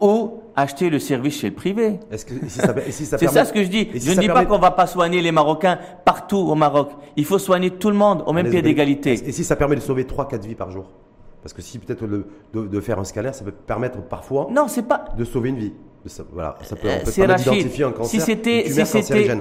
ou 0.00 0.40
acheter 0.55 0.88
le 0.88 1.00
service 1.00 1.40
chez 1.40 1.48
le 1.48 1.55
privé? 1.55 1.98
C'est 2.12 3.26
ça 3.26 3.44
ce 3.44 3.52
que 3.52 3.64
je 3.64 3.68
dis. 3.68 3.88
je 3.92 4.12
ne 4.12 4.20
dis 4.20 4.29
pas 4.29 4.46
qu'on 4.46 4.59
va 4.59 4.70
pas 4.70 4.87
soigner 4.87 5.20
les 5.20 5.33
Marocains 5.33 5.79
partout 6.05 6.38
au 6.38 6.55
Maroc. 6.55 6.92
Il 7.16 7.24
faut 7.24 7.40
soigner 7.40 7.70
tout 7.70 7.90
le 7.90 7.96
monde 7.96 8.22
au 8.26 8.33
même 8.33 8.48
pied 8.48 8.62
d'égalité. 8.62 9.12
Et 9.12 9.33
si 9.33 9.42
ça 9.42 9.57
permet 9.57 9.74
de 9.74 9.81
sauver 9.81 10.05
3-4 10.05 10.46
vies 10.46 10.55
par 10.55 10.70
jour? 10.70 10.87
Parce 11.47 11.55
que 11.55 11.63
si 11.63 11.79
peut-être 11.79 12.09
de, 12.53 12.81
faire 12.81 12.99
un 12.99 13.05
scanner, 13.05 13.33
ça 13.33 13.45
peut 13.45 13.53
permettre 13.53 14.03
parfois 14.03 14.49
non, 14.51 14.67
c'est 14.67 14.83
pas... 14.83 15.05
de 15.17 15.25
sauver 15.25 15.51
une 15.51 15.59
vie. 15.59 15.73
Ça, 16.05 16.25
voilà, 16.33 16.57
ça 16.63 16.75
peut, 16.75 16.89
on 16.89 17.05
peut 17.05 17.23
identifier 17.23 17.85
un 17.85 17.93
cancer, 17.93 18.11
si 18.11 18.21
c'était, 18.21 18.65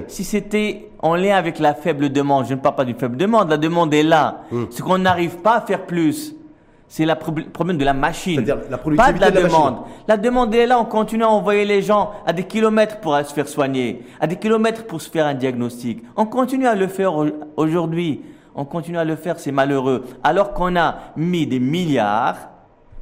si 0.06 0.22
c'était, 0.22 0.62
si 0.68 0.86
en 1.00 1.16
lien 1.16 1.34
avec 1.34 1.58
la 1.58 1.74
faible 1.74 2.10
demande, 2.10 2.46
je 2.46 2.54
ne 2.54 2.60
parle 2.60 2.76
pas 2.76 2.84
d'une 2.84 2.96
faible 2.96 3.16
demande, 3.16 3.50
la 3.50 3.56
demande 3.56 3.92
est 3.92 4.04
là. 4.04 4.42
Hmm. 4.52 4.66
Ce 4.70 4.82
qu'on 4.82 4.98
n'arrive 4.98 5.38
pas 5.38 5.56
à 5.56 5.60
faire 5.62 5.84
plus, 5.84 6.36
c'est 6.86 7.06
le 7.06 7.14
problème 7.50 7.76
de 7.76 7.84
la 7.84 7.92
machine. 7.92 8.40
La 8.70 8.78
pas 8.78 9.12
de 9.12 9.20
la, 9.20 9.32
demande. 9.32 9.78
La, 10.06 10.16
demande 10.16 10.54
est 10.54 10.66
là, 10.66 10.78
on 10.78 10.84
continue 10.84 11.24
à 11.24 11.28
envoyer 11.28 11.64
les 11.64 11.82
gens 11.82 12.12
à 12.24 12.32
des 12.32 12.44
kilomètres 12.44 13.00
pour 13.00 13.16
se 13.16 13.34
faire 13.34 13.48
soigner, 13.48 14.04
à 14.20 14.28
des 14.28 14.36
kilomètres 14.36 14.86
pour 14.86 15.02
se 15.02 15.10
faire 15.10 15.26
un 15.26 15.34
diagnostic. 15.34 16.04
On 16.14 16.26
continue 16.26 16.68
à 16.68 16.76
le 16.76 16.86
faire 16.86 17.14
aujourd'hui 17.56 18.22
on 18.56 18.64
continue 18.64 18.98
à 18.98 19.04
le 19.04 19.16
faire, 19.16 19.38
c'est 19.38 19.52
malheureux. 19.52 20.04
Alors 20.24 20.54
qu'on 20.54 20.74
a 20.76 20.96
mis 21.16 21.46
des 21.46 21.60
milliards 21.60 22.48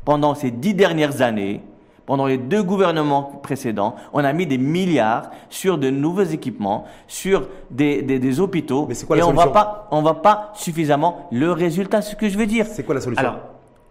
pendant 0.04 0.34
ces 0.34 0.50
dix 0.50 0.74
dernières 0.74 1.22
années, 1.22 1.62
pendant 2.06 2.26
les 2.26 2.36
deux 2.36 2.62
gouvernements 2.62 3.22
précédents, 3.42 3.94
on 4.12 4.22
a 4.24 4.32
mis 4.32 4.46
des 4.46 4.58
milliards 4.58 5.30
sur 5.48 5.78
de 5.78 5.88
nouveaux 5.88 6.24
équipements, 6.24 6.84
sur 7.06 7.48
des, 7.70 8.40
hôpitaux, 8.40 8.86
Mais 8.88 8.94
quoi, 9.06 9.16
et 9.16 9.22
on 9.22 9.32
va 9.32 9.46
pas, 9.46 9.88
on 9.90 10.02
va 10.02 10.14
pas 10.14 10.52
suffisamment. 10.54 11.28
Le 11.32 11.52
résultat, 11.52 12.02
ce 12.02 12.16
que 12.16 12.28
je 12.28 12.36
veux 12.36 12.46
dire. 12.46 12.66
C'est 12.66 12.82
quoi 12.82 12.96
la 12.96 13.00
solution 13.00 13.20
Alors, 13.20 13.38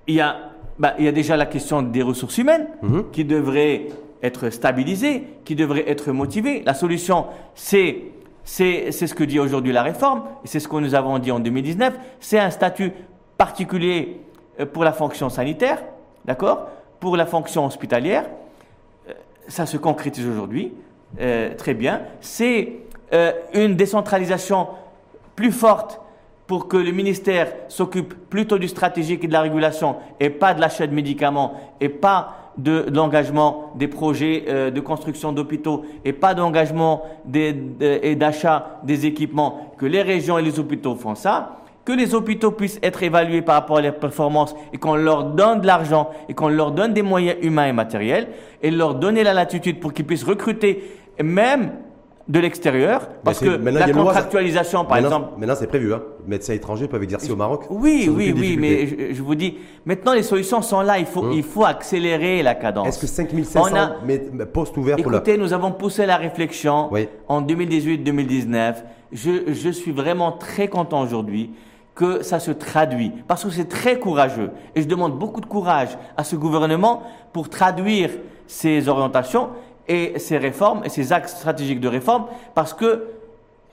il 0.05 0.15
y 0.15 0.21
a, 0.21 0.35
bah, 0.77 0.93
il 0.99 1.05
y 1.05 1.07
a 1.07 1.11
déjà 1.11 1.37
la 1.37 1.47
question 1.47 1.81
des 1.81 2.03
ressources 2.03 2.37
humaines 2.37 2.67
mhm. 2.83 3.05
qui 3.11 3.25
devraient 3.25 3.87
être 4.21 4.49
stabilisées, 4.51 5.23
qui 5.43 5.55
devraient 5.55 5.89
être 5.89 6.11
motivées. 6.11 6.61
La 6.65 6.73
solution, 6.73 7.25
c'est 7.55 8.03
c'est 8.43 8.91
ce 8.91 9.13
que 9.13 9.23
dit 9.23 9.39
aujourd'hui 9.39 9.71
la 9.71 9.83
réforme, 9.83 10.23
c'est 10.43 10.59
ce 10.59 10.67
que 10.67 10.75
nous 10.75 10.95
avons 10.95 11.17
dit 11.19 11.31
en 11.31 11.39
2019, 11.39 11.93
c'est 12.19 12.39
un 12.39 12.49
statut 12.49 12.91
particulier 13.37 14.21
euh, 14.59 14.65
pour 14.65 14.83
la 14.83 14.91
fonction 14.91 15.29
sanitaire, 15.29 15.83
d'accord 16.25 16.67
Pour 16.99 17.17
la 17.17 17.25
fonction 17.25 17.65
hospitalière, 17.65 18.25
euh, 19.09 19.13
ça 19.47 19.65
se 19.65 19.77
concrétise 19.77 20.27
aujourd'hui, 20.27 20.73
euh, 21.19 21.55
très 21.55 21.73
bien. 21.73 22.01
C'est 22.21 22.73
une 23.53 23.75
décentralisation 23.75 24.69
plus 25.35 25.51
forte 25.51 26.01
pour 26.47 26.67
que 26.67 26.77
le 26.77 26.91
ministère 26.91 27.53
s'occupe 27.67 28.15
plutôt 28.27 28.57
du 28.57 28.67
stratégique 28.67 29.23
et 29.23 29.27
de 29.27 29.33
la 29.33 29.41
régulation 29.41 29.97
et 30.19 30.31
pas 30.31 30.55
de 30.55 30.59
l'achat 30.59 30.87
de 30.87 30.95
médicaments 30.95 31.53
et 31.79 31.89
pas 31.89 32.42
de, 32.57 32.85
l'engagement 32.93 33.71
des 33.75 33.87
projets 33.87 34.45
euh, 34.47 34.71
de 34.71 34.79
construction 34.79 35.31
d'hôpitaux 35.31 35.83
et 36.05 36.13
pas 36.13 36.33
d'engagement 36.33 37.03
et 37.33 38.15
d'achat 38.15 38.79
des 38.83 39.05
équipements, 39.05 39.73
que 39.77 39.85
les 39.85 40.01
régions 40.01 40.37
et 40.37 40.41
les 40.41 40.59
hôpitaux 40.59 40.95
font 40.95 41.15
ça. 41.15 41.57
que 41.85 41.91
les 41.91 42.15
hôpitaux 42.15 42.51
puissent 42.51 42.79
être 42.81 43.03
évalués 43.03 43.41
par 43.41 43.55
rapport 43.55 43.77
à 43.77 43.81
leurs 43.81 43.99
performances 43.99 44.55
et 44.71 44.77
qu'on 44.77 44.95
leur 44.95 45.25
donne 45.25 45.61
de 45.61 45.67
l'argent 45.67 46.09
et 46.29 46.33
qu'on 46.33 46.47
leur 46.47 46.71
donne 46.71 46.93
des 46.93 47.01
moyens 47.01 47.37
humains 47.41 47.67
et 47.67 47.73
matériels 47.73 48.27
et 48.61 48.71
leur 48.71 48.95
donner 48.95 49.23
la 49.23 49.33
latitude 49.33 49.79
pour 49.79 49.93
qu'ils 49.93 50.05
puissent 50.05 50.23
recruter 50.23 50.83
même 51.21 51.71
de 52.27 52.39
l'extérieur, 52.39 53.09
parce 53.23 53.39
que 53.39 53.49
la 53.49 53.91
contractualisation, 53.91 54.85
par 54.85 54.97
exemple. 54.97 55.31
Maintenant, 55.37 55.55
c'est 55.57 55.67
prévu. 55.67 55.93
Hein. 55.93 56.01
Médecins 56.25 56.53
étrangers 56.53 56.87
peuvent 56.87 57.03
exercer 57.03 57.31
au 57.31 57.35
Maroc. 57.35 57.65
Oui, 57.69 58.09
oui, 58.09 58.33
oui, 58.35 58.57
mais 58.57 59.13
je, 59.13 59.21
vous 59.21 59.35
dis, 59.35 59.57
maintenant 59.85 60.13
les 60.13 60.23
solutions 60.23 60.61
sont 60.61 60.81
là. 60.81 60.99
Il 60.99 61.05
faut, 61.05 61.21
hum. 61.21 61.33
il 61.33 61.43
faut 61.43 61.65
accélérer 61.65 62.41
la 62.41 62.55
cadence. 62.55 62.87
Est-ce 62.87 62.99
que 62.99 63.07
5500 63.07 63.75
a... 63.75 64.45
postes 64.45 64.77
ouverts 64.77 64.95
pour 64.95 65.13
Écoutez, 65.13 65.37
nous 65.37 65.51
avons 65.51 65.71
poussé 65.71 66.05
la 66.05 66.15
réflexion 66.15 66.89
en 67.27 67.41
2018-2019. 67.41 68.75
Je, 69.11 69.53
je 69.53 69.69
suis 69.69 69.91
vraiment 69.91 70.31
très 70.31 70.69
content 70.69 71.01
aujourd'hui 71.01 71.51
que 71.93 72.23
ça 72.23 72.39
se 72.39 72.51
traduit, 72.51 73.11
parce 73.27 73.43
que 73.43 73.51
c'est 73.51 73.67
très 73.67 73.99
courageux. 73.99 74.49
Et 74.75 74.81
je 74.81 74.87
demande 74.87 75.19
beaucoup 75.19 75.41
de 75.41 75.45
courage 75.45 75.89
à 76.17 76.23
ce 76.23 76.35
gouvernement 76.35 77.03
pour 77.33 77.49
traduire 77.49 78.09
ces 78.47 78.87
orientations 78.87 79.49
et 79.87 80.17
ces 80.19 80.37
réformes 80.37 80.83
et 80.83 80.89
ces 80.89 81.11
axes 81.11 81.35
stratégiques 81.35 81.79
de 81.79 81.87
réforme 81.87 82.25
parce 82.55 82.73
que 82.73 83.05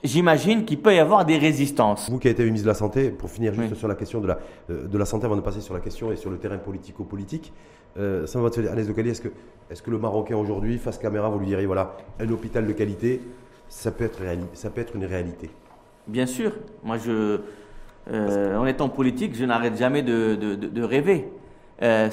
j'imagine 0.03 0.65
qu'il 0.65 0.79
peut 0.79 0.93
y 0.93 0.99
avoir 0.99 1.25
des 1.25 1.37
résistances. 1.37 2.09
Vous 2.09 2.19
qui 2.19 2.27
avez 2.27 2.33
été 2.33 2.43
ministre 2.43 2.65
de 2.65 2.71
la 2.71 2.75
Santé, 2.75 3.09
pour 3.09 3.29
finir 3.29 3.53
juste 3.53 3.75
sur 3.75 3.87
la 3.87 3.95
question 3.95 4.19
de 4.19 4.27
la, 4.27 4.39
euh, 4.69 4.87
de 4.87 4.97
la 4.97 5.05
santé 5.05 5.25
avant 5.25 5.35
de 5.35 5.41
passer 5.41 5.61
sur 5.61 5.73
la 5.73 5.79
question 5.79 6.11
et 6.11 6.15
sur 6.15 6.29
le 6.29 6.37
terrain 6.37 6.57
politico-politique, 6.57 7.53
euh, 7.97 8.25
ça 8.25 8.39
va 8.39 8.49
te 8.49 8.59
Agnès 8.59 8.87
de 8.87 9.01
est-ce 9.01 9.21
que, 9.21 9.29
est 9.69 9.81
que 9.81 9.91
le 9.91 9.97
Marocain 9.97 10.35
aujourd'hui, 10.35 10.77
face 10.77 10.97
caméra, 10.97 11.29
vous 11.29 11.39
lui 11.39 11.47
direz, 11.47 11.65
voilà, 11.65 11.97
un 12.19 12.29
hôpital 12.29 12.65
de 12.65 12.73
qualité, 12.73 13.21
ça 13.67 13.91
peut 13.91 14.05
être, 14.05 14.19
ça 14.53 14.69
peut 14.69 14.81
être 14.81 14.95
une 14.95 15.05
réalité 15.05 15.49
Bien 16.07 16.25
sûr. 16.25 16.53
Moi, 16.83 16.97
je, 16.97 17.39
euh, 18.11 18.57
en 18.57 18.65
étant 18.65 18.89
politique, 18.89 19.35
je 19.35 19.45
n'arrête 19.45 19.77
jamais 19.77 20.01
de, 20.01 20.35
de, 20.35 20.55
de 20.55 20.83
rêver. 20.83 21.27
Euh, 21.81 22.09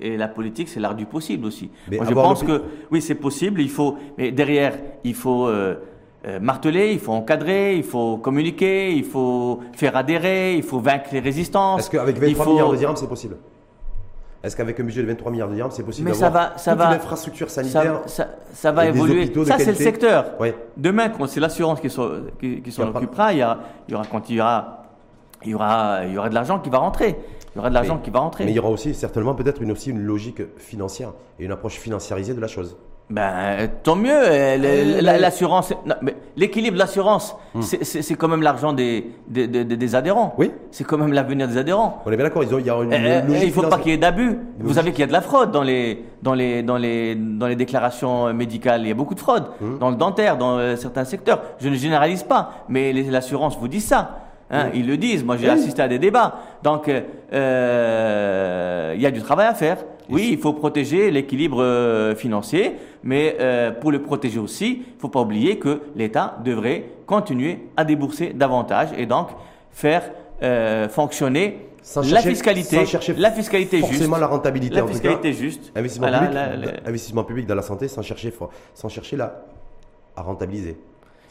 et, 0.00 0.16
la 0.16 0.28
politique, 0.28 0.68
c'est 0.68 0.80
l'art 0.80 0.94
du 0.94 1.06
possible 1.06 1.46
aussi. 1.46 1.70
Moi, 1.90 2.04
je 2.08 2.14
pense 2.14 2.42
que 2.42 2.62
oui, 2.90 3.00
c'est 3.00 3.14
possible. 3.14 3.62
Il 3.62 3.70
faut, 3.70 3.96
mais 4.18 4.30
derrière, 4.32 4.74
il 5.04 5.14
faut 5.14 5.46
euh, 5.46 5.76
euh, 6.26 6.38
marteler, 6.40 6.92
il 6.92 6.98
faut 6.98 7.12
encadrer, 7.12 7.76
il 7.76 7.84
faut 7.84 8.18
communiquer, 8.18 8.92
il 8.92 9.04
faut 9.04 9.60
faire 9.72 9.96
adhérer, 9.96 10.56
il 10.56 10.62
faut 10.62 10.80
vaincre 10.80 11.08
les 11.12 11.20
résistances. 11.20 11.80
Est-ce 11.80 11.90
qu'avec 11.90 12.18
23 12.18 12.46
milliards 12.46 12.72
de 12.72 12.76
dirhams, 12.76 12.96
c'est 12.96 13.08
possible? 13.08 13.36
Est-ce 14.44 14.56
qu'avec 14.56 14.78
un 14.80 14.84
budget 14.84 15.02
de 15.02 15.06
23 15.06 15.30
milliards 15.30 15.48
de 15.48 15.54
dirhams, 15.54 15.70
c'est 15.70 15.84
possible 15.84 16.10
d'avoir 16.10 16.54
toute 16.56 16.64
va, 16.74 16.88
infrastructure 16.90 17.48
sanitaire 17.48 18.02
Ça, 18.06 18.28
ça, 18.52 18.72
va 18.72 18.86
évoluer. 18.86 19.32
Ça, 19.46 19.58
c'est 19.58 19.66
le 19.70 19.74
secteur. 19.76 20.32
Demain, 20.76 21.10
c'est 21.28 21.40
l'assurance 21.40 21.80
qui 21.80 21.88
s'en 21.88 22.88
occupera, 22.88 23.32
il 23.32 23.38
y, 23.38 23.44
aura, 23.44 23.60
il 23.88 23.92
y 23.92 23.94
aura, 23.94 24.04
quand 24.04 24.28
il 24.28 24.36
y 24.36 24.40
aura 24.40 24.81
il 25.44 25.50
y 25.50 25.54
aura, 25.54 26.00
il 26.06 26.12
y 26.12 26.18
aura 26.18 26.28
de 26.28 26.34
l'argent 26.34 26.58
qui 26.58 26.70
va 26.70 26.78
rentrer. 26.78 27.16
Il 27.54 27.56
y 27.56 27.58
aura 27.58 27.68
de 27.68 27.74
l'argent 27.74 27.98
qui 27.98 28.10
va 28.10 28.20
rentrer. 28.20 28.44
Mais 28.44 28.50
il 28.50 28.54
y 28.54 28.58
aura 28.58 28.70
aussi 28.70 28.94
certainement 28.94 29.34
peut-être 29.34 29.60
une, 29.60 29.72
aussi 29.72 29.90
une 29.90 30.00
logique 30.00 30.42
financière 30.56 31.12
et 31.38 31.44
une 31.44 31.52
approche 31.52 31.74
financiarisée 31.74 32.34
de 32.34 32.40
la 32.40 32.48
chose. 32.48 32.76
Ben, 33.10 33.68
tant 33.82 33.94
mieux. 33.94 34.10
Euh, 34.10 35.00
l'assurance, 35.02 35.74
l'équilibre 36.34 36.74
de 36.74 36.78
l'assurance, 36.78 37.36
hmm. 37.54 37.60
c'est 37.60 38.14
quand 38.14 38.28
même 38.28 38.40
l'argent 38.40 38.72
des, 38.72 39.10
des, 39.28 39.46
des, 39.46 39.94
adhérents. 39.94 40.34
Oui. 40.38 40.50
C'est 40.70 40.84
quand 40.84 40.96
même 40.96 41.12
l'avenir 41.12 41.46
des 41.46 41.58
adhérents. 41.58 42.02
On 42.06 42.10
est 42.12 42.16
bien 42.16 42.24
d'accord. 42.24 42.42
Il 42.42 42.50
y 42.64 42.70
a 42.70 42.74
une, 42.80 42.92
euh, 42.92 43.22
logique 43.22 43.42
Il 43.44 43.52
faut 43.52 43.62
pas 43.62 43.78
qu'il 43.78 43.90
y 43.90 43.94
ait 43.94 43.98
d'abus. 43.98 44.38
Vous 44.60 44.72
savez 44.74 44.92
qu'il 44.92 45.00
y 45.00 45.02
a 45.02 45.08
de 45.08 45.12
la 45.12 45.20
fraude 45.20 45.50
dans 45.50 45.62
les, 45.62 46.02
dans 46.22 46.32
les, 46.32 46.62
dans 46.62 46.78
les, 46.78 47.14
dans 47.14 47.48
les 47.48 47.56
déclarations 47.56 48.32
médicales. 48.32 48.80
Il 48.82 48.88
y 48.88 48.92
a 48.92 48.94
beaucoup 48.94 49.14
de 49.14 49.20
fraude 49.20 49.44
hmm. 49.60 49.78
dans 49.78 49.90
le 49.90 49.96
dentaire, 49.96 50.38
dans 50.38 50.56
euh, 50.58 50.76
certains 50.76 51.04
secteurs. 51.04 51.42
Je 51.60 51.68
ne 51.68 51.74
généralise 51.74 52.22
pas, 52.22 52.64
mais 52.70 52.94
l'assurance 52.94 53.58
vous 53.58 53.68
dit 53.68 53.82
ça. 53.82 54.21
Hein, 54.52 54.68
ils 54.74 54.86
le 54.86 54.98
disent. 54.98 55.24
Moi, 55.24 55.38
j'ai 55.38 55.48
assisté 55.48 55.80
à 55.80 55.88
des 55.88 55.98
débats. 55.98 56.36
Donc, 56.62 56.88
euh, 56.88 58.92
il 58.94 59.00
y 59.00 59.06
a 59.06 59.10
du 59.10 59.22
travail 59.22 59.46
à 59.46 59.54
faire. 59.54 59.78
Oui, 60.10 60.28
il 60.32 60.38
faut 60.38 60.52
protéger 60.52 61.10
l'équilibre 61.10 61.62
euh, 61.62 62.14
financier, 62.14 62.74
mais 63.02 63.36
euh, 63.40 63.70
pour 63.70 63.90
le 63.90 64.02
protéger 64.02 64.38
aussi, 64.38 64.82
il 64.86 64.96
ne 64.96 65.00
faut 65.00 65.08
pas 65.08 65.20
oublier 65.20 65.58
que 65.58 65.80
l'État 65.96 66.36
devrait 66.44 66.84
continuer 67.06 67.60
à 67.78 67.84
débourser 67.84 68.34
davantage 68.34 68.88
et 68.98 69.06
donc 69.06 69.28
faire 69.70 70.10
fonctionner 70.90 71.68
la 72.10 72.20
fiscalité, 72.20 72.84
la 73.16 73.30
fiscalité 73.30 73.80
forcément 73.80 74.18
la 74.18 74.26
rentabilité. 74.26 74.74
La 74.74 74.86
fiscalité 74.86 75.32
juste. 75.32 75.72
Investissement, 75.74 76.08
public, 76.08 76.70
investissement 76.84 77.24
public 77.24 77.46
dans 77.46 77.54
la 77.54 77.62
santé 77.62 77.88
sans 77.88 78.02
chercher, 78.02 78.34
sans 78.74 78.88
chercher 78.88 79.16
la, 79.16 79.44
à 80.16 80.22
rentabiliser. 80.22 80.76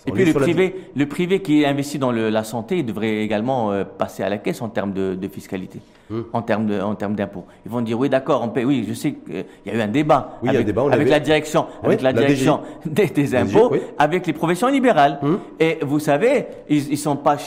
Et 0.07 0.11
puis 0.11 0.25
le 0.25 0.33
privé, 0.33 0.75
le 0.95 1.05
privé 1.05 1.41
qui 1.41 1.65
investit 1.65 1.99
dans 1.99 2.11
la 2.11 2.43
santé 2.43 2.81
devrait 2.81 3.17
également 3.17 3.71
euh, 3.71 3.83
passer 3.83 4.23
à 4.23 4.29
la 4.29 4.37
caisse 4.37 4.61
en 4.61 4.69
termes 4.69 4.93
de, 4.93 5.27
fiscalité, 5.27 5.79
hmm. 6.09 6.21
en 6.33 6.41
termes 6.41 6.65
de, 6.65 6.81
en 6.81 6.95
termes 6.95 7.15
d'impôts. 7.15 7.45
Ils 7.65 7.71
vont 7.71 7.81
dire 7.81 7.99
oui 7.99 8.09
d'accord, 8.09 8.41
on 8.43 8.49
paye. 8.49 8.65
Oui, 8.65 8.85
je 8.87 8.93
sais 8.93 9.13
qu'il 9.13 9.45
y 9.65 9.69
a 9.69 9.75
eu 9.75 9.81
un 9.81 9.87
débat 9.87 10.39
avec, 10.47 11.07
la 11.07 11.19
direction, 11.19 11.67
avec 11.83 12.01
la 12.01 12.13
direction 12.13 12.61
des, 12.85 13.35
impôts, 13.35 13.73
avec 13.97 14.25
les 14.25 14.33
professions 14.33 14.69
libérales. 14.69 15.19
Hmm. 15.21 15.35
Et 15.59 15.77
vous 15.83 15.99
savez, 15.99 16.47
ils, 16.67 16.93
ils 16.93 16.97
sont 16.97 17.15
pas 17.15 17.37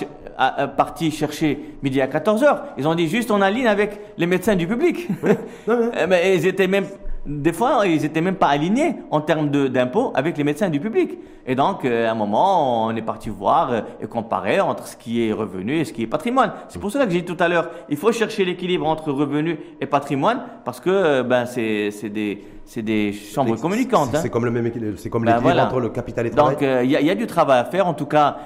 partis 0.76 1.10
chercher 1.10 1.58
midi 1.82 2.00
à 2.00 2.06
14 2.06 2.42
h 2.42 2.58
Ils 2.78 2.88
ont 2.88 2.94
dit 2.94 3.08
juste 3.08 3.30
on 3.30 3.40
aligne 3.40 3.66
avec 3.66 4.00
les 4.16 4.26
médecins 4.26 4.56
du 4.56 4.66
public. 4.66 5.08
mais 6.08 6.36
ils 6.36 6.46
étaient 6.46 6.66
même 6.68 6.86
des 7.26 7.52
fois, 7.52 7.86
ils 7.86 8.02
n'étaient 8.02 8.20
même 8.20 8.36
pas 8.36 8.48
alignés 8.48 8.96
en 9.10 9.20
termes 9.20 9.48
d'impôts 9.48 10.12
avec 10.14 10.36
les 10.36 10.44
médecins 10.44 10.68
du 10.68 10.78
public. 10.78 11.18
Et 11.46 11.54
donc, 11.54 11.84
euh, 11.84 12.06
à 12.08 12.12
un 12.12 12.14
moment, 12.14 12.86
on 12.86 12.96
est 12.96 13.02
parti 13.02 13.30
voir 13.30 13.72
euh, 13.72 13.80
et 14.00 14.06
comparer 14.06 14.60
entre 14.60 14.86
ce 14.86 14.96
qui 14.96 15.26
est 15.26 15.32
revenu 15.32 15.78
et 15.78 15.84
ce 15.84 15.92
qui 15.92 16.02
est 16.02 16.06
patrimoine. 16.06 16.52
C'est 16.68 16.78
pour 16.78 16.90
cela 16.90 17.06
que 17.06 17.12
j'ai 17.12 17.22
dit 17.22 17.26
tout 17.26 17.42
à 17.42 17.48
l'heure, 17.48 17.70
il 17.88 17.96
faut 17.96 18.12
chercher 18.12 18.44
l'équilibre 18.44 18.86
entre 18.86 19.10
revenu 19.10 19.58
et 19.80 19.86
patrimoine 19.86 20.42
parce 20.64 20.80
que 20.80 20.90
euh, 20.90 21.22
ben, 21.22 21.46
c'est 21.46 21.90
des, 22.10 22.44
des 22.76 23.12
chambres 23.12 23.56
communicantes. 23.56 24.10
C'est 24.12 24.26
hein. 24.26 24.30
comme 24.30 24.44
le 24.44 24.50
même 24.50 24.70
c'est 24.96 25.08
comme 25.08 25.24
ben, 25.24 25.36
l'équilibre 25.36 25.62
entre 25.62 25.80
le 25.80 25.88
capital 25.88 26.26
et 26.26 26.28
le 26.28 26.34
travail. 26.34 26.56
Donc, 26.56 26.84
il 26.84 26.90
y, 26.90 27.10
a 27.10 27.14
du 27.14 27.26
travail 27.26 27.60
à 27.60 27.64
faire. 27.64 27.86
En 27.86 27.94
tout 27.94 28.06
cas, 28.06 28.36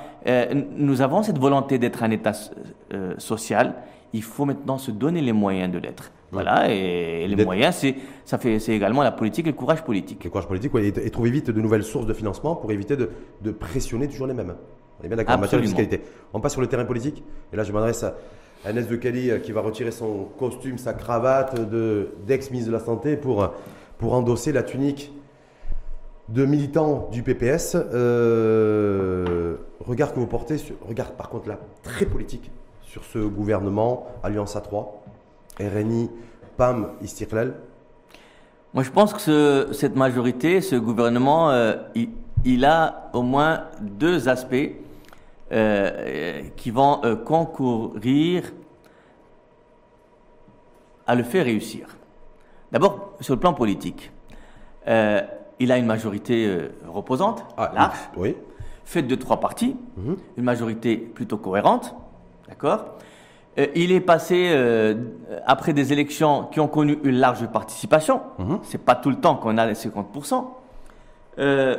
nous 0.77 1.01
avons 1.01 1.23
cette 1.23 1.39
volonté 1.39 1.79
d'être 1.79 2.03
un 2.03 2.11
État 2.11 2.33
social. 3.19 3.75
Il 4.13 4.23
faut 4.23 4.45
maintenant 4.45 4.79
se 4.79 4.91
donner 4.91 5.21
les 5.21 5.33
moyens 5.33 5.73
de 5.73 5.79
l'être. 5.79 6.13
Voilà, 6.31 6.71
et, 6.71 7.27
les 7.27 7.45
moyens, 7.45 7.77
c'est, 7.77 7.95
ça 8.25 8.37
fait, 8.37 8.59
c'est 8.59 8.75
également 8.75 9.03
la 9.03 9.13
politique 9.13 9.47
et 9.47 9.51
le 9.51 9.57
courage 9.57 9.83
politique. 9.83 10.25
Le 10.25 10.31
courage 10.31 10.47
politique, 10.47 10.73
et, 10.75 11.11
trouver 11.11 11.31
vite 11.31 11.51
de 11.51 11.61
nouvelles 11.61 11.85
sources 11.85 12.07
de 12.07 12.13
financement 12.13 12.55
pour 12.55 12.71
éviter 12.71 12.97
de, 12.97 13.11
de 13.41 13.51
pressionner 13.51 14.09
toujours 14.09 14.27
les 14.27 14.35
mêmes. 14.35 14.55
On 15.01 15.05
est 15.05 15.09
bien 15.09 15.17
d'accord 15.17 15.37
en 15.37 15.39
matière 15.39 15.61
de 15.61 15.67
fiscalité. 15.67 16.01
On 16.35 16.41
passe 16.41 16.53
sur 16.53 16.61
le 16.61 16.67
terrain 16.67 16.85
politique, 16.85 17.23
et 17.53 17.57
là 17.57 17.65
je 17.65 17.73
m'adresse 17.73 18.03
à 18.03 18.15
Agnès 18.65 18.89
de 18.89 18.97
Cali 18.97 19.31
euh, 19.31 19.39
qui 19.39 19.53
va 19.53 19.61
retirer 19.61 19.91
son 19.91 20.27
costume, 20.39 20.79
sa 20.79 20.93
cravate 20.93 21.69
de, 21.71 22.11
d'ex-ministre 22.27 22.71
de 22.71 22.77
la 22.77 22.83
Santé 22.83 23.17
pour, 23.17 23.53
pour 23.99 24.13
endosser 24.15 24.53
la 24.53 24.63
tunique 24.63 25.13
de 26.29 26.45
militant 26.45 27.09
du 27.13 27.23
PPS. 27.23 27.77
Euh, 27.77 29.57
regard 29.81 30.13
que 30.13 30.21
vous 30.21 30.27
portez, 30.27 30.59
sur, 30.59 30.75
regard 30.87 31.13
par 31.13 31.29
contre 31.31 31.49
là, 31.49 31.59
très 31.83 32.05
politique, 32.05 32.51
sur 32.89 33.05
ce 33.05 33.19
gouvernement, 33.19 34.07
Alliance 34.23 34.57
A3 34.57 34.87
RNI, 35.61 36.11
PAM, 36.57 36.89
Istiklal 37.03 37.55
Moi, 38.73 38.83
je 38.83 38.91
pense 38.91 39.13
que 39.13 39.69
cette 39.73 39.95
majorité, 39.95 40.61
ce 40.61 40.77
gouvernement, 40.77 41.51
euh, 41.51 41.77
il, 42.45 42.65
a 42.65 43.11
au 43.13 43.23
moins 43.23 43.65
deux 43.81 44.29
aspects 44.29 44.57
euh, 45.53 46.43
qui 46.57 46.71
vont 46.71 47.05
euh, 47.05 47.15
concourir 47.15 48.45
à 51.07 51.15
le 51.15 51.25
faire 51.25 51.45
réussir. 51.45 51.89
D'abord, 52.73 53.15
sur 53.21 53.35
le 53.35 53.41
plan 53.41 53.55
politique, 53.55 54.11
il 54.87 55.73
a 55.73 55.77
une 55.77 55.87
majorité 55.87 56.71
reposante, 56.87 57.45
ah, 57.57 57.73
large, 57.75 57.99
oui. 58.17 58.37
faite 58.85 59.07
de 59.07 59.15
trois 59.15 59.41
partis, 59.41 59.77
mhm. 59.97 60.17
une 60.37 60.45
majorité 60.45 60.97
plutôt 60.97 61.37
cohérente, 61.39 61.95
d'accord? 62.49 62.85
Euh, 63.59 63.67
il 63.75 63.93
est 63.93 64.01
passé 64.01 64.51
euh, 64.51 64.95
après 65.47 65.73
des 65.73 65.93
élections 65.93 66.45
qui 66.45 66.61
ont 66.61 66.69
connu 66.69 66.99
une 67.03 67.17
large 67.17 67.47
participation. 67.49 68.21
Mhm. 68.39 68.61
C'est 68.63 68.85
pas 68.85 68.95
tout 68.95 69.11
le 69.11 69.17
temps 69.17 69.37
qu'on 69.37 69.59
a 69.59 69.67
les 69.67 69.75
50%. 69.75 70.45
Euh, 71.39 71.77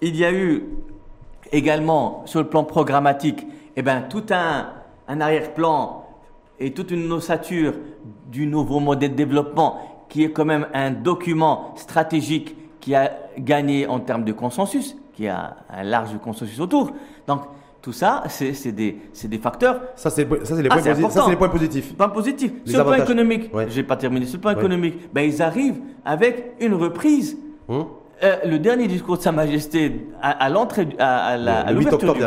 il 0.00 0.16
y 0.16 0.24
a 0.24 0.32
eu 0.32 0.64
également 1.52 2.22
sur 2.26 2.40
le 2.40 2.48
plan 2.48 2.64
programmatique, 2.64 3.46
eh 3.76 3.82
ben, 3.82 4.02
tout 4.02 4.24
un, 4.30 4.70
un 5.08 5.20
arrière-plan 5.20 6.04
et 6.58 6.72
toute 6.72 6.90
une 6.90 7.10
ossature 7.12 7.74
du 8.26 8.46
nouveau 8.46 8.80
modèle 8.80 9.12
de 9.12 9.16
développement 9.16 10.06
qui 10.08 10.24
est 10.24 10.30
quand 10.30 10.44
même 10.44 10.66
un 10.72 10.90
document 10.90 11.74
stratégique 11.76 12.56
qui 12.80 12.94
a 12.94 13.12
gagné 13.38 13.86
en 13.86 14.00
termes 14.00 14.24
de 14.24 14.32
consensus, 14.32 14.96
qui 15.14 15.26
a 15.26 15.56
un 15.68 15.82
large 15.82 16.16
consensus 16.22 16.60
autour. 16.60 16.92
Donc, 17.26 17.42
tout 17.86 17.92
ça, 17.92 18.24
c'est 18.26 18.72
des, 18.72 18.98
des, 19.26 19.38
facteurs. 19.38 19.80
Ça, 19.94 20.10
c'est 20.10 20.22
les, 20.22 20.68
points 20.68 21.28
les 21.28 21.36
points 21.36 21.48
positifs. 21.48 21.94
Point 21.94 22.08
positif. 22.08 22.50
sur 22.64 22.78
le 22.80 22.84
plan 22.84 23.04
économique, 23.04 23.48
je 23.68 23.76
n'ai 23.76 23.84
pas 23.84 23.94
terminé. 23.94 24.26
Sur 24.26 24.38
le 24.38 24.40
plan 24.40 24.50
économique, 24.50 25.08
ben, 25.14 25.20
ils 25.22 25.40
arrivent 25.40 25.78
avec 26.04 26.56
une 26.58 26.74
reprise 26.74 27.38
hum. 27.68 27.86
Euh, 28.22 28.38
le 28.46 28.58
dernier 28.58 28.88
discours 28.88 29.18
de 29.18 29.22
Sa 29.22 29.30
Majesté 29.30 30.08
à, 30.22 30.48
l'entrée, 30.48 30.88
à, 30.98 31.36
l'ouverture 31.70 32.14
du, 32.14 32.20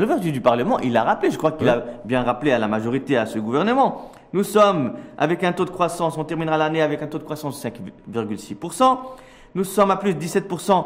l'ouverture 0.00 0.32
du 0.32 0.40
Parlement, 0.40 0.78
il 0.78 0.96
a 0.96 1.02
rappelé, 1.02 1.32
je 1.32 1.36
crois 1.36 1.50
qu'il 1.50 1.68
a 1.68 1.84
bien 2.04 2.22
rappelé 2.22 2.52
à 2.52 2.60
la 2.60 2.68
majorité, 2.68 3.16
à 3.16 3.26
ce 3.26 3.40
gouvernement. 3.40 4.12
Nous 4.32 4.44
sommes 4.44 4.92
avec 5.18 5.42
un 5.42 5.52
taux 5.52 5.64
de 5.64 5.70
croissance, 5.70 6.16
on 6.16 6.22
terminera 6.22 6.56
l'année 6.56 6.80
avec 6.80 7.02
un 7.02 7.08
taux 7.08 7.18
de 7.18 7.24
croissance 7.24 7.60
de 7.60 7.68
5,6%. 7.68 8.98
Nous 9.56 9.64
sommes 9.64 9.90
à 9.90 9.96
plus 9.96 10.14
de 10.14 10.20
17% 10.22 10.70
euh, 10.70 10.80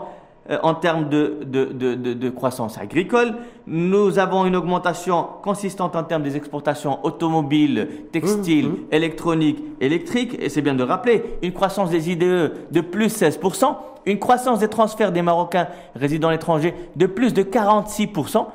en 0.62 0.74
termes 0.74 1.08
de, 1.08 1.38
de, 1.44 1.64
de, 1.64 1.94
de, 1.94 2.30
croissance 2.30 2.78
agricole. 2.78 3.34
Nous 3.66 4.18
avons 4.18 4.46
une 4.46 4.56
augmentation 4.56 5.26
consistante 5.42 5.96
en 5.96 6.04
termes 6.04 6.22
des 6.22 6.36
exportations 6.36 7.04
automobiles, 7.04 7.88
textiles, 8.12 8.68
mmh, 8.68 8.72
mmh. 8.72 8.92
électroniques, 8.92 9.64
électriques. 9.80 10.36
Et 10.40 10.48
c'est 10.48 10.62
bien 10.62 10.74
de 10.74 10.84
rappeler, 10.84 11.38
une 11.42 11.52
croissance 11.52 11.90
des 11.90 12.10
IDE 12.10 12.52
de 12.70 12.80
plus 12.80 13.08
16%, 13.08 13.76
une 14.06 14.18
croissance 14.18 14.60
des 14.60 14.68
transferts 14.68 15.12
des 15.12 15.22
Marocains 15.22 15.68
résidant 15.94 16.28
à 16.28 16.32
l'étranger 16.32 16.74
de 16.94 17.06
plus 17.06 17.34
de 17.34 17.42
46%. 17.42 18.46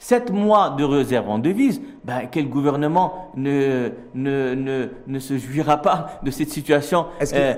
Sept 0.00 0.30
mois 0.30 0.76
de 0.78 0.84
réserve 0.84 1.28
en 1.28 1.38
devise, 1.38 1.82
ben, 2.04 2.28
quel 2.30 2.48
gouvernement 2.48 3.32
ne, 3.34 3.90
ne, 4.14 4.54
ne, 4.54 4.88
ne, 5.08 5.18
se 5.18 5.36
jouira 5.38 5.78
pas 5.78 6.20
de 6.22 6.30
cette 6.30 6.50
situation 6.50 7.06
euh, 7.34 7.54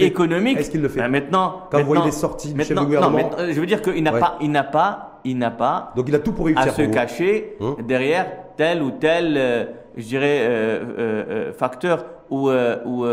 économique? 0.00 0.58
Est-ce 0.58 0.70
qu'il 0.70 0.80
le 0.80 0.88
fait? 0.88 1.00
Ben, 1.00 1.08
Maintenant, 1.08 1.64
quand 1.70 1.80
vous 1.80 1.86
voyez 1.86 2.04
les 2.06 2.10
sorties 2.10 2.54
du 2.54 2.64
chef 2.64 2.78
du 2.78 2.84
gouvernement, 2.84 3.18
non, 3.18 3.46
je 3.46 3.60
veux 3.60 3.66
dire 3.66 3.82
qu'il 3.82 4.02
n'a 4.02 4.12
pas, 4.12 4.38
il 4.40 4.50
n'a 4.50 4.64
pas, 4.64 5.20
il 5.24 5.36
n'a 5.36 5.50
pas. 5.50 5.92
Donc 5.94 6.06
il 6.08 6.14
a 6.14 6.18
tout 6.18 6.32
pour 6.32 6.46
réussir. 6.46 6.62
À 6.62 6.70
se 6.70 6.82
cacher 6.82 7.56
hein? 7.60 7.76
derrière 7.86 8.26
tel 8.56 8.82
ou 8.82 8.92
tel, 8.92 9.34
euh, 9.36 9.64
je 9.94 10.06
dirais, 10.06 10.38
euh, 10.40 10.84
euh 10.98 11.52
facteur 11.52 12.06
ou, 12.30 12.48
ou, 12.50 13.06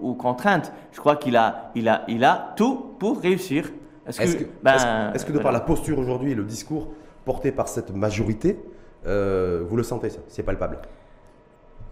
ou, 0.00 0.14
contrainte. 0.14 0.72
Je 0.90 0.98
crois 0.98 1.14
qu'il 1.14 1.36
a, 1.36 1.70
il 1.76 1.88
a, 1.88 2.02
il 2.08 2.24
a 2.24 2.52
tout 2.56 2.96
pour 2.98 3.20
réussir. 3.20 3.70
Est-ce 4.08 4.18
que, 4.20 4.42
est 4.42 4.48
ben, 4.62 5.12
est 5.14 5.24
que, 5.24 5.32
de 5.32 5.38
par 5.38 5.52
la 5.52 5.60
posture 5.60 5.98
aujourd'hui 6.00 6.32
et 6.32 6.34
le 6.34 6.42
discours 6.42 6.88
porté 7.24 7.52
par 7.52 7.68
cette 7.68 7.94
majorité, 7.94 8.58
euh, 9.06 9.62
vous 9.68 9.76
le 9.76 9.82
sentez 9.82 10.10
ça 10.10 10.20
C'est 10.28 10.42
palpable 10.42 10.78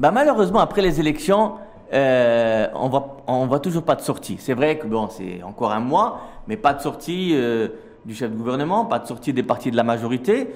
bah, 0.01 0.11
Malheureusement, 0.11 0.61
après 0.61 0.83
les 0.83 1.01
élections, 1.01 1.55
euh, 1.93 2.67
on 2.75 2.89
voit, 2.89 3.19
on 3.27 3.47
voit 3.47 3.61
toujours 3.61 3.83
pas 3.83 3.95
de 3.95 4.01
sortie. 4.01 4.37
C'est 4.39 4.55
vrai 4.55 4.79
que 4.79 4.87
bon, 4.87 5.09
c'est 5.09 5.43
encore 5.43 5.73
un 5.73 5.81
mois, 5.81 6.21
mais 6.49 6.57
pas 6.57 6.75
de 6.75 6.81
sortie 6.81 7.33
euh, 7.35 7.69
du 8.05 8.15
chef 8.15 8.31
de 8.31 8.37
gouvernement, 8.37 8.87
pas 8.87 8.99
de 8.99 9.07
sortie 9.07 9.33
des 9.33 9.43
partis 9.43 9.71
de 9.71 9.77
la 9.77 9.85
majorité. 9.85 10.49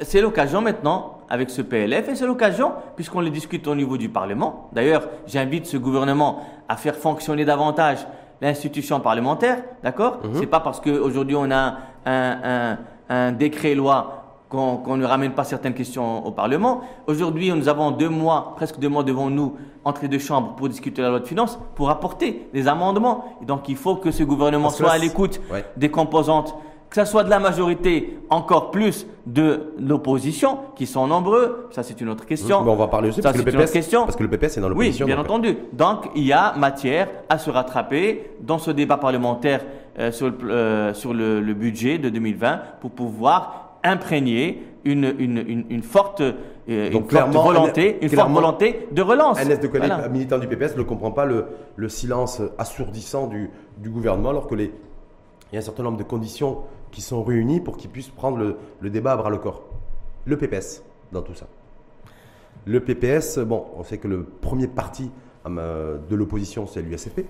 C'est 0.00 0.20
l'occasion 0.22 0.62
maintenant 0.62 1.18
avec 1.28 1.50
ce 1.50 1.62
PLF 1.62 2.08
et 2.08 2.16
c'est 2.16 2.26
l'occasion 2.26 2.72
puisqu'on 2.96 3.20
le 3.20 3.30
discute 3.30 3.68
au 3.68 3.74
niveau 3.76 3.96
du 3.98 4.08
Parlement. 4.08 4.68
D'ailleurs, 4.72 5.06
j'invite 5.26 5.66
ce 5.66 5.76
gouvernement 5.76 6.40
à 6.68 6.76
faire 6.76 6.96
fonctionner 6.96 7.44
davantage 7.44 7.98
l'institution 8.40 8.98
parlementaire, 9.00 9.62
d'accord? 9.84 10.18
Ce 10.22 10.28
mhm. 10.28 10.34
C'est 10.40 10.46
pas 10.46 10.60
parce 10.60 10.80
qu'aujourd'hui 10.80 11.36
on 11.36 11.50
a 11.52 11.56
un, 11.56 11.76
un, 12.06 12.38
un 12.72 12.78
décret-loi 13.32 14.24
qu'on 14.48 14.96
ne 14.96 15.04
ramène 15.04 15.32
pas 15.32 15.44
certaines 15.44 15.74
questions 15.74 16.24
au 16.24 16.30
Parlement. 16.30 16.82
Aujourd'hui, 17.06 17.50
nous 17.50 17.68
avons 17.68 17.90
deux 17.90 18.08
mois, 18.08 18.52
presque 18.56 18.78
deux 18.78 18.88
mois 18.88 19.02
devant 19.02 19.30
nous, 19.30 19.56
entre 19.84 20.06
deux 20.06 20.18
chambres 20.18 20.54
pour 20.56 20.68
discuter 20.68 21.02
la 21.02 21.10
loi 21.10 21.20
de 21.20 21.26
finances, 21.26 21.58
pour 21.74 21.90
apporter 21.90 22.46
des 22.52 22.68
amendements. 22.68 23.24
Et 23.42 23.46
donc, 23.46 23.68
il 23.68 23.76
faut 23.76 23.96
que 23.96 24.10
ce 24.10 24.22
gouvernement 24.22 24.70
soit 24.70 24.92
à 24.92 24.98
l'écoute 24.98 25.40
des 25.76 25.90
composantes, 25.90 26.54
que 26.88 27.04
ce 27.04 27.10
soit 27.10 27.24
de 27.24 27.30
la 27.30 27.40
majorité, 27.40 28.18
encore 28.30 28.70
plus 28.70 29.06
de 29.26 29.72
l'opposition, 29.80 30.58
qui 30.76 30.86
sont 30.86 31.08
nombreux. 31.08 31.68
Ça, 31.72 31.82
c'est 31.82 32.00
une 32.00 32.08
autre 32.08 32.24
question. 32.24 32.60
on 32.60 32.76
va 32.76 32.86
parler 32.86 33.08
aussi 33.08 33.22
Ça, 33.22 33.32
parce, 33.32 33.42
que 33.42 33.50
le 33.50 33.56
PPS, 33.58 33.72
question. 33.72 34.04
parce 34.04 34.16
que 34.16 34.22
le 34.22 34.30
PPS 34.30 34.58
est 34.58 34.60
dans 34.60 34.68
l'opposition. 34.68 35.04
Oui, 35.04 35.12
bien 35.12 35.20
entendu. 35.20 35.56
Donc, 35.72 36.10
il 36.14 36.24
y 36.24 36.32
a 36.32 36.54
matière 36.56 37.08
à 37.28 37.38
se 37.38 37.50
rattraper 37.50 38.30
dans 38.40 38.58
ce 38.58 38.70
débat 38.70 38.98
parlementaire 38.98 39.62
euh, 39.98 40.10
sur, 40.10 40.28
le, 40.28 40.50
euh, 40.50 40.94
sur 40.94 41.14
le, 41.14 41.40
budget 41.54 41.98
de 41.98 42.08
2020 42.08 42.60
pour 42.80 42.90
pouvoir 42.90 43.78
imprégner 43.84 44.62
une, 44.84 45.14
une, 45.18 45.64
une, 45.70 45.82
forte, 45.82 46.20
euh, 46.20 46.34
une 46.66 47.08
forte 47.08 47.32
volonté, 47.32 47.98
une 48.02 48.08
forte 48.08 48.32
volonté 48.32 48.88
de 48.90 49.02
relance. 49.02 49.38
Un 49.38 49.46
de 49.46 49.68
voilà. 49.68 50.08
militant 50.08 50.38
du 50.38 50.48
PPS 50.48 50.76
ne 50.76 50.82
comprend 50.82 51.12
pas 51.12 51.24
le, 51.26 51.46
le 51.76 51.88
silence 51.88 52.42
assourdissant 52.58 53.28
du, 53.28 53.50
du, 53.78 53.88
gouvernement 53.88 54.30
alors 54.30 54.46
que 54.46 54.54
les, 54.54 54.72
il 55.52 55.54
y 55.54 55.56
a 55.56 55.58
un 55.60 55.62
certain 55.62 55.84
nombre 55.84 55.98
de 55.98 56.02
conditions 56.02 56.62
qui 56.90 57.00
sont 57.00 57.22
réunies 57.22 57.60
pour 57.60 57.76
qu'il 57.76 57.90
puisse 57.90 58.08
prendre 58.08 58.38
le, 58.38 58.56
le 58.80 58.90
débat 58.90 59.12
à 59.12 59.16
bras 59.16 59.30
le 59.30 59.38
corps. 59.38 59.62
Le 60.24 60.36
PPS 60.36 60.82
dans 61.12 61.22
tout 61.22 61.34
ça. 61.34 61.46
Le 62.66 62.80
PPS, 62.80 63.38
bon, 63.38 63.64
on 63.76 63.84
sait 63.84 63.98
que 63.98 64.08
le 64.08 64.24
premier 64.24 64.66
parti 64.66 65.10
de 65.46 66.14
l'opposition, 66.16 66.66
c'est 66.66 66.80
l'USFP, 66.82 67.26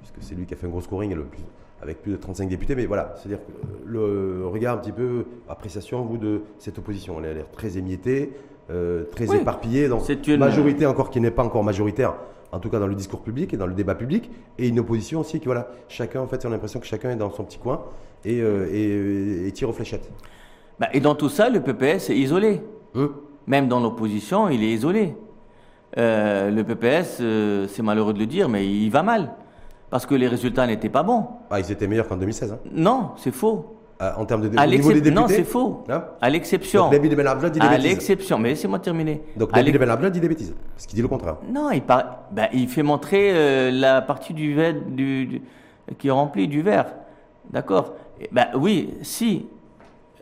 puisque 0.00 0.20
c'est 0.20 0.34
lui 0.34 0.44
qui 0.46 0.54
a 0.54 0.56
fait 0.56 0.66
un 0.66 0.70
gros 0.70 0.82
scoring 0.82 1.10
et 1.10 1.14
le 1.14 1.24
plus, 1.24 1.42
avec 1.82 2.02
plus 2.02 2.12
de 2.12 2.16
35 2.16 2.48
députés, 2.48 2.74
mais 2.74 2.86
voilà, 2.86 3.14
c'est-à-dire 3.16 3.40
le 3.84 4.46
regard 4.46 4.74
un 4.74 4.78
petit 4.78 4.92
peu, 4.92 5.26
appréciation, 5.48 6.02
vous, 6.02 6.18
de 6.18 6.42
cette 6.58 6.78
opposition. 6.78 7.16
Elle 7.18 7.30
a 7.30 7.34
l'air 7.34 7.50
très 7.50 7.76
émiettée, 7.76 8.32
euh, 8.70 9.04
très 9.04 9.34
éparpillée, 9.36 9.88
dans 9.88 10.00
une 10.00 10.38
majorité 10.38 10.86
encore 10.86 11.10
qui 11.10 11.20
n'est 11.20 11.30
pas 11.30 11.44
encore 11.44 11.62
majoritaire, 11.62 12.14
en 12.52 12.58
tout 12.58 12.70
cas 12.70 12.78
dans 12.78 12.86
le 12.86 12.94
discours 12.94 13.20
public 13.20 13.52
et 13.52 13.56
dans 13.56 13.66
le 13.66 13.74
débat 13.74 13.94
public, 13.94 14.30
et 14.58 14.68
une 14.68 14.78
opposition 14.78 15.20
aussi 15.20 15.38
qui, 15.38 15.46
voilà, 15.46 15.68
chacun, 15.88 16.20
en 16.20 16.26
fait, 16.26 16.44
on 16.44 16.48
a 16.48 16.52
l'impression 16.52 16.80
que 16.80 16.86
chacun 16.86 17.10
est 17.10 17.16
dans 17.16 17.30
son 17.30 17.44
petit 17.44 17.58
coin 17.58 17.84
et, 18.24 18.40
euh, 18.40 19.46
et, 19.46 19.52
tire 19.52 19.68
aux 19.68 19.72
fléchettes. 19.72 20.10
Bah, 20.80 20.88
et 20.92 21.00
dans 21.00 21.14
tout 21.14 21.28
ça, 21.28 21.50
le 21.50 21.60
PPS 21.60 22.10
est 22.10 22.16
isolé. 22.16 22.62
Hum. 22.94 23.12
Même 23.46 23.68
dans 23.68 23.80
l'opposition, 23.80 24.48
il 24.48 24.64
est 24.64 24.72
isolé. 24.72 25.14
Euh, 25.98 26.50
le 26.50 26.64
PPS, 26.64 27.22
c'est 27.72 27.82
malheureux 27.82 28.12
de 28.12 28.18
le 28.18 28.26
dire, 28.26 28.48
mais 28.48 28.66
il 28.66 28.90
va 28.90 29.02
mal 29.02 29.32
parce 29.90 30.06
que 30.06 30.14
les 30.14 30.28
résultats 30.28 30.66
n'étaient 30.66 30.88
pas 30.88 31.02
bons. 31.02 31.26
Ah, 31.50 31.60
ils 31.60 31.70
étaient 31.70 31.86
meilleurs 31.86 32.08
qu'en 32.08 32.16
2016. 32.16 32.52
Hein. 32.52 32.58
Non, 32.72 33.10
c'est 33.16 33.32
faux. 33.32 33.76
Euh, 34.02 34.10
en 34.18 34.26
termes 34.26 34.42
de 34.42 34.48
au 34.48 34.66
niveau 34.66 34.92
des 34.92 35.00
députés 35.00 35.10
Non, 35.10 35.26
c'est 35.26 35.44
faux. 35.44 35.84
Hein 35.88 36.04
à 36.20 36.28
l'exception. 36.28 36.90
David 36.90 37.14
Ben 37.14 37.34
dit 37.34 37.50
des 37.50 37.60
bêtises. 37.60 37.62
À 37.62 37.78
l'exception, 37.78 38.38
mais 38.38 38.50
laissez-moi 38.50 38.78
terminer. 38.78 39.22
Donc 39.36 39.52
David 39.52 39.78
Ben 39.78 40.10
dit 40.10 40.20
des 40.20 40.28
bêtises, 40.28 40.54
parce 40.74 40.86
qu'il 40.86 40.96
dit 40.96 41.02
le 41.02 41.08
contraire. 41.08 41.36
Non, 41.50 41.70
il, 41.70 41.82
ben, 41.82 42.48
il 42.52 42.68
fait 42.68 42.82
montrer 42.82 43.30
euh, 43.32 43.70
la 43.70 44.02
partie 44.02 44.34
du, 44.34 44.54
verre, 44.54 44.74
du, 44.86 45.40
qui 45.98 46.08
est 46.08 46.10
remplie 46.10 46.46
du 46.46 46.60
verre. 46.60 46.92
D'accord 47.50 47.94
ben, 48.32 48.48
Oui, 48.54 48.92
si 49.00 49.46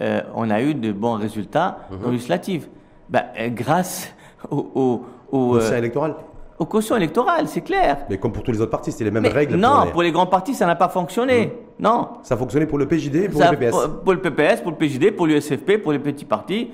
euh, 0.01 0.21
on 0.37 0.51
a 0.51 0.63
eu 0.63 0.75
de 0.75 0.93
bons 0.93 1.15
résultats 1.15 1.79
mhm. 1.91 2.13
législatifs, 2.13 2.69
ben, 3.09 3.25
grâce 3.49 4.15
au, 4.53 4.71
au, 4.75 5.07
au, 5.33 5.57
au 5.57 5.61
électoral 5.61 6.15
aux 6.59 6.67
cautions 6.67 6.97
électorales, 6.97 7.49
c'est 7.49 7.63
clair. 7.63 7.99
Mais 8.09 8.19
comme 8.19 8.33
pour 8.33 8.43
tous 8.43 8.53
les 8.53 8.61
autres 8.61 8.71
partis, 8.71 8.93
c'est 8.93 9.05
les 9.05 9.11
mêmes 9.11 9.27
règles. 9.27 9.57
Non, 9.57 9.87
pour 9.93 10.03
les... 10.03 10.13
grands 10.13 10.27
partis, 10.27 10.55
ça 10.55 10.67
n'a 10.67 10.77
pas 10.77 10.89
fonctionné. 10.89 11.47
Hmm. 11.47 11.83
Non. 11.83 12.09
Ça 12.23 12.35
a 12.35 12.37
fonctionné 12.37 12.67
pour 12.67 12.79
le 12.79 12.87
PJD 12.87 13.17
et 13.17 13.29
pour 13.29 13.41
le 13.41 13.57
PPS. 13.57 13.77
Pour, 14.05 14.13
le 14.13 14.21
PPS, 14.21 14.61
pour 14.63 14.71
le 14.71 14.77
PJD, 14.77 15.17
pour 15.17 15.27
l'USFP, 15.27 15.79
pour 15.83 15.93
les 15.93 15.99
petits 15.99 16.25
partis, 16.25 16.71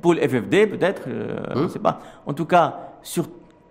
pour 0.00 0.14
le 0.14 0.20
FFD 0.20 0.66
peut-être, 0.66 1.02
euh, 1.08 1.36
je 1.54 1.58
ne 1.58 1.64
hmm. 1.64 1.68
sais 1.68 1.78
pas. 1.78 2.00
En 2.26 2.32
tout 2.32 2.46
cas, 2.46 2.78
sur 3.02 3.26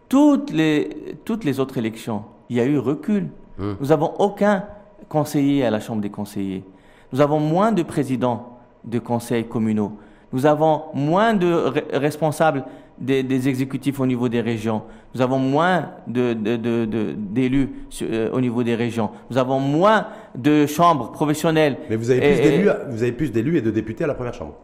toutes 0.07 0.51
les, 0.51 1.17
toutes 1.25 1.43
les 1.43 1.59
autres 1.59 1.77
élections, 1.77 2.23
il 2.49 2.57
y 2.57 2.59
a 2.59 2.65
eu 2.65 2.77
recul. 2.77 3.29
Hmm. 3.57 3.73
Nous 3.79 3.87
n'avons 3.87 4.13
aucun 4.19 4.65
conseiller 5.09 5.65
à 5.65 5.71
la 5.71 5.79
Chambre 5.79 6.01
des 6.01 6.11
conseillers. 6.11 6.63
Nous 7.11 7.21
avons 7.21 7.39
moins 7.39 7.71
de 7.71 7.81
présidents 7.81 8.57
de 8.83 8.99
conseils 8.99 9.45
communaux. 9.45 9.93
Nous 10.33 10.45
avons 10.45 10.83
moins 10.93 11.33
de 11.33 11.73
responsables 11.93 12.65
des, 12.99 13.47
exécutifs 13.47 13.99
au 13.99 14.05
niveau 14.05 14.29
des 14.29 14.41
régions. 14.41 14.83
Nous 15.13 15.21
avons 15.21 15.39
moins 15.39 15.91
d'élus 16.07 17.69
euh, 18.01 18.29
au 18.31 18.41
niveau 18.41 18.63
des 18.63 18.75
régions. 18.75 19.09
Nous 19.29 19.37
avons 19.37 19.59
moins 19.59 20.07
de 20.35 20.65
chambres 20.65 21.11
professionnelles. 21.11 21.77
Mais 21.89 21.95
vous 21.95 22.09
avez 22.11 22.21
plus 22.21 22.41
d'élus, 22.41 22.69
vous 22.89 23.03
avez 23.03 23.11
plus 23.11 23.31
d'élus 23.31 23.57
et 23.57 23.61
de 23.61 23.71
députés 23.71 24.03
à 24.03 24.07
la 24.07 24.13
première 24.13 24.33
chambre. 24.33 24.55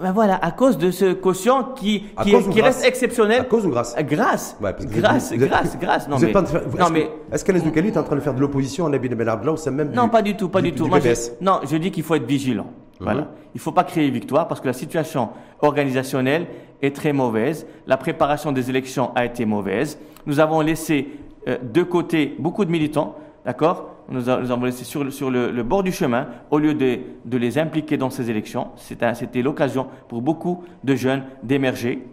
Ben 0.00 0.12
voilà, 0.12 0.36
à 0.36 0.52
cause 0.52 0.78
de 0.78 0.92
ce 0.92 1.12
quotient 1.12 1.64
qui, 1.74 2.04
qui, 2.22 2.60
reste 2.60 2.84
exceptionnel. 2.84 3.40
À 3.40 3.44
cause 3.44 3.66
ou 3.66 3.70
grâce? 3.70 3.96
Grâce. 3.98 4.56
grâce, 4.60 5.32
grâce, 5.32 5.76
grâce. 5.78 6.08
Non, 6.08 6.18
mais, 6.20 6.32
non, 6.32 6.90
mais 6.92 7.10
est-ce 7.32 7.44
est 7.50 7.96
en 7.96 8.04
train 8.04 8.14
de 8.14 8.20
faire 8.20 8.34
de 8.34 8.40
l'opposition 8.40 8.86
à 8.86 8.90
Nabil 8.90 9.12
Benabla 9.16 9.52
ou 9.52 9.56
c'est 9.56 9.72
même 9.72 9.90
Non, 9.90 10.08
pas 10.08 10.22
du 10.22 10.36
tout, 10.36 10.48
pas 10.48 10.62
du, 10.62 10.72
tout. 10.72 10.86
Moi, 10.86 11.00
non, 11.40 11.60
je 11.68 11.76
dis 11.76 11.90
qu'il 11.90 12.04
faut 12.04 12.14
être 12.14 12.26
vigilant. 12.26 12.66
Voilà. 13.00 13.22
Mhm. 13.22 13.28
Il 13.54 13.58
ne 13.58 13.60
faut 13.60 13.72
pas 13.72 13.84
créer 13.84 14.10
victoire 14.10 14.48
parce 14.48 14.60
que 14.60 14.66
la 14.66 14.72
situation 14.72 15.30
organisationnelle 15.60 16.46
est 16.82 16.94
très 16.94 17.12
mauvaise. 17.12 17.66
La 17.86 17.96
préparation 17.96 18.52
des 18.52 18.70
élections 18.70 19.10
a 19.14 19.24
été 19.24 19.44
mauvaise. 19.44 19.98
Nous 20.26 20.40
avons 20.40 20.60
laissé 20.60 21.08
euh, 21.46 21.58
de 21.62 21.82
côté 21.82 22.34
beaucoup 22.38 22.64
de 22.64 22.70
militants, 22.70 23.16
d'accord? 23.44 23.94
Nous, 24.10 24.30
avons 24.30 24.64
laissé 24.64 24.84
sur, 24.84 25.12
sur 25.12 25.30
le, 25.30 25.62
bord 25.62 25.82
du 25.82 25.92
chemin 25.92 26.28
au 26.50 26.58
lieu 26.58 26.72
de, 26.72 26.98
de 27.26 27.36
les 27.36 27.58
impliquer 27.58 27.98
dans 27.98 28.08
ces 28.08 28.30
élections. 28.30 28.68
C'était 28.76 29.42
l'occasion 29.42 29.86
pour 30.08 30.22
beaucoup 30.22 30.64
de 30.82 30.94
jeunes 30.94 31.24
d'émerger. 31.42 32.06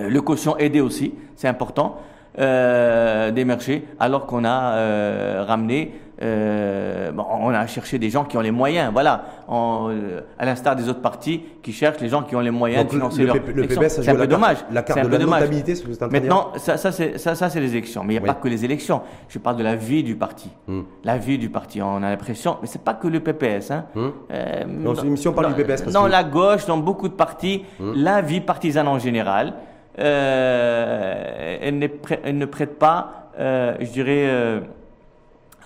Euh, 0.00 0.10
le 0.10 0.20
quotient 0.20 0.58
aidé 0.58 0.82
aussi, 0.82 1.14
c'est 1.36 1.48
important. 1.48 1.98
Euh, 2.36 3.30
d'émerger 3.30 3.86
alors 4.00 4.26
qu'on 4.26 4.44
a 4.44 5.44
ramené 5.44 5.92
euh, 6.22 7.10
bon, 7.12 7.24
on 7.40 7.50
a 7.50 7.66
cherché 7.66 7.98
des 7.98 8.08
gens 8.08 8.24
qui 8.24 8.36
ont 8.36 8.40
les 8.40 8.50
moyens, 8.52 8.90
voilà, 8.92 9.24
en, 9.48 9.88
euh, 9.90 10.20
à 10.38 10.44
l'instar 10.46 10.76
des 10.76 10.88
autres 10.88 11.00
partis 11.00 11.42
qui 11.62 11.72
cherchent 11.72 12.00
les 12.00 12.08
gens 12.08 12.22
qui 12.22 12.36
ont 12.36 12.40
les 12.40 12.50
moyens 12.52 12.82
Donc, 12.84 12.92
de 12.92 12.96
financer 12.96 13.20
le, 13.22 13.26
leur 13.26 13.36
le, 13.36 13.52
le 13.52 13.64
élection. 13.64 13.82
C'est 13.88 14.00
un 14.02 14.12
la 14.12 14.12
peu 14.12 14.18
carte- 14.20 14.30
dommage. 14.30 14.56
La 14.70 14.82
carte 14.82 15.02
de 15.02 15.08
la 15.08 15.18
notabilité, 15.18 15.74
ce 15.74 15.82
que 15.84 16.04
Maintenant, 16.12 16.52
ça, 16.56 16.76
ça, 16.76 16.92
c'est, 16.92 17.18
ça, 17.18 17.34
ça, 17.34 17.50
c'est 17.50 17.60
les 17.60 17.72
élections. 17.72 18.04
Mais 18.04 18.14
il 18.14 18.16
n'y 18.16 18.18
a 18.18 18.22
Oui. 18.22 18.28
pas 18.28 18.34
que 18.40 18.48
les 18.48 18.64
élections. 18.64 19.00
Je 19.28 19.38
parle 19.38 19.56
de 19.56 19.64
la 19.64 19.74
vie 19.76 20.02
du 20.04 20.14
parti. 20.16 20.50
Hmm. 20.68 20.82
La 21.02 21.18
vie 21.18 21.38
du 21.38 21.48
parti. 21.50 21.82
On 21.82 21.96
a 22.02 22.10
l'impression, 22.10 22.58
mais 22.62 22.68
c'est 22.68 22.82
pas 22.82 22.94
que 22.94 23.08
le 23.08 23.20
PPS. 23.20 23.70
Hein. 23.72 23.86
Hmm. 23.94 24.08
Euh, 24.30 24.64
Non, 24.68 24.94
c'est 24.94 25.02
une 25.02 25.08
émission, 25.08 25.32
on 25.32 25.34
parle 25.34 25.48
dans- 25.48 25.56
du 25.56 25.62
PPS 25.64 25.82
parce 25.82 25.92
Dans 25.92 26.02
que- 26.04 26.08
Hmm. 26.08 26.12
la 26.12 26.24
gauche, 26.24 26.66
dans 26.66 26.76
beaucoup 26.78 27.08
de 27.08 27.14
partis, 27.14 27.64
la 27.80 28.20
vie 28.22 28.40
partisane 28.40 28.86
en 28.88 28.98
général, 28.98 29.54
elle, 29.96 31.88
elle 32.24 32.38
ne 32.38 32.44
prête 32.46 32.78
pas, 32.78 33.30
je 33.38 33.90
dirais, 33.92 34.60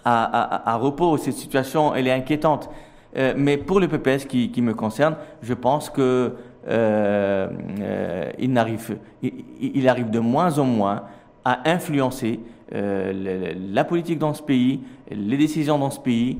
à, 0.08 0.24
à- 0.68 0.72
à 0.72 0.76
repos. 0.76 1.16
Cette 1.18 1.34
situation, 1.34 1.94
elle 1.94 2.06
est 2.06 2.12
inquiétante. 2.12 2.70
Euh, 3.16 3.32
mais 3.36 3.56
pour 3.56 3.80
le 3.80 3.88
PPS 3.88 4.24
qui, 4.26 4.50
qui 4.50 4.62
me 4.62 4.74
concerne, 4.74 5.16
je 5.42 5.54
pense 5.54 5.88
que 5.90 6.34
euh, 6.68 7.48
euh, 7.80 8.30
il, 8.38 8.52
n'arrive, 8.52 8.98
il, 9.22 9.32
il 9.74 9.88
arrive 9.88 10.10
de 10.10 10.18
moins 10.20 10.58
en 10.58 10.64
moins 10.64 11.02
à 11.44 11.60
influencer 11.70 12.40
le- 12.70 13.54
la 13.72 13.84
politique 13.84 14.18
dans 14.18 14.34
ce 14.34 14.42
pays, 14.42 14.80
les 15.10 15.38
décisions 15.38 15.78
dans 15.78 15.88
ce 15.90 15.98
pays, 16.00 16.36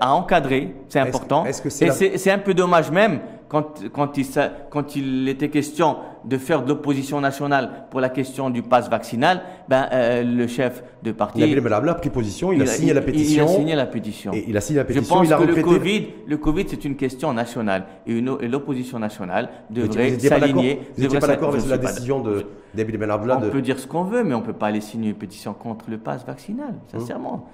à 0.00 0.14
encadrer, 0.14 0.74
c'est 0.88 0.98
important. 0.98 1.44
que 1.62 1.68
Et 1.68 1.70
la- 1.86 2.18
c'est 2.18 2.30
un 2.32 2.38
peu 2.38 2.54
dommage 2.54 2.90
même 2.90 3.20
quand, 3.52 3.86
quand, 3.92 4.16
il, 4.16 4.24
s'a- 4.24 4.50
quand 4.70 4.96
il 4.96 5.28
était 5.28 5.50
question 5.50 5.98
de 6.24 6.38
faire 6.38 6.62
de 6.62 6.70
l'opposition 6.70 7.20
nationale 7.20 7.84
pour 7.90 8.00
la 8.00 8.08
question 8.08 8.48
du 8.48 8.62
pass 8.62 8.88
vaccinal, 8.88 9.42
ben, 9.68 9.88
euh, 9.92 10.22
le 10.22 10.46
chef 10.46 10.82
de 11.02 11.12
parti... 11.12 11.40
Nabil 11.40 11.60
Belabla 11.60 11.92
a 11.92 11.94
pris 11.96 12.08
position, 12.08 12.50
il, 12.50 12.62
a 12.62 12.66
signé 12.66 12.94
la 12.94 13.02
pétition. 13.02 13.44
Il, 13.44 13.50
a 13.50 13.52
signé 13.54 13.74
la 13.76 13.84
pétition. 13.84 14.32
Et 14.32 14.46
il 14.48 14.56
a 14.56 14.62
signé 14.62 14.78
la 14.78 14.84
Je 14.84 14.94
pétition, 14.94 15.16
pense 15.16 15.26
il 15.26 15.32
a 15.34 15.36
que 15.36 15.44
le. 15.44 15.62
Covid, 15.62 16.06
le 16.26 16.36
Covid, 16.38 16.64
c'est 16.66 16.82
une 16.86 16.96
question 16.96 17.34
nationale 17.34 17.84
et, 18.06 18.22
l'opposition 18.22 18.98
nationale 18.98 19.50
devrait 19.68 20.18
s'aligner. 20.18 20.80
Vous 20.96 21.02
n'étiez 21.02 21.18
pas 21.18 21.26
d'accord 21.26 21.50
avec 21.50 21.60
je 21.60 21.68
la 21.68 21.76
suis 21.76 21.84
pas 21.84 21.92
décision 21.92 22.20
de 22.20 22.46
Nabil 22.74 22.98
on 23.06 23.40
de. 23.40 23.50
peut 23.50 23.60
dire 23.60 23.78
ce 23.78 23.86
qu'on 23.86 24.04
veut, 24.04 24.24
mais 24.24 24.32
on 24.32 24.40
ne 24.40 24.46
peut 24.46 24.54
pas 24.54 24.68
aller 24.68 24.80
signer 24.80 25.10
une 25.10 25.16
pétition 25.16 25.52
contre 25.52 25.90
le 25.90 25.98
pass 25.98 26.24
vaccinal, 26.24 26.74
sincèrement. 26.90 27.50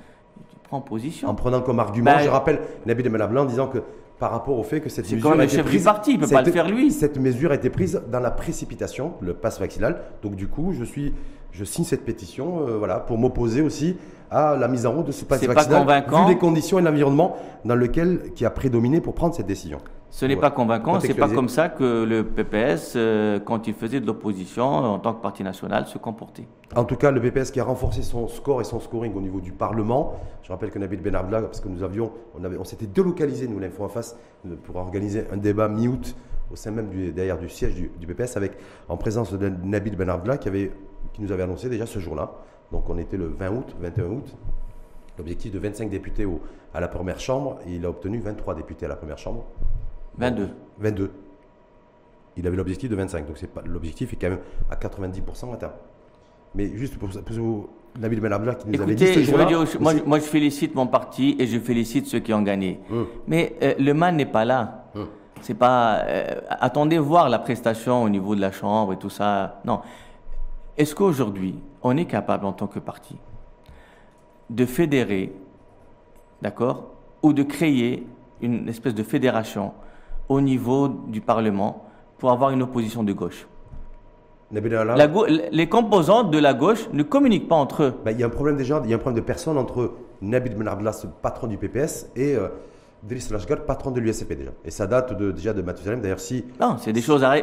Tu 0.49 0.57
prends 0.62 0.80
position. 0.80 1.28
En 1.28 1.34
prenant 1.34 1.61
comme 1.61 1.80
argument, 1.80 2.12
Ben, 2.12 2.20
je 2.22 2.28
rappelle 2.28 2.61
Nabil 2.86 3.09
Belabla 3.09 3.42
en 3.42 3.46
disant 3.46 3.66
que 3.66 3.78
par 4.19 4.31
rapport 4.33 4.59
au 4.59 4.62
fait 4.62 4.81
que 4.81 4.89
cette 4.89 5.07
C'est 5.07 5.14
mesure 5.16 5.31
quand 5.31 5.37
même 5.37 5.49
le 5.49 5.57
du 5.57 5.62
prise, 5.62 5.85
parti, 5.85 6.12
il 6.12 6.19
peut 6.19 6.27
ça 6.27 6.33
pas 6.35 6.39
a 6.39 6.43
le 6.43 6.49
été- 6.49 6.57
faire 6.57 6.69
lui. 6.69 6.91
Cette 6.91 7.19
mesure 7.19 7.53
a 7.53 7.55
été 7.55 7.71
prise 7.71 8.01
dans 8.11 8.21
la 8.21 8.31
précipitation, 8.31 9.12
le 9.21 9.35
pass 9.35 9.61
vaccinal. 9.61 10.01
Donc 10.23 10.35
du 10.35 10.49
coup, 10.49 10.73
je 10.73 10.85
suis, 10.85 11.14
je 11.53 11.64
signe 11.64 11.85
cette 11.85 12.05
pétition, 12.05 12.66
euh, 12.66 12.77
voilà, 12.79 12.99
pour 12.99 13.16
m'opposer 13.19 13.61
aussi 13.62 13.97
à 14.31 14.57
la 14.57 14.69
mise 14.69 14.85
en 14.87 14.93
route 14.93 15.07
de 15.07 15.12
ce 15.12 15.25
pass 15.25 15.41
C'est 15.41 15.47
pas 15.47 15.55
vaccinal, 15.55 15.81
convaincant. 15.81 16.25
vu 16.27 16.33
les 16.33 16.39
conditions 16.39 16.79
et 16.79 16.83
l'environnement 16.83 17.37
dans 17.64 17.77
lequel 17.77 18.33
qui 18.35 18.45
a 18.45 18.51
prédominé 18.51 19.01
pour 19.01 19.14
prendre 19.14 19.35
cette 19.35 19.47
décision. 19.47 19.79
Ce 20.11 20.25
n'est 20.27 20.37
pas 20.37 20.51
convaincant, 20.51 21.01
c'est 21.01 21.09
pas 21.09 21.27
Contextualiser. 21.29 21.35
comme 21.37 21.49
ça 21.51 21.69
que 21.69 22.05
le 22.05 22.25
PPS, 22.25 22.95
euh, 22.97 23.39
quand 23.41 23.67
il 23.69 23.75
faisait 23.75 24.01
de 24.01 24.07
l'opposition 24.07 24.65
en 24.65 24.99
tant 24.99 25.13
que 25.13 25.21
parti 25.23 25.45
national, 25.45 25.87
se 25.87 25.99
comportait. 25.99 26.47
En 26.75 26.85
tout 26.85 26.97
cas, 26.97 27.11
le 27.11 27.21
PPS 27.21 27.51
qui 27.51 27.61
a 27.61 27.65
renforcé 27.65 28.03
son 28.03 28.27
score 28.27 28.61
et 28.61 28.65
son 28.65 28.81
scoring 28.81 29.15
au 29.15 29.21
niveau 29.21 29.41
du 29.41 29.53
Parlement. 29.53 30.15
Je 30.43 30.51
rappelle 30.51 30.71
que 30.71 30.79
Nabil 30.79 31.01
Benarbla, 31.01 31.43
parce 31.43 31.61
que 31.61 31.69
nous 31.69 31.83
avions, 31.83 32.11
on, 32.39 32.43
avait, 32.45 32.57
on 32.57 32.65
s'était 32.65 32.87
délocalisé, 32.87 33.49
nous, 33.49 33.59
l'info 33.59 33.85
en 33.85 33.89
face, 33.89 34.17
euh, 34.47 34.57
pour 34.65 34.77
organiser 34.77 35.25
un 35.31 35.37
débat 35.37 35.69
mi-août 35.69 36.17
au 36.51 36.57
sein 36.57 36.71
même 36.71 36.89
du, 36.89 37.13
derrière 37.13 37.37
du 37.39 37.51
siège 37.51 37.75
du, 37.75 37.91
du 38.01 38.07
PPS, 38.07 38.39
avec, 38.39 38.53
en 38.89 38.97
présence 38.97 39.33
de 39.35 39.49
Nabil 39.63 39.95
Benarbla, 39.95 40.39
qui, 40.39 40.49
avait, 40.49 40.73
qui 41.13 41.21
nous 41.21 41.33
avait 41.33 41.43
annoncé 41.43 41.69
déjà 41.69 41.85
ce 41.85 41.99
jour-là. 41.99 42.33
Donc 42.73 42.89
on 42.89 42.97
était 42.97 43.19
le 43.19 43.27
20 43.27 43.51
août, 43.51 43.77
21 43.79 44.05
août. 44.07 44.35
L'objectif 45.19 45.53
de 45.53 45.59
25 45.59 45.91
députés 45.91 46.25
au- 46.25 46.41
à 46.73 46.81
la 46.81 46.89
première 46.89 47.21
chambre, 47.21 47.59
et 47.67 47.75
il 47.75 47.85
a 47.85 47.91
obtenu 47.91 48.19
23 48.21 48.55
députés 48.55 48.87
à 48.87 48.89
la 48.89 48.97
première 48.97 49.19
chambre. 49.19 49.45
22. 50.19 50.49
22. 50.79 51.11
Il 52.37 52.47
avait 52.47 52.57
l'objectif 52.57 52.89
de 52.89 52.95
25, 52.97 53.27
donc 53.27 53.37
c'est 53.39 53.53
pas 53.53 53.62
l'objectif 53.66 54.12
est 54.12 54.16
quand 54.16 54.31
même 54.31 54.39
à 54.71 54.77
90% 54.77 55.55
atteint. 55.55 55.73
Mais 56.55 56.77
juste 56.77 56.97
pour, 56.99 57.12
ça- 57.12 57.21
pour 57.23 57.69
Nabil 57.99 58.21
Benabla 58.21 58.55
qui 58.55 58.69
nous 58.69 58.81
avait 58.81 58.95
dit 58.95 59.05
Écoutez, 59.05 59.25
ce 59.25 59.31
je 59.31 59.37
veux 59.37 59.45
dire, 59.45 59.64
moi, 60.07 60.19
je 60.19 60.25
félicite 60.25 60.75
mon 60.75 60.87
parti 60.87 61.37
et 61.39 61.47
je 61.47 61.59
félicite 61.59 62.07
ceux 62.07 62.21
qui 62.21 62.33
ont 62.33 62.43
gagné. 62.43 62.81
Hum. 62.91 63.07
Mais 63.27 63.57
euh, 63.62 63.75
le 63.79 63.93
mal 63.93 64.14
n'est 64.14 64.27
pas 64.27 64.45
là. 64.45 64.85
Hum. 64.95 65.09
C'est 65.41 65.55
pas. 65.55 66.01
euh, 66.07 66.41
attendez 66.49 66.99
voir 66.99 67.29
la 67.29 67.39
prestation 67.39 68.03
au 68.03 68.09
niveau 68.09 68.35
de 68.35 68.41
la 68.41 68.51
chambre 68.53 68.93
et 68.93 68.99
tout 68.99 69.11
ça. 69.11 69.61
Non. 69.64 69.81
Est-ce 70.77 70.95
qu'aujourd'hui, 70.95 71.57
on 71.83 71.97
est 71.97 72.07
capable 72.07 72.45
en 72.47 72.53
tant 72.53 72.66
que 72.69 72.79
parti 72.79 73.16
de 74.49 74.64
fédérer, 74.64 75.33
d'accord, 76.41 76.93
ou 77.23 77.33
de 77.33 77.43
créer 77.43 78.07
une 78.41 78.69
espèce 78.69 78.95
de 78.95 79.03
fédération 79.03 79.73
au 80.29 80.41
niveau 80.41 80.89
du 80.89 81.20
Parlement 81.20 81.85
pour 82.18 82.31
avoir 82.31 82.51
une 82.51 82.62
opposition 82.62 83.03
de 83.05 83.12
gauche 83.12 83.47
La 84.97 85.07
gau- 85.09 85.26
Les 85.53 85.68
composantes 85.68 86.31
de 86.31 86.39
la 86.39 86.55
gauche 86.55 86.89
ne 86.93 87.03
communiquent 87.03 87.49
pas 87.49 87.57
entre 87.57 87.83
eux. 87.83 87.95
ben, 88.05 88.12
il 88.12 88.20
y 88.20 88.22
a 88.22 88.26
un 88.26 88.31
problème 88.31 88.57
déjà, 88.57 88.81
il 88.85 88.91
y 88.91 88.93
a 88.93 88.97
un 88.97 88.99
problème 88.99 89.20
de 89.22 89.26
personne 89.26 89.59
entre 89.59 89.93
Nabil 90.22 90.55
ce 90.93 91.07
patron 91.07 91.47
du 91.47 91.59
PPS, 91.59 92.11
et 92.16 92.35
euh, 92.35 92.49
Driss 93.03 93.31
Lashgar, 93.31 93.64
patron 93.64 93.91
de 93.93 94.01
l'USCP 94.01 94.35
déjà. 94.37 94.51
Et 94.64 94.70
ça 94.70 94.87
date 94.87 95.16
de, 95.16 95.31
déjà 95.33 95.53
de 95.53 95.62
Mathusalem. 95.62 96.01
D'ailleurs, 96.01 96.18
si. 96.18 96.45
Non, 96.61 96.76
c'est 96.79 96.93
des 96.93 97.03
choses 97.03 97.22
à. 97.22 97.35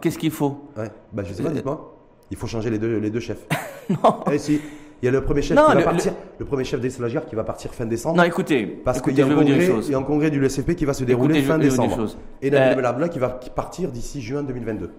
Qu'est-ce 0.00 0.18
qu'il 0.18 0.30
faut? 0.30 0.68
Ouais, 0.76 0.90
ben, 1.12 1.24
je 1.24 1.32
sais 1.32 1.42
pas, 1.42 1.48
dites-moi. 1.50 1.94
Il 2.30 2.36
faut 2.36 2.46
changer 2.46 2.68
les 2.70 2.78
deux, 2.78 2.98
les 2.98 3.10
deux 3.10 3.20
chefs. 3.20 3.46
Non. 3.90 4.20
Eh, 4.30 4.38
si. 4.38 4.60
Il 5.02 5.06
y 5.06 5.08
a 5.08 5.10
le 5.10 5.20
premier 5.22 5.42
chef 5.42 5.56
Non, 5.56 5.64
qui 5.68 5.74
va 5.74 5.82
partir, 5.82 6.12
le, 6.38 6.44
premier 6.44 6.62
chef 6.62 6.78
d'Driss 6.78 7.00
Lashgar 7.00 7.26
qui 7.26 7.34
va 7.34 7.42
partir 7.42 7.72
fin 7.74 7.84
décembre. 7.86 8.16
Non, 8.16 8.22
écoutez. 8.22 8.64
Parce 8.84 9.00
qu'il 9.02 9.18
y, 9.18 9.20
a 9.22 9.26
un 9.26 9.34
congrès- 9.34 9.90
y 9.90 9.94
a 9.94 9.98
un 9.98 10.02
congrès 10.04 10.30
du 10.30 10.38
LSFP 10.40 10.76
qui 10.76 10.84
va 10.84 10.94
se 10.94 11.02
dérouler 11.02 11.34
Écoutez, 11.38 11.42
je 11.42 11.52
fin 11.52 11.58
vais 11.58 11.68
vous 11.68 11.74
dire 11.74 11.82
une 11.82 11.88
décembre. 11.90 12.08
chose. 12.08 12.18
Et 12.40 12.50
Nabil 12.50 12.72
Euh, 12.72 12.74
Belabla 12.76 13.08
qui 13.08 13.18
va 13.18 13.28
partir 13.30 13.90
d'ici 13.90 14.22
juin 14.22 14.44
2022. 14.44 14.90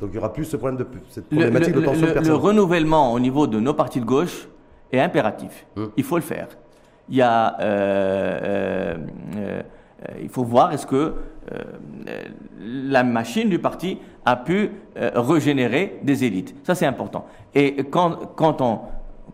Donc 0.00 0.10
il 0.10 0.12
n'y 0.12 0.18
aura 0.18 0.32
plus 0.32 0.44
ce 0.46 0.56
problème 0.56 0.76
de 0.78 0.86
cette 1.10 1.26
problématique 1.28 1.74
le- 1.76 1.80
de 1.80 1.86
tension 1.86 2.00
le- 2.02 2.06
de 2.08 2.08
le 2.08 2.14
personnes. 2.14 2.34
renouvellement 2.34 3.12
au 3.12 3.20
niveau 3.20 3.46
de 3.46 3.60
nos 3.60 3.72
partis 3.72 4.00
de 4.00 4.04
gauche 4.04 4.48
est 4.92 4.98
impératif. 5.00 5.64
Hum. 5.76 5.90
Il 5.96 6.02
faut 6.04 6.16
le 6.16 6.22
faire. 6.22 6.48
Il 7.08 7.14
y 7.16 7.22
a, 7.22 7.56
euh, 7.60 8.96
euh, 9.36 9.62
il 10.20 10.28
faut 10.28 10.42
voir 10.42 10.72
est-ce 10.72 10.86
que 10.88 11.14
la 12.60 13.04
machine 13.04 13.48
du 13.48 13.60
parti 13.60 13.98
a 14.24 14.34
pu 14.36 14.70
euh, 14.96 15.10
régénérer 15.14 16.00
des 16.02 16.24
élites. 16.24 16.54
Ça 16.64 16.74
c'est 16.74 16.86
important. 16.86 17.26
Et 17.54 17.76
quand, 17.90 18.34
quand, 18.34 18.60
on, 18.60 18.80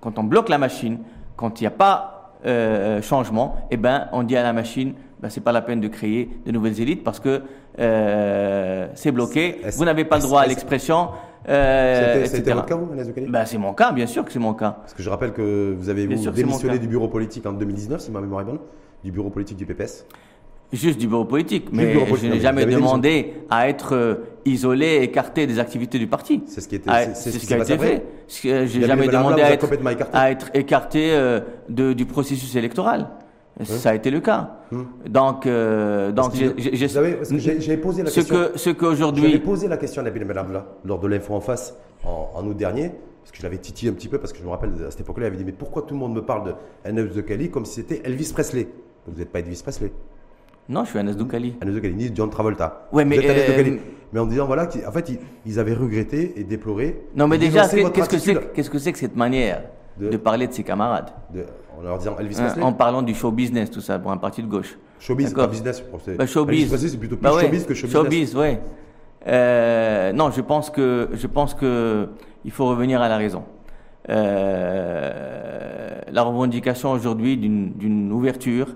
quand 0.03 0.19
on 0.19 0.25
bloque 0.25 0.51
la 0.51 0.59
machine, 0.59 0.99
quand 1.37 1.61
il 1.61 1.63
n'y 1.63 1.69
a 1.69 1.71
pas 1.71 2.35
euh, 2.45 3.01
changement, 3.01 3.57
eh 3.71 3.77
ben 3.79 4.09
on 4.13 4.25
dit 4.25 4.37
à 4.37 4.43
la 4.43 4.53
machine, 4.53 4.95
ben, 5.21 5.31
c'est 5.31 5.41
pas 5.41 5.53
la 5.53 5.63
peine 5.63 5.81
de 5.81 5.87
créer 5.89 6.29
de 6.45 6.51
nouvelles 6.51 6.81
élites 6.81 7.05
parce 7.05 7.21
que 7.21 7.43
euh, 7.79 8.89
c'est 8.95 9.13
bloqué. 9.13 9.61
Vous 9.77 9.85
n'avez 9.85 10.05
pas 10.05 10.17
le 10.17 10.23
droit 10.23 10.43
à 10.43 10.47
l'expression. 10.47 11.09
euh, 11.49 12.25
C'était- 12.27 12.53
votre 12.53 12.67
cas, 12.67 12.75
vous, 12.75 12.89
Ben, 13.29 13.45
c'est 13.47 13.59
mon 13.59 13.73
cas, 13.75 13.93
bien 13.93 14.07
sûr 14.07 14.25
que 14.25 14.33
c'est 14.33 14.39
mon 14.41 14.55
cas. 14.55 14.73
Parce 14.81 14.95
que 14.95 15.03
je 15.03 15.09
rappelle 15.11 15.33
que 15.33 15.75
vous 15.79 15.89
avez 15.89 16.07
vous 16.07 16.17
sûr 16.21 16.33
démissionné 16.33 16.79
du 16.81 16.89
bureau 16.89 17.09
politique 17.09 17.47
en 17.47 17.53
2019, 17.53 18.01
si 18.01 18.11
ma 18.11 18.21
mémoire 18.21 18.43
est 18.43 18.45
bonne, 18.45 18.59
du 19.05 19.13
bureau 19.13 19.31
politique 19.31 19.57
du 19.57 19.67
PPS. 19.67 20.05
Juste 20.73 20.99
du 20.99 21.07
bureau 21.07 21.25
politique, 21.27 21.69
mais 21.71 21.93
bureau 21.93 22.07
politique, 22.07 22.21
je 22.23 22.27
n'ai 22.29 22.37
mais 22.37 22.41
jamais 22.43 22.65
demandé 22.67 23.35
à 23.51 23.69
être 23.69 23.95
euh, 23.95 24.15
isolé, 24.47 25.01
écarté 25.03 25.47
des 25.47 25.59
activités 25.59 25.99
du 25.99 26.07
parti. 26.07 26.43
C'est 26.47 26.63
ce 26.63 26.69
qui 26.69 26.77
était- 26.77 26.89
Ah, 26.91 27.05
c'est- 27.05 27.15
c'est 27.15 27.31
ce 27.31 27.37
ce 27.37 27.41
qui 27.41 27.47
qui 27.49 27.55
a 27.55 27.59
été 27.59 27.77
fait. 27.79 27.99
Que- 28.01 28.67
J'ai 28.67 28.81
Gabriel 28.81 28.87
jamais 28.87 29.07
demandé 29.09 29.43
à 29.43 29.53
être, 29.53 29.71
écarté. 29.73 30.17
à 30.17 30.31
être 30.31 30.51
écarté 30.55 31.11
euh, 31.13 31.41
de- 31.69 31.93
du 31.93 32.07
processus 32.07 32.55
électoral. 32.57 33.09
Ça 33.65 33.91
a 33.91 33.95
été 33.95 34.11
le 34.11 34.21
cas. 34.21 34.61
Donc, 35.07 35.47
euh, 35.47 36.11
donc 36.11 36.33
qu'il- 36.33 36.55
j'ai- 36.57 37.77
posé 37.77 38.03
la 38.03 38.09
ce 38.09 38.15
question. 38.15 38.35
que 38.35 38.53
ce 38.59 38.65
J'avais 38.71 38.77
qu'aujourd'hui, 38.79 39.39
posé 39.41 39.69
la 39.69 39.77
question 39.77 40.01
à 40.01 40.05
Nabil 40.07 40.25
Benabla 40.25 40.67
lors 40.87 40.99
de 40.99 41.07
l'info 41.07 41.35
en 41.35 41.41
face 41.43 41.77
en, 42.03 42.31
en 42.35 42.47
août 42.47 42.57
dernier, 42.57 42.89
parce 43.21 43.31
que 43.31 43.37
je 43.37 43.43
l'avais 43.43 43.59
titillé 43.59 43.91
un 43.93 43.95
petit 43.95 44.09
peu, 44.09 44.17
parce 44.19 44.33
que 44.33 44.39
je 44.39 44.45
me 44.45 44.49
rappelle 44.49 44.71
à 44.89 44.91
cette 44.91 45.01
époque-là, 45.01 45.27
il 45.27 45.29
avait 45.29 45.37
dit 45.37 45.45
Mais 45.45 45.53
pourquoi 45.53 45.83
tout 45.83 45.93
le 45.93 46.01
monde 46.01 46.15
me 46.15 46.23
parle 46.23 46.47
de 46.47 46.55
Agnès 46.89 47.13
de 47.13 47.21
Cali 47.21 47.51
comme 47.51 47.67
si 47.67 47.75
c'était 47.75 48.01
Elvis 48.05 48.31
Presley? 48.33 48.69
Vous 49.07 49.19
n'êtes 49.19 49.31
pas 49.31 49.41
Elvis 49.41 49.61
Presley, 49.63 49.93
non, 50.69 50.85
je 50.85 50.91
suis 50.91 50.99
Anas 50.99 51.15
Doukali. 51.15 51.55
Agnès 51.61 51.75
de 51.75 51.81
Cali, 51.81 51.95
ni 51.95 52.11
John 52.15 52.31
Travolta. 52.31 52.89
Ouais, 52.93 53.05
mais, 53.05 53.17
Vous 53.17 53.23
êtes 53.25 53.59
euh. 53.69 53.77
Mais 54.13 54.21
en 54.21 54.27
disant 54.27 54.47
voilà, 54.47 54.67
qu'en 54.67 54.93
fait, 54.93 55.19
ils, 55.47 55.59
avaient 55.59 55.75
regretté 55.75 56.35
et 56.37 56.45
déploré. 56.45 57.03
Non, 57.17 57.27
mais 57.27 57.39
déjà, 57.39 57.67
qu'est-ce 57.69 58.09
que 58.09 58.19
c'est, 58.19 58.53
qu'est-ce 58.53 58.71
que 58.71 58.79
c'est 58.79 58.93
que 58.93 58.99
cette 58.99 59.17
manière 59.17 59.63
De- 59.99 60.09
de, 60.11 60.17
parler 60.17 60.47
de 60.47 60.53
ses 60.53 60.63
camarades 60.63 61.11
de- 61.35 61.45
en 61.79 61.83
leur 61.83 61.99
disant 61.99 62.17
Elvis 62.19 62.37
Hein, 62.39 62.45
Presley 62.47 62.63
En 62.63 62.73
parlant 62.73 63.03
du 63.03 63.15
show 63.15 63.31
business, 63.31 63.71
tout 63.71 63.81
ça, 63.81 63.99
pour 63.99 64.11
un 64.11 64.17
parti 64.19 64.43
de 64.43 64.47
gauche. 64.49 64.79
Showbiz, 65.01 65.35
pas 65.35 65.47
business. 65.47 65.83
Bah, 66.17 66.27
showbiz. 66.27 66.75
C'est 66.77 66.97
plutôt 66.99 67.17
plus 67.17 67.23
Bah 67.23 67.35
ouais, 67.35 67.43
showbiz 67.43 67.67
que 67.67 67.75
show 67.75 67.87
business. 67.87 68.03
Showbiz, 68.03 68.37
ouais. 68.37 68.61
Euh, 69.27 70.13
non, 70.13 70.31
je 70.31 70.41
pense 70.41 70.71
que 70.71 71.09
je 71.13 71.27
pense 71.27 71.55
que 71.55 72.09
il 72.45 72.51
faut 72.51 72.67
revenir 72.69 73.01
à 73.03 73.09
la 73.09 73.17
raison. 73.17 73.45
Euh, 74.09 76.01
la 76.11 76.23
revendication 76.23 76.93
aujourd'hui 76.93 77.37
d'une 77.37 77.73
d'une 77.73 78.13
ouverture, 78.13 78.69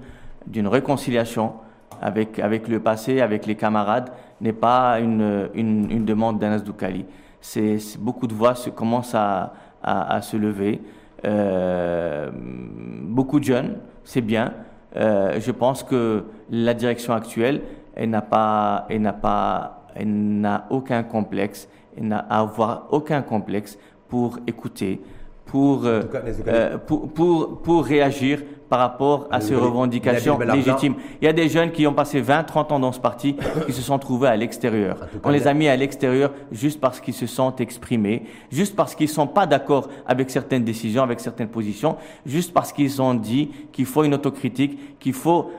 d'une 0.46 0.66
réconciliation 0.68 1.52
avec 2.00 2.68
le 2.68 2.80
passé, 2.80 3.20
avec 3.20 3.46
les 3.46 3.54
camarades, 3.54 4.10
n'est 4.40 4.52
pas 4.52 5.00
une 5.00 6.04
demande 6.04 6.38
d'Anas 6.38 6.60
Doukali. 6.60 7.04
C'est 7.40 7.78
beaucoup 7.98 8.26
de 8.26 8.34
voix 8.34 8.54
se 8.54 8.70
commencent 8.70 9.14
à 9.14 10.20
se 10.22 10.36
lever. 10.36 10.80
euh, 11.24 12.30
beaucoup 12.32 13.40
de 13.40 13.44
jeunes, 13.44 13.78
c'est 14.04 14.20
bien. 14.20 14.52
Euh, 14.96 15.40
je 15.40 15.50
pense 15.50 15.82
que 15.82 16.24
la 16.50 16.74
direction 16.74 17.12
actuelle, 17.12 17.62
elle 17.94 18.10
n'a 18.10 18.22
pas, 18.22 18.86
elle 18.88 19.02
n'a 19.02 19.12
pas, 19.12 19.86
elle 19.94 20.40
n'a 20.40 20.66
aucun 20.70 21.02
complexe, 21.02 21.68
elle 21.96 22.08
n'a 22.08 22.18
à 22.18 22.40
avoir 22.40 22.86
aucun 22.90 23.22
complexe 23.22 23.78
pour 24.08 24.38
écouter, 24.46 25.00
pour, 25.46 25.86
euh, 25.86 26.02
euh, 26.48 26.76
pour, 26.78 27.08
pour, 27.08 27.62
pour 27.62 27.84
réagir 27.84 28.42
par 28.68 28.80
rapport 28.80 29.28
à 29.30 29.40
ces 29.40 29.54
revendications 29.54 30.38
légitimes. 30.40 30.96
Il 31.20 31.24
y 31.24 31.28
a 31.28 31.32
des 31.32 31.48
jeunes 31.48 31.70
qui 31.70 31.86
ont 31.86 31.94
passé 31.94 32.20
20, 32.20 32.42
30 32.42 32.72
ans 32.72 32.80
dans 32.80 32.92
ce 32.92 32.98
parti, 32.98 33.36
qui 33.66 33.72
se 33.72 33.80
sont 33.80 33.98
trouvés 33.98 34.28
à 34.28 34.36
l'extérieur. 34.36 35.06
On 35.22 35.30
les 35.30 35.46
a 35.46 35.54
mis 35.54 35.68
à 35.68 35.76
l'extérieur 35.76 36.32
juste 36.50 36.80
parce 36.80 37.00
qu'ils 37.00 37.14
se 37.14 37.26
sont 37.26 37.54
exprimés, 37.56 38.24
juste 38.50 38.74
parce 38.74 38.94
qu'ils 38.94 39.08
sont 39.08 39.28
pas 39.28 39.46
d'accord 39.46 39.88
avec 40.04 40.30
certaines 40.30 40.64
décisions, 40.64 41.04
avec 41.04 41.20
certaines 41.20 41.48
positions, 41.48 41.96
juste 42.24 42.52
parce 42.52 42.72
qu'ils 42.72 43.00
ont 43.00 43.14
dit 43.14 43.50
qu'il 43.72 43.86
faut 43.86 44.02
une 44.02 44.14
autocritique, 44.14 44.98
qu'il 44.98 45.14
faut 45.14 45.50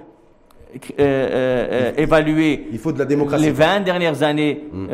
euh, 0.76 0.80
euh, 1.00 1.68
euh, 1.72 1.92
évaluer 1.98 2.68
Il 2.72 2.78
faut 2.80 2.92
de 2.92 3.00
la 3.00 3.06
démocratie. 3.06 3.44
les 3.44 3.52
20 3.52 3.80
dernières 3.82 4.22
années 4.24 4.64
Mm. 4.72 4.88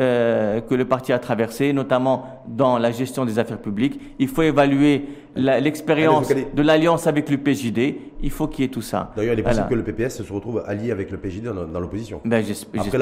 que 0.68 0.74
le 0.74 0.84
parti 0.84 1.12
a 1.12 1.18
traversées, 1.18 1.72
notamment 1.72 2.42
dans 2.48 2.78
la 2.78 2.90
gestion 2.90 3.24
des 3.24 3.38
affaires 3.38 3.58
publiques. 3.60 4.00
Il 4.18 4.28
faut 4.28 4.42
évaluer 4.42 5.04
l'expérience 5.36 6.28
de 6.28 6.62
l'alliance 6.62 7.06
avec 7.06 7.28
le 7.30 7.38
PJD. 7.38 7.96
Il 8.22 8.30
faut 8.30 8.46
qu'il 8.46 8.64
y 8.64 8.66
ait 8.66 8.70
tout 8.70 8.82
ça. 8.82 9.10
D'ailleurs, 9.16 9.34
il 9.34 9.40
est 9.40 9.42
possible 9.42 9.66
Voilà. 9.68 9.82
que 9.84 9.90
le 9.90 9.92
PPS 9.92 10.22
se 10.22 10.32
retrouve 10.32 10.62
allié 10.66 10.90
avec 10.92 11.10
le 11.10 11.18
PJD 11.18 11.44
dans, 11.44 11.64
dans 11.66 11.80
l'opposition. 11.80 12.20
Ben, 12.24 12.42
Après 12.78 12.98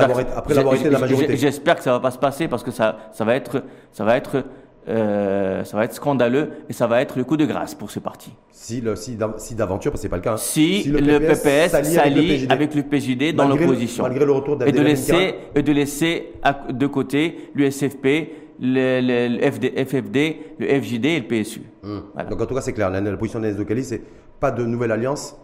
l'avoir 0.54 0.74
été- 0.74 0.90
la 0.90 0.98
majorité. 0.98 1.36
J'espère 1.36 1.76
que 1.76 1.82
ça 1.82 1.92
va 1.92 2.00
pas 2.00 2.10
se 2.10 2.18
passer 2.18 2.48
parce 2.48 2.62
que 2.62 2.70
ça, 2.70 2.96
ça 3.12 3.24
va 3.24 3.34
être, 3.36 3.62
ça 3.92 4.04
va 4.04 4.16
être, 4.16 4.44
euh, 4.88 5.62
ça 5.64 5.76
va 5.76 5.84
être 5.84 5.94
scandaleux 5.94 6.50
et 6.68 6.72
ça 6.72 6.86
va 6.86 7.00
être 7.00 7.16
le 7.16 7.24
coup 7.24 7.36
de 7.36 7.44
grâce 7.46 7.74
pour 7.74 7.90
ce 7.90 7.98
parti. 8.00 8.32
Si, 8.50 8.80
le- 8.80 8.96
si, 8.96 9.16
d'av- 9.16 9.34
si 9.38 9.54
d'aventure, 9.54 9.90
parce 9.92 10.00
que 10.00 10.02
c'est 10.02 10.08
pas 10.08 10.16
le 10.16 10.22
cas. 10.22 10.32
hein, 10.34 10.36
Si, 10.36 10.84
le, 10.84 10.98
PPS 11.18 11.70
s'allie 11.70 11.98
avec, 12.48 12.74
le 12.74 12.82
PJD 12.82 13.34
dans 13.34 13.48
l'opposition 13.48 14.02
malgré 14.04 14.24
le 14.24 14.32
retour 14.32 14.58
et 14.66 14.72
de 14.72 14.80
laisser 14.82 15.34
et 15.54 15.62
de 15.62 15.72
laisser 15.72 16.32
à- 16.42 16.58
de 16.72 16.86
côté 16.86 17.50
l'USFP, 17.54 18.06
le, 18.60 19.00
le- 19.00 19.36
le 19.38 19.50
FD, 19.50 19.72
FFD, 19.84 20.36
le 20.58 20.66
FJD 20.80 21.04
et 21.06 21.20
le 21.20 21.26
PSU. 21.26 21.62
Voilà. 21.82 22.28
Donc 22.30 22.40
en 22.40 22.46
tout 22.46 22.54
cas, 22.54 22.60
c'est 22.60 22.72
clair. 22.72 22.90
La, 22.90 23.00
la 23.00 23.16
position 23.16 23.40
d'Agnès 23.40 23.56
de 23.56 23.64
Cali, 23.64 23.82
c'est 23.84 24.02
pas 24.38 24.50
de 24.50 24.64
nouvelle 24.64 24.92
alliance 24.92 25.36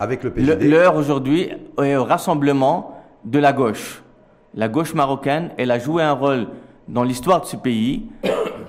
avec 0.00 0.22
Le- 0.24 0.30
PJD. 0.32 0.64
L'heure 0.64 0.96
aujourd'hui 0.96 1.48
est 1.82 1.96
au 1.96 2.04
rassemblement 2.04 2.98
de 3.24 3.38
la 3.38 3.52
gauche. 3.52 4.02
La 4.54 4.68
gauche 4.68 4.92
marocaine, 4.94 5.50
elle 5.56 5.70
a 5.70 5.78
joué 5.78 6.02
un 6.02 6.12
rôle 6.12 6.48
dans 6.88 7.04
l'histoire 7.04 7.40
de 7.40 7.46
ce 7.46 7.56
pays. 7.56 8.06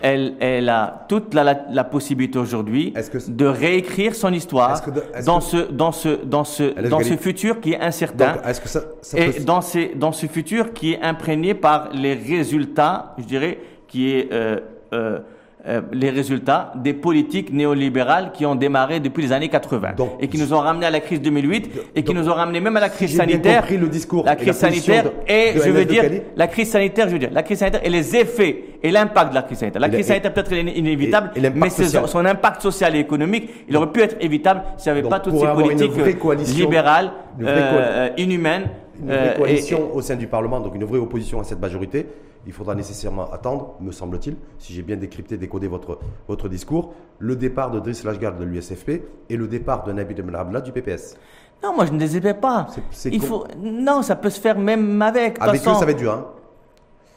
Elle, 0.05 0.33
elle 0.41 0.67
a 0.67 1.05
toute 1.07 1.33
la, 1.33 1.45
la- 1.45 1.65
la 1.71 1.83
possibilité 1.85 2.37
aujourd'hui 2.37 2.93
de 3.29 3.45
réécrire 3.45 4.13
son 4.15 4.33
histoire 4.33 4.81
de- 4.91 5.01
dans, 5.25 5.39
que- 5.39 5.45
ce, 5.45 5.57
dans, 5.71 5.93
ce, 5.93 6.09
dans, 6.25 6.43
ce, 6.43 6.77
Allez, 6.77 6.89
dans 6.89 6.97
Gali. 6.97 7.09
ce 7.11 7.15
futur 7.15 7.61
qui 7.61 7.71
est 7.71 7.79
incertain. 7.79 8.33
Donc, 8.33 8.45
est-ce 8.45 8.59
que 8.59 8.67
ça, 8.67 8.81
ça 9.01 9.15
peut 9.17 9.23
Et 9.23 9.39
dans, 9.39 9.61
ces, 9.61 9.93
dans 9.95 10.11
ce 10.11 10.25
futur 10.27 10.73
qui 10.73 10.91
est 10.91 11.01
imprégné 11.01 11.53
par 11.53 11.87
les 11.93 12.15
résultats, 12.15 13.15
je 13.17 13.23
dirais, 13.23 13.59
qui 13.87 14.11
est 14.11 14.27
euh, 14.33 14.59
euh, 14.93 15.19
euh, 15.65 15.79
les 15.93 16.09
résultats 16.09 16.73
des 16.75 16.91
politiques 16.93 17.53
néolibérales 17.53 18.31
qui 18.33 18.45
ont 18.45 18.55
démarré 18.55 18.99
depuis 18.99 19.21
les 19.23 19.31
années 19.31 19.47
80 19.47 19.93
Donc, 19.95 20.17
et 20.19 20.27
qui 20.27 20.37
nous 20.37 20.53
ont 20.53 20.59
ramené 20.59 20.85
à 20.85 20.91
la 20.91 20.99
crise 20.99 21.21
2008 21.21 21.71
et 21.95 22.03
qui 22.03 22.13
donc, 22.13 22.21
nous 22.21 22.29
ont 22.29 22.33
ramené 22.33 22.59
même 22.59 22.75
à 22.75 22.81
la 22.81 22.89
crise 22.89 23.11
bien 23.11 23.19
sanitaire. 23.25 23.61
compris 23.61 23.77
le 23.77 23.87
discours 23.87 24.25
la 24.25 24.33
et 24.33 24.35
crise 24.35 24.61
la 24.61 24.67
position 24.67 24.93
sanitaire 24.95 25.11
de- 25.25 25.31
et 25.31 25.53
de 25.57 25.61
je 25.63 25.69
veux 25.69 25.85
dire 25.85 26.01
Cali. 26.01 26.21
la 26.35 26.47
crise 26.47 26.69
sanitaire, 26.69 27.07
je 27.07 27.13
veux 27.13 27.19
dire 27.19 27.29
la 27.31 27.43
crise 27.43 27.59
sanitaire 27.59 27.79
et 27.85 27.89
les 27.89 28.13
effets 28.17 28.63
et 28.83 28.91
l'impact 28.91 29.29
de 29.29 29.35
la 29.35 29.41
crise 29.43 29.57
sanitaire. 29.59 29.81
La 29.81 29.89
crise 29.89 30.05
sanitaire 30.05 30.33
peut-être 30.33 30.51
est 30.51 30.61
inévitable, 30.61 31.31
et- 31.35 31.39
et 31.39 31.41
l'impact 31.41 31.79
mais 31.79 32.07
son 32.07 32.25
impact 32.25 32.61
social 32.61 32.95
et 32.95 32.99
économique, 32.99 33.49
il 33.67 33.77
aurait 33.77 33.91
pu 33.91 34.01
être 34.01 34.17
évitable 34.19 34.63
s'il 34.77 34.91
n'y 34.91 34.99
avait 34.99 35.01
Donc, 35.03 35.11
pas 35.11 35.19
toutes 35.21 35.37
ces 35.37 35.47
politiques 35.47 35.91
euh, 35.97 36.35
libérales, 36.55 37.11
une 37.39 37.45
vraie 37.45 37.53
euh, 37.55 38.09
inhumaines. 38.17 38.67
une 39.01 39.09
euh, 39.09 39.17
vraie 39.17 39.33
et- 39.33 39.37
coalition 39.37 39.95
au 39.95 40.01
sein 40.01 40.15
du 40.15 40.27
Parlement, 40.27 40.59
donc 40.59 40.75
une 40.75 40.83
vraie 40.83 40.99
opposition 40.99 41.39
à 41.39 41.43
cette 41.45 41.59
majorité, 41.61 42.05
il 42.45 42.51
faudra 42.51 42.75
nécessairement 42.75 43.31
attendre, 43.31 43.75
me 43.79 43.91
semble-t-il, 43.93 44.35
si 44.59 44.73
j'ai 44.73 44.81
bien 44.81 44.97
décrypté, 44.97 45.37
décodé 45.37 45.67
votre, 45.67 45.99
votre 46.27 46.49
discours, 46.49 46.93
le 47.19 47.37
départ 47.37 47.71
de 47.71 47.79
Driss 47.79 48.03
Lashgard 48.03 48.35
de 48.37 48.43
l'USFP 48.43 49.01
et 49.29 49.37
le 49.37 49.47
départ 49.47 49.85
de 49.85 49.93
Nabil 49.93 50.21
Benabla 50.21 50.59
du 50.59 50.73
PPS. 50.73 51.15
Non, 51.63 51.73
moi 51.73 51.85
je 51.85 51.93
ne 51.93 52.17
épais 52.17 52.33
pas. 52.33 52.67
C'est- 52.69 52.81
c'est 52.91 53.09
Il 53.11 53.21
com- 53.21 53.29
faut 53.29 53.47
non, 53.63 54.01
ça 54.01 54.17
peut 54.17 54.29
se 54.29 54.41
faire 54.41 54.59
même 54.59 55.01
avec. 55.01 55.37
Avec 55.41 55.61
eux, 55.61 55.63
façon, 55.63 55.79
ça 55.79 55.85
va 55.85 55.91
être 55.91 55.97
dur. 55.97 56.11
Hein. 56.11 56.25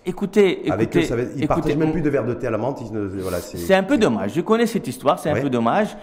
Écoutez, 0.08 0.50
écoutez, 0.60 0.70
Avec 0.72 0.96
eux, 0.96 1.02
ça 1.02 1.16
va 1.16 1.22
ils 1.22 1.28
écoutez, 1.30 1.46
partagent 1.46 1.76
même 1.76 1.90
plus 1.92 2.00
de 2.00 2.08
verre 2.10 2.24
de 2.24 2.34
thé 2.34 2.46
à 2.46 2.50
la 2.50 2.58
menthe. 2.58 2.80
voilà, 3.20 3.40
c'est- 3.40 3.56
C'est 3.58 3.74
un 3.74 3.82
peu 3.82 3.98
dommage. 3.98 4.32
Je 4.34 4.40
connais 4.40 4.66
cette 4.66 4.86
histoire, 4.86 5.18
c'est 5.18 5.30
un 5.30 5.40
peu 5.40 5.50
dommage. 5.50 5.96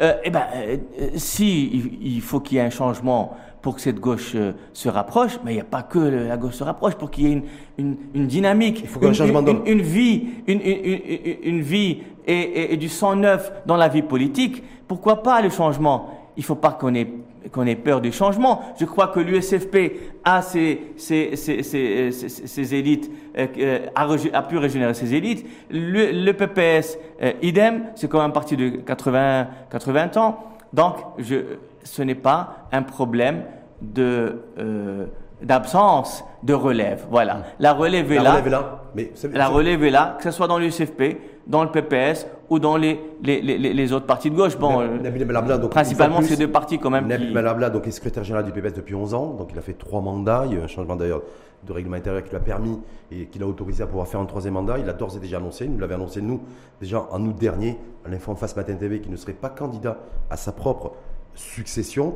Euh, 0.00 0.12
eh 0.22 0.30
ben, 0.30 0.44
euh, 0.54 0.76
euh, 1.00 1.06
si 1.16 1.66
il, 1.74 2.14
il 2.16 2.20
faut 2.20 2.38
qu'il 2.38 2.56
y 2.56 2.60
ait 2.60 2.64
un 2.64 2.70
changement 2.70 3.36
pour 3.60 3.74
que 3.74 3.80
cette 3.80 3.98
gauche 3.98 4.32
euh, 4.36 4.52
se 4.72 4.88
rapproche, 4.88 5.40
mais 5.44 5.50
il 5.50 5.54
n'y 5.56 5.60
a 5.60 5.64
pas 5.64 5.82
que 5.82 5.98
le- 5.98 6.28
la 6.28 6.36
gauche 6.36 6.54
se 6.54 6.62
rapproche, 6.62 6.94
pour 6.94 7.10
qu'il 7.10 7.24
y 7.24 7.30
ait 7.30 7.32
une, 7.32 7.42
une, 7.78 7.96
une 8.14 8.26
dynamique, 8.28 8.78
Il 8.82 8.86
faut 8.88 9.00
qu'il 9.00 9.08
y 9.08 9.10
ait 9.10 9.20
un 9.20 9.24
une, 9.24 9.32
changement 9.32 9.40
une, 9.40 9.66
une- 9.66 9.78
une 9.78 9.82
vie, 9.82 10.28
une, 10.46 10.60
une, 10.60 10.84
une- 10.84 11.36
une 11.56 11.60
vie 11.62 11.98
et, 12.28 12.32
et- 12.32 12.74
et 12.74 12.76
du 12.76 12.88
sang 12.88 13.16
neuf 13.16 13.50
dans 13.66 13.76
la 13.76 13.88
vie 13.88 14.02
politique. 14.02 14.62
Pourquoi 14.86 15.20
pas 15.24 15.42
le 15.42 15.50
changement? 15.50 16.10
Il 16.36 16.42
ne 16.42 16.44
faut 16.44 16.54
pas 16.54 16.70
qu'on 16.70 16.94
ait 16.94 17.08
qu'on 17.52 17.66
ait 17.66 17.76
peur 17.76 18.00
du 18.00 18.12
changement. 18.12 18.62
Je 18.78 18.84
crois 18.84 19.08
que 19.08 19.20
l'USFP 19.20 19.76
a 20.24 20.42
ses, 20.42 20.92
ses, 20.96 21.36
ses, 21.36 21.62
ses, 21.62 22.74
élites, 22.74 23.10
euh, 23.36 23.46
euh, 23.58 23.86
a, 24.32 24.42
pu 24.42 24.58
régénérer 24.58 24.94
ses 24.94 25.14
élites. 25.14 25.46
Le, 25.70 26.10
le 26.12 26.32
PPS, 26.32 26.98
euh, 27.22 27.32
idem, 27.42 27.84
c'est 27.94 28.08
comme 28.08 28.20
un 28.20 28.30
parti 28.30 28.56
de 28.56 28.68
80, 28.68 29.46
80 29.70 30.16
ans. 30.16 30.38
Donc, 30.72 30.96
je, 31.18 31.36
ce 31.84 32.02
n'est 32.02 32.14
pas 32.14 32.66
un 32.72 32.82
problème 32.82 33.42
de, 33.80 34.42
euh, 34.58 35.06
d'absence 35.42 36.24
de 36.42 36.54
relève. 36.54 37.06
Voilà. 37.10 37.42
La 37.58 37.72
relève 37.72 38.10
est 38.12 38.16
La 38.16 38.22
là. 38.22 38.30
relève 38.32 38.46
est 38.46 38.50
là. 38.50 38.82
Mais 38.94 39.12
La 39.32 39.48
relève 39.48 39.84
est 39.84 39.90
là, 39.90 40.16
que 40.18 40.24
ce 40.24 40.30
soit 40.30 40.48
dans 40.48 40.58
l'USFP, 40.58 41.18
dans 41.48 41.64
le 41.64 41.70
PPS 41.70 42.26
ou 42.50 42.58
dans 42.58 42.76
les, 42.76 43.00
les, 43.22 43.40
les, 43.40 43.58
les 43.58 43.92
autres 43.92 44.06
partis 44.06 44.30
de 44.30 44.36
gauche. 44.36 44.56
Bon, 44.58 44.86
Nabil 44.98 45.24
Benabla, 45.24 45.58
donc, 45.58 45.70
principalement 45.70 46.18
de 46.20 46.24
ces 46.24 46.36
plus, 46.36 46.46
deux 46.46 46.52
partis 46.52 46.78
quand 46.78 46.90
même. 46.90 47.06
Nabil 47.06 47.28
qui- 47.28 47.34
Benabla, 47.34 47.70
donc, 47.70 47.86
est 47.86 47.90
secrétaire 47.90 48.22
général 48.22 48.44
du 48.44 48.52
PPS 48.52 48.74
depuis 48.74 48.94
11 48.94 49.14
ans, 49.14 49.32
donc 49.34 49.48
il 49.52 49.58
a 49.58 49.62
fait 49.62 49.72
trois 49.72 50.00
mandats. 50.02 50.42
Il 50.46 50.52
y 50.52 50.56
a 50.56 50.60
eu 50.60 50.62
un 50.62 50.66
changement 50.68 50.94
d'ailleurs 50.94 51.22
de 51.66 51.72
règlement 51.72 51.96
intérieur 51.96 52.22
qui 52.22 52.30
lui 52.30 52.36
a 52.36 52.40
permis 52.40 52.78
et 53.10 53.26
qui 53.26 53.38
l'a 53.38 53.46
autorisé 53.46 53.82
à 53.82 53.86
pouvoir 53.86 54.06
faire 54.06 54.20
un 54.20 54.26
troisième 54.26 54.54
mandat. 54.54 54.78
Il 54.78 54.84
l'a 54.84 54.92
d'ores 54.92 55.16
et 55.16 55.20
déjà 55.20 55.38
annoncé. 55.38 55.64
Il 55.64 55.72
nous 55.72 55.78
l'avait 55.78 55.94
annoncé, 55.94 56.20
nous, 56.20 56.40
déjà 56.80 57.06
en 57.10 57.24
août 57.24 57.34
dernier, 57.34 57.78
à 58.04 58.08
l'info 58.10 58.30
en 58.30 58.36
face 58.36 58.54
Matin 58.54 58.74
TV, 58.76 59.00
qu'il 59.00 59.10
ne 59.10 59.16
serait 59.16 59.32
pas 59.32 59.48
candidat 59.48 59.98
à 60.30 60.36
sa 60.36 60.52
propre 60.52 60.92
succession. 61.34 62.14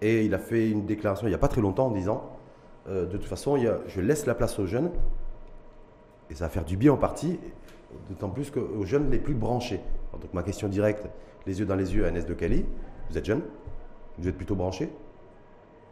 Et 0.00 0.24
il 0.24 0.34
a 0.34 0.38
fait 0.38 0.68
une 0.68 0.84
déclaration 0.86 1.26
il 1.26 1.30
n'y 1.30 1.34
a 1.36 1.38
pas 1.38 1.46
très 1.48 1.60
longtemps 1.60 1.86
en 1.86 1.90
disant 1.92 2.24
euh, 2.88 3.06
de 3.06 3.12
toute 3.16 3.26
façon, 3.28 3.56
il 3.56 3.64
y 3.64 3.68
a- 3.68 3.78
je 3.86 4.00
laisse 4.00 4.26
la 4.26 4.34
place 4.34 4.58
aux 4.58 4.66
jeunes 4.66 4.90
et 6.30 6.34
ça 6.34 6.46
va 6.46 6.48
faire 6.50 6.64
du 6.64 6.76
bien 6.76 6.92
au 6.92 6.96
parti, 6.96 7.38
d'autant 8.08 8.28
plus 8.30 8.50
qu'aux 8.50 8.84
jeunes 8.84 9.10
les 9.10 9.18
plus 9.18 9.34
branchés. 9.34 9.80
Alors, 10.10 10.20
donc 10.20 10.32
ma 10.34 10.42
question 10.42 10.68
directe, 10.68 11.06
les 11.46 11.58
yeux 11.60 11.66
dans 11.66 11.76
les 11.76 11.94
yeux 11.94 12.04
à 12.04 12.08
Agnès 12.08 12.26
de 12.26 12.34
Cali, 12.34 12.64
vous 13.10 13.18
êtes 13.18 13.24
jeune, 13.24 13.42
vous 14.18 14.28
êtes 14.28 14.36
plutôt 14.36 14.54
branché, 14.54 14.90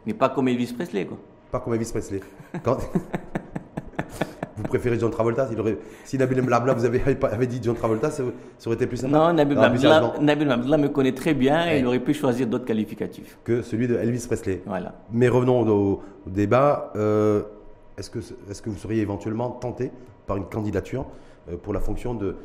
Mais 0.05 0.13
pas 0.13 0.29
comme 0.29 0.47
Elvis 0.47 0.73
Presley, 0.73 1.05
quoi. 1.05 1.17
pas 1.51 1.59
comme 1.59 1.73
Elvis 1.73 1.91
Presley. 1.91 2.21
Quand- 2.63 2.77
vous 4.57 4.63
préférez 4.63 4.99
John 4.99 5.09
Travolta 5.09 5.47
s'il 5.47 5.59
aurait... 5.59 5.77
Si 6.03 6.17
Nabil 6.17 6.39
Blabla 6.41 6.73
vous 6.73 6.85
avez, 6.85 7.01
avait 7.31 7.47
dit 7.47 7.59
John 7.63 7.75
Travolta, 7.75 8.11
ça, 8.11 8.23
ça 8.57 8.67
aurait 8.69 8.75
été 8.75 8.85
plus 8.87 8.97
sympa 8.97 9.17
Non, 9.17 9.33
Nabil 9.33 9.57
Mabdallah 9.57 10.77
me 10.77 10.87
connaît 10.89 11.13
très 11.13 11.33
bien 11.33 11.71
et 11.71 11.79
il 11.79 11.87
aurait 11.87 11.99
pu 11.99 12.13
choisir 12.13 12.47
d'autres 12.47 12.65
qualificatifs. 12.65 13.37
que 13.43 13.61
celui 13.61 13.87
de 13.87 13.95
Elvis 13.95 14.25
Presley. 14.27 14.61
Voilà. 14.65 14.93
Mais 15.11 15.29
revenons 15.29 15.61
au, 15.67 16.01
au 16.25 16.29
débat. 16.29 16.91
Euh, 16.95 17.41
Est-ce 17.97 18.09
que, 18.09 18.19
est 18.19 18.61
que 18.61 18.69
vous 18.69 18.77
seriez 18.77 19.01
éventuellement 19.01 19.49
tenté 19.49 19.91
par 20.27 20.37
une 20.37 20.45
candidature 20.45 21.05
pour 21.57 21.73
la 21.73 21.79
fonction 21.79 22.13
de 22.13 22.35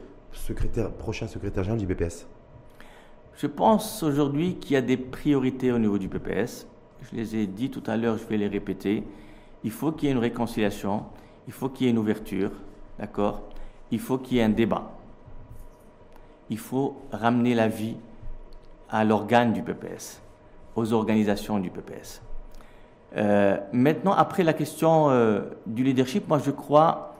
prochain 0.98 1.26
secrétaire 1.26 1.64
général 1.64 1.78
du 1.78 1.86
BPS 1.86 2.26
Je 3.34 3.46
pense 3.46 4.02
aujourd'hui 4.02 4.56
qu'il 4.56 4.72
y 4.72 4.76
a 4.76 4.82
des 4.82 4.96
priorités 4.96 5.72
au 5.72 5.78
niveau 5.78 5.98
du 5.98 6.08
PPS. 6.08 6.66
Je 7.02 7.16
les 7.16 7.36
ai 7.36 7.46
dit 7.46 7.70
tout 7.70 7.82
à 7.86 7.96
l'heure, 7.96 8.18
je 8.18 8.26
vais 8.26 8.36
les 8.36 8.48
répéter. 8.48 9.04
Il 9.64 9.70
faut 9.70 9.92
qu'il 9.92 10.08
y 10.08 10.10
ait 10.10 10.14
une 10.14 10.20
réconciliation, 10.20 11.04
il 11.46 11.52
faut 11.52 11.68
qu'il 11.68 11.86
y 11.86 11.88
ait 11.88 11.92
une 11.92 11.98
ouverture, 11.98 12.50
d'accord? 12.98 13.42
Il 13.90 14.00
faut 14.00 14.18
qu'il 14.18 14.36
y 14.36 14.40
ait 14.40 14.44
un 14.44 14.48
débat. 14.48 14.92
Il 16.50 16.58
faut 16.58 16.96
ramener 17.12 17.54
la 17.54 17.68
vie 17.68 17.96
à 18.88 19.04
l'organe 19.04 19.52
du 19.52 19.62
PPS, 19.62 20.20
aux 20.74 20.92
organisations 20.92 21.58
du 21.58 21.70
PPS. 21.70 22.22
Euh, 23.16 23.58
maintenant, 23.72 24.12
après 24.12 24.42
la 24.42 24.52
question 24.52 25.10
euh, 25.10 25.42
du 25.66 25.82
leadership, 25.84 26.28
moi 26.28 26.38
je 26.38 26.50
crois, 26.50 27.15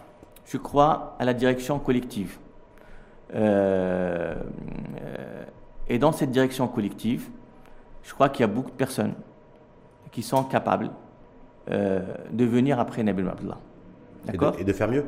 je 0.47 0.57
crois 0.57 1.16
à 1.18 1.24
la 1.24 1.34
direction 1.34 1.78
collective. 1.78 2.38
Euh, 3.34 4.34
euh, 5.03 5.44
et 5.88 5.99
dans 5.99 6.12
cette 6.12 6.30
direction 6.30 6.68
collective, 6.68 7.28
je 8.03 8.14
crois 8.14 8.28
qu'il 8.28 8.40
y 8.40 8.44
a 8.44 8.53
beaucoup 8.53 8.70
de 8.70 8.76
personnes 8.76 9.14
qui 10.12 10.22
sont 10.22 10.44
capables 10.44 10.90
euh, 11.70 12.01
de 12.32 12.44
venir 12.44 12.80
après 12.80 13.03
Nabil 13.03 13.28
Abdullah. 13.28 13.59
et 14.28 14.32
D'accord 14.32 14.53
de, 14.53 14.61
et 14.61 14.64
de 14.64 14.72
faire 14.72 14.88
mieux 14.88 15.05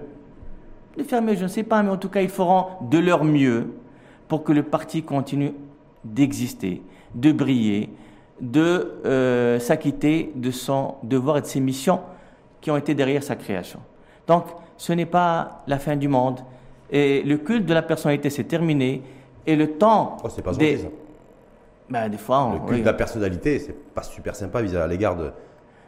de 0.99 1.05
faire 1.05 1.23
mieux, 1.23 1.37
je 1.37 1.45
ne 1.45 1.49
sais 1.49 1.63
pas, 1.63 1.83
mais 1.83 1.91
en 1.91 1.97
tout 1.97 2.09
cas, 2.09 2.21
ils 2.23 2.29
feront 2.29 2.67
de 2.91 2.99
leur 2.99 3.25
mieux 3.25 3.69
pour 4.27 4.43
que 4.43 4.53
le 4.53 4.65
parti 4.65 5.03
continue 5.05 5.53
d'exister, 6.05 6.83
de 7.15 7.31
briller, 7.33 7.91
de 8.41 8.99
euh, 9.05 9.59
s'acquitter 9.59 10.33
de 10.35 10.51
son 10.51 10.97
devoir 11.05 11.39
et 11.39 11.41
de 11.41 11.47
ses 11.47 11.61
missions 11.61 12.01
qui 12.61 12.71
ont 12.71 12.77
été 12.77 12.95
derrière 12.95 13.23
sa 13.23 13.37
création. 13.37 13.81
Donc, 14.27 14.45
ce 14.79 14.95
n'est 14.95 15.05
pas 15.07 15.63
la 15.67 15.79
fin 15.79 15.95
du 15.97 16.09
monde. 16.09 16.41
Et 16.91 17.23
le 17.23 17.37
culte 17.37 17.67
de 17.67 17.75
la 17.75 17.83
personnalité 17.83 18.31
s'est 18.31 18.45
terminé. 18.45 19.03
Et 19.47 19.55
le 19.57 19.73
temps. 19.73 20.17
Oh, 20.25 20.29
c'est 20.31 20.41
pas 20.43 20.53
des... 20.53 20.71
gentil, 20.77 20.83
ça. 20.85 20.89
Ben, 21.91 22.09
des 22.09 22.17
fois, 22.19 22.45
on- 22.45 22.53
Le 22.55 22.59
culte 22.61 22.71
oui. 22.73 22.81
de 22.81 22.87
la 22.87 22.93
personnalité, 22.95 23.59
c'est 23.59 23.73
pas 23.95 24.03
super 24.03 24.35
sympa 24.35 24.63
vis 24.63 24.75
à 24.77 24.87
l'égard 24.87 25.17
de. 25.17 25.31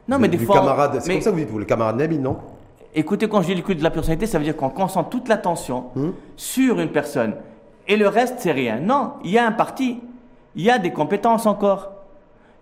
Non, 0.08 0.16
de- 0.16 0.22
mais 0.22 0.28
des 0.28 0.36
du 0.36 0.44
fois, 0.44 0.56
camarade. 0.56 0.98
C'est 1.00 1.08
mais- 1.08 1.14
comme 1.14 1.22
ça 1.22 1.30
que 1.30 1.34
vous 1.36 1.40
dites, 1.40 1.50
vous, 1.50 1.58
le 1.58 1.64
camarade 1.64 1.96
Nabil, 1.96 2.20
non? 2.20 2.36
Écoutez, 2.94 3.28
quand 3.28 3.40
je 3.42 3.46
dis 3.48 3.54
le 3.54 3.62
culte 3.62 3.78
de 3.78 3.84
la 3.84 3.90
personnalité, 3.90 4.26
ça 4.26 4.38
veut 4.38 4.44
dire 4.44 4.56
qu'on 4.56 4.70
concentre 4.70 5.08
toute 5.10 5.28
l'attention 5.28 5.84
Hmm? 5.94 6.10
sur 6.36 6.80
une 6.80 6.90
personne. 6.90 7.34
Et 7.86 7.96
le 7.96 8.08
reste, 8.08 8.36
c'est 8.38 8.52
rien. 8.52 8.80
Non, 8.80 9.12
il 9.24 9.30
y 9.30 9.38
a 9.38 9.46
un 9.46 9.52
parti. 9.52 10.00
Il 10.56 10.62
y 10.62 10.70
a 10.70 10.78
des 10.78 10.90
compétences 10.90 11.46
encore. 11.46 11.92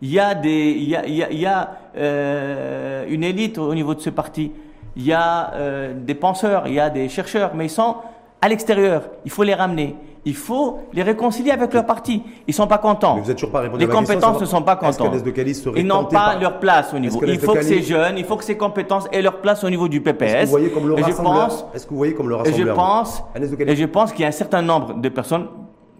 Il 0.02 0.10
y 0.12 0.20
a, 0.20 0.34
des, 0.34 0.70
il 0.70 0.88
y 0.88 0.94
a, 0.96 1.06
il 1.06 1.14
y 1.14 1.22
a, 1.22 1.30
il 1.30 1.38
y 1.40 1.46
a, 1.46 1.70
euh, 1.96 3.06
une 3.08 3.24
élite 3.24 3.58
au 3.58 3.74
niveau 3.74 3.94
de 3.94 4.00
ce 4.00 4.10
parti. 4.10 4.52
Il 4.96 5.04
y 5.04 5.12
a 5.12 5.52
euh, 5.54 5.94
des 5.94 6.14
penseurs, 6.14 6.64
il 6.66 6.74
y 6.74 6.80
a 6.80 6.90
des 6.90 7.08
chercheurs, 7.08 7.52
mais 7.54 7.66
ils 7.66 7.70
sont 7.70 7.96
à 8.40 8.48
l'extérieur. 8.48 9.02
Il 9.24 9.30
faut 9.30 9.42
les 9.42 9.54
ramener. 9.54 9.96
Il 10.24 10.34
faut 10.34 10.80
les 10.92 11.02
réconcilier 11.02 11.52
avec 11.52 11.72
leur 11.72 11.86
parti. 11.86 12.22
Ils 12.46 12.52
sont 12.52 12.66
pas 12.66 12.78
contents. 12.78 13.14
Mais 13.16 13.22
vous 13.22 13.32
toujours 13.32 13.50
pas 13.50 13.60
répondu 13.60 13.86
Les 13.86 13.90
compétences 13.90 14.40
ne 14.40 14.46
sont 14.46 14.62
pas 14.62 14.78
serait 14.78 15.80
Ils 15.80 15.86
n'ont 15.86 16.04
pas 16.04 16.32
par- 16.32 16.40
leur 16.40 16.58
place 16.58 16.92
au 16.92 16.98
niveau. 16.98 17.18
que 17.18 17.26
Il 17.26 17.38
faut 17.38 17.54
que 17.54 17.62
ces 17.62 17.82
jeunes, 17.82 18.18
il 18.18 18.24
faut 18.24 18.36
que 18.36 18.44
ces 18.44 18.56
compétences 18.56 19.08
aient 19.12 19.22
leur 19.22 19.40
place 19.40 19.64
au 19.64 19.70
niveau 19.70 19.88
du 19.88 20.00
PPS. 20.00 20.22
Est-ce 20.22 20.40
que 20.40 20.44
vous 20.44 20.50
voyez 20.50 20.70
comme 20.70 20.88
le 20.88 20.94
Et 20.94 20.98
je 20.98 21.04
rassembleur 21.04 21.48
pense, 21.48 21.66
Est-ce 21.74 21.84
que 21.86 21.90
vous 21.90 21.96
voyez 21.96 22.14
comme 22.14 22.28
le 22.28 22.34
et 22.34 22.38
rassembleur 22.38 22.66
je 22.66 22.72
pense, 22.74 23.22
et 23.66 23.76
je 23.76 23.84
pense 23.86 24.12
qu'il 24.12 24.22
y 24.22 24.24
a 24.24 24.28
un 24.28 24.32
certain 24.32 24.60
nombre 24.60 24.94
de 24.94 25.08
personnes 25.08 25.46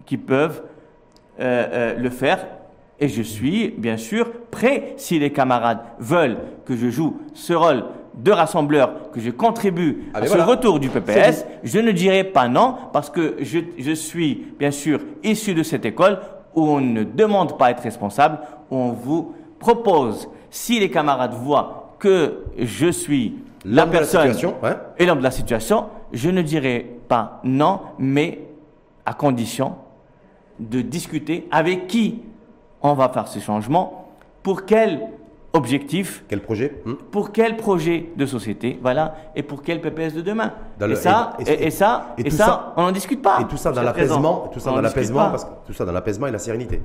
qui 0.05 0.17
peuvent 0.17 0.61
euh, 1.39 1.67
euh, 1.71 1.95
le 1.97 2.09
faire. 2.09 2.45
Et 2.99 3.07
je 3.07 3.21
suis, 3.21 3.69
bien 3.69 3.95
sûr, 3.95 4.29
prêt, 4.51 4.93
si 4.97 5.17
les 5.17 5.31
camarades 5.31 5.79
veulent 5.99 6.37
que 6.65 6.75
je 6.75 6.89
joue 6.89 7.17
ce 7.33 7.53
rôle 7.53 7.83
de 8.23 8.31
rassembleur, 8.31 9.11
que 9.11 9.19
je 9.19 9.29
contribue 9.31 10.09
Ah, 10.13 10.19
à 10.19 10.23
ce 10.23 10.29
voilà. 10.29 10.45
retour 10.45 10.79
du 10.79 10.89
PPS, 10.89 11.45
je 11.63 11.79
ne 11.79 11.91
dirai 11.91 12.23
pas 12.23 12.47
non, 12.47 12.75
parce 12.91 13.09
que 13.09 13.37
je, 13.39 13.59
je 13.77 13.91
suis, 13.91 14.45
bien 14.59 14.71
sûr, 14.71 14.99
issu 15.23 15.53
de 15.53 15.63
cette 15.63 15.85
école 15.85 16.19
où 16.55 16.63
on 16.63 16.81
ne 16.81 17.03
demande 17.03 17.57
pas 17.57 17.67
à 17.67 17.71
être 17.71 17.83
responsable, 17.83 18.39
où 18.69 18.75
on 18.75 18.91
vous 18.91 19.33
propose, 19.59 20.29
si 20.49 20.79
les 20.79 20.89
camarades 20.89 21.33
voient 21.33 21.95
que 21.99 22.43
je 22.57 22.91
suis 22.91 23.35
la 23.65 23.85
la 23.85 23.91
personne 23.91 24.31
ouais. 24.63 24.75
et 24.97 25.05
l'homme 25.05 25.19
de 25.19 25.23
la 25.23 25.31
situation, 25.31 25.85
je 26.13 26.29
ne 26.29 26.41
dirai 26.41 26.97
pas 27.07 27.41
non, 27.43 27.81
mais 27.97 28.39
à 29.05 29.13
condition 29.13 29.75
de 30.59 30.81
discuter 30.81 31.47
avec 31.51 31.87
qui 31.87 32.21
on 32.81 32.93
va 32.93 33.09
faire 33.09 33.27
ces 33.27 33.41
changements, 33.41 34.09
pour 34.43 34.65
quel 34.65 35.01
objectif, 35.53 36.23
Quel 36.27 36.41
projet? 36.41 36.81
Hmm? 36.85 36.93
Pour 37.11 37.31
quel 37.31 37.57
projet 37.57 38.09
de 38.15 38.25
société, 38.25 38.77
voilà, 38.81 39.15
et 39.35 39.43
pour 39.43 39.63
quel 39.63 39.81
PPS 39.81 40.13
de 40.13 40.21
demain? 40.21 40.53
Et, 40.87 40.95
ça, 40.95 41.33
et- 41.39 41.49
et, 41.51 41.67
et- 41.67 41.71
ça, 41.71 42.13
et 42.17 42.29
ça, 42.29 42.45
ça- 42.45 42.73
on 42.77 42.83
n'en 42.83 42.91
discute 42.91 43.21
pas. 43.21 43.39
Et 43.41 43.45
tout 43.45 43.57
ça 43.57 43.71
dans 43.71 43.81
l'apaisement, 43.81 44.49
tout 44.53 44.59
ça 44.59 44.71
On 44.71 44.75
dans 44.75 44.81
l'apaisement, 44.81 45.29
parce 45.29 45.45
que 45.45 45.49
tout 45.67 45.73
ça 45.73 45.85
dans 45.85 45.91
l'apaisement 45.91 46.27
et 46.27 46.31
la 46.31 46.37
sérénité. 46.39 46.81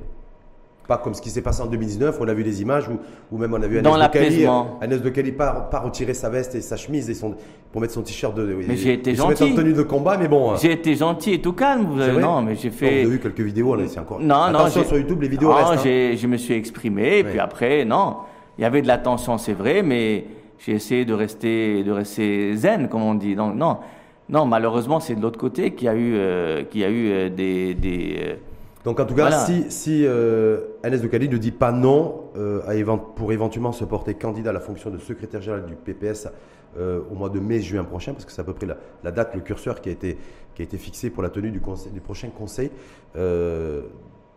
Pas 0.87 0.97
comme 0.97 1.15
ce 1.15 1.21
qui 1.21 1.31
s'est 1.31 1.41
passé 1.41 1.63
en 1.63 1.65
2019, 1.65 2.19
où 2.19 2.23
on 2.23 2.27
a 2.27 2.33
vu 2.35 2.43
des 2.43 2.61
images 2.61 2.87
où, 2.87 2.99
où 3.31 3.39
même 3.39 3.51
on 3.55 3.61
a 3.61 3.65
vu 3.65 3.81
Dans 3.81 3.95
Agnès 3.95 4.07
de 4.07 4.13
Cali, 4.13 4.25
l'apaisement. 4.29 4.77
Agnès 4.81 5.01
de 5.01 5.09
Cali 5.09 5.31
pas, 5.31 5.51
pas 5.71 5.79
retirer 5.79 6.13
sa 6.13 6.29
veste 6.29 6.53
et 6.53 6.61
sa 6.61 6.77
chemise 6.77 7.09
et 7.09 7.15
son, 7.15 7.33
pour 7.71 7.81
mettre 7.81 7.93
son 7.93 8.03
t-shirt 8.03 8.35
de. 8.35 8.55
Mais 8.67 8.75
j'ai 8.77 8.93
été 8.93 9.09
ils 9.11 9.17
se 9.17 9.21
en 9.23 9.29
gentil. 9.31 9.55
tenue 9.55 9.73
de 9.73 9.81
combat, 9.81 10.15
mais 10.17 10.27
bon. 10.27 10.55
J'ai 10.57 10.73
été 10.73 10.93
gentil 10.95 11.33
et 11.33 11.41
tout 11.41 11.53
calme. 11.53 11.87
Vous 11.89 11.99
avez- 11.99 12.21
non, 12.21 12.43
mais 12.43 12.53
j'ai 12.55 12.69
Non, 12.69 12.75
fait. 12.75 12.85
Vous 12.85 12.93
avez 13.07 13.09
vu 13.09 13.19
quelques 13.19 13.39
vidéos, 13.41 13.75
là, 13.75 13.83
c'est 13.87 13.99
encore. 13.99 14.19
Non, 14.19 14.27
non, 14.27 14.59
Attention 14.59 14.81
j'ai- 14.83 14.87
sur 14.87 14.97
YouTube, 14.97 15.21
les 15.23 15.27
vidéos 15.27 15.49
Non, 15.49 15.55
restent. 15.55 15.87
hein. 15.87 16.15
je 16.15 16.27
me 16.27 16.37
suis 16.37 16.53
exprimé, 16.53 17.17
et 17.17 17.23
puis 17.23 17.39
après, 17.39 17.83
non. 17.83 18.17
Il 18.57 18.61
y 18.61 18.65
avait 18.65 18.81
de 18.81 18.87
la 18.87 18.97
tension, 18.97 19.37
c'est 19.37 19.53
vrai, 19.53 19.81
mais 19.83 20.25
j'ai 20.59 20.73
essayé 20.73 21.05
de 21.05 21.13
rester, 21.13 21.83
de 21.83 21.91
rester 21.91 22.55
zen, 22.55 22.87
comme 22.89 23.01
on 23.03 23.15
dit. 23.15 23.35
Donc, 23.35 23.55
non. 23.55 23.77
Non, 24.29 24.45
malheureusement, 24.45 24.99
c'est 24.99 25.13
de 25.15 25.21
l'autre 25.21 25.37
côté 25.39 25.73
qu'il 25.75 25.85
y 25.85 25.89
a 25.89 25.93
eu, 25.95 26.15
euh, 26.15 26.63
qu'il 26.63 26.81
y 26.81 26.83
a 26.83 26.89
eu 26.89 27.09
euh, 27.11 27.29
des. 27.29 27.75
des 27.75 28.15
euh, 28.17 28.35
Donc 28.83 28.99
en 28.99 29.05
tout 29.05 29.13
cas, 29.13 29.23
Voilà. 29.29 29.37
si, 29.45 29.69
si 29.69 30.05
Agnès 30.83 31.01
de 31.01 31.07
Cali 31.07 31.29
ne 31.29 31.37
dit 31.37 31.51
pas 31.51 31.71
non 31.71 32.23
à 32.67 32.73
évent- 32.75 32.97
pour 32.97 33.31
éventuellement 33.33 33.71
se 33.71 33.83
porter 33.85 34.13
candidat 34.15 34.49
à 34.49 34.53
la 34.53 34.59
fonction 34.59 34.89
de 34.89 34.97
secrétaire 34.97 35.41
général 35.41 35.65
du 35.65 35.75
PPS 35.75 36.27
au 36.77 37.15
mois 37.15 37.29
de 37.29 37.39
mai-juin 37.39 37.83
prochain, 37.83 38.13
parce 38.13 38.25
que 38.25 38.31
c'est 38.31 38.41
à 38.41 38.43
peu 38.43 38.53
près 38.53 38.65
la, 38.67 38.77
la 39.03 39.11
date, 39.11 39.33
le 39.35 39.41
curseur 39.41 39.79
qui 39.81 39.89
a 39.89 39.91
été, 39.91 40.17
qui 40.55 40.61
a 40.61 40.65
été 40.65 40.77
fixé 40.77 41.09
pour 41.09 41.21
la 41.23 41.29
tenue 41.29 41.51
du, 41.51 41.61
conseil, 41.61 41.91
du 41.91 42.01
prochain 42.01 42.29
conseil 42.29 42.69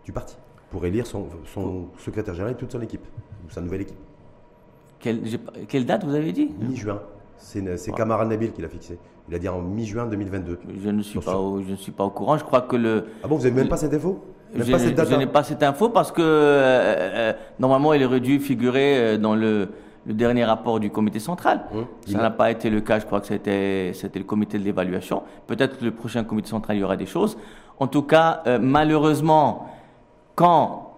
du 0.04 0.12
parti, 0.12 0.36
pour 0.70 0.84
élire 0.86 1.06
son, 1.06 1.26
son 1.46 1.88
secrétaire 1.98 2.34
général 2.34 2.52
et 2.52 2.56
toute 2.56 2.72
son 2.72 2.80
équipe, 2.82 3.04
ou 3.46 3.50
sa 3.50 3.60
nouvelle 3.60 3.82
équipe. 3.82 3.96
Quelle, 5.00 5.86
date 5.86 6.04
vous 6.04 6.14
avez 6.14 6.32
dit 6.32 6.50
Mi-juin. 6.60 7.00
C'est 7.36 7.92
Kamara 7.92 8.24
Nabil 8.24 8.52
qui 8.52 8.62
l'a 8.62 8.68
fixé. 8.68 8.98
Il 9.28 9.34
a 9.34 9.38
dit 9.38 9.48
en 9.48 9.60
mi-juin 9.60 10.06
2022. 10.06 10.58
je 10.82 10.88
ne, 10.90 11.02
suis 11.02 11.20
pas 11.20 11.36
au, 11.36 11.62
je 11.62 11.70
ne 11.72 11.76
suis 11.76 11.92
pas 11.92 12.04
au 12.04 12.10
courant. 12.10 12.38
Je 12.38 12.44
crois 12.44 12.62
que 12.62 12.76
le. 12.76 13.06
Ah 13.22 13.28
bon, 13.28 13.36
vous 13.36 13.42
n'avez 13.44 13.54
même 13.54 13.68
pas 13.68 13.76
cette 13.76 13.94
info? 13.94 14.24
Je, 14.54 14.70
pas 14.70 14.78
cette 14.78 14.94
date 14.94 15.08
je 15.10 15.14
hein 15.14 15.18
n'ai 15.18 15.26
pas 15.26 15.42
cette 15.42 15.62
info 15.62 15.90
parce 15.90 16.10
que 16.10 16.22
euh, 16.22 16.24
euh, 16.24 17.32
normalement 17.58 17.92
il 17.92 18.02
aurait 18.02 18.20
dû 18.20 18.40
figurer 18.40 18.96
euh, 18.98 19.18
dans 19.18 19.34
le, 19.34 19.68
le 20.06 20.14
dernier 20.14 20.44
rapport 20.44 20.80
du 20.80 20.90
comité 20.90 21.18
central. 21.20 21.66
Hum, 21.74 21.86
Ça 22.06 22.18
n'a 22.18 22.30
pas 22.30 22.50
été 22.50 22.70
le 22.70 22.80
cas, 22.80 22.98
je 22.98 23.04
crois 23.04 23.20
que 23.20 23.26
c'était 23.26 23.92
le 24.14 24.24
comité 24.24 24.58
de 24.58 24.64
l'évaluation. 24.64 25.22
Peut-être 25.46 25.78
que 25.78 25.84
le 25.84 25.90
prochain 25.90 26.24
comité 26.24 26.48
central 26.48 26.78
il 26.78 26.80
y 26.80 26.82
aura 26.84 26.96
des 26.96 27.06
choses. 27.06 27.36
En 27.78 27.86
tout 27.86 28.02
cas, 28.02 28.42
euh, 28.46 28.58
malheureusement, 28.60 29.68
quand 30.34 30.94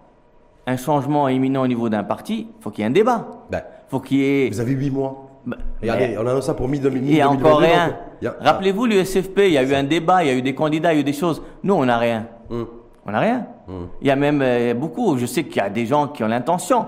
un 0.65 0.77
changement 0.77 1.27
est 1.27 1.35
imminent 1.35 1.61
au 1.61 1.67
niveau 1.67 1.89
d'un 1.89 2.03
parti, 2.03 2.47
il 2.57 2.63
faut 2.63 2.71
qu'il 2.71 2.81
y 2.81 2.85
ait 2.85 2.89
un 2.89 2.93
débat. 2.93 3.27
Ben, 3.49 3.63
faut 3.91 3.99
qu'il 3.99 4.17
y 4.19 4.23
ait. 4.45 4.49
Vous 4.49 4.59
avez 4.61 4.71
8 4.71 4.89
mois. 4.89 5.27
Bah, 5.45 5.57
Regardez, 5.81 6.07
mais- 6.09 6.17
on 6.17 6.21
annonce 6.21 6.45
ça 6.45 6.53
pour 6.53 6.67
mi-2022. 6.67 6.97
il 7.09 7.15
y 7.17 7.21
a 7.21 7.29
encore 7.29 7.59
rien. 7.59 7.97
A- 8.23 8.35
Rappelez-vous 8.39 8.85
l'USFP, 8.85 9.39
il 9.47 9.53
y 9.53 9.57
a 9.57 9.63
eu 9.63 9.73
un 9.73 9.83
débat, 9.83 10.23
il 10.23 10.27
y 10.27 10.29
a 10.29 10.33
eu 10.35 10.41
des 10.41 10.55
candidats, 10.55 10.93
il 10.93 10.95
y 10.95 10.99
a 10.99 11.01
eu 11.01 11.03
des 11.03 11.13
choses. 11.13 11.41
Nous, 11.63 11.73
on 11.73 11.85
n'a 11.85 11.97
rien. 11.97 12.27
Hum. 12.49 12.67
On 13.05 13.11
n'a 13.11 13.19
rien. 13.19 13.47
Hum. 13.67 13.87
Il 14.01 14.07
y 14.07 14.11
a 14.11 14.15
même 14.15 14.41
euh, 14.41 14.73
beaucoup, 14.75 15.17
je 15.17 15.25
sais 15.25 15.43
qu'il 15.43 15.57
y 15.57 15.59
a 15.59 15.69
des 15.69 15.85
gens 15.85 16.07
qui 16.07 16.23
ont 16.23 16.27
l'intention 16.27 16.85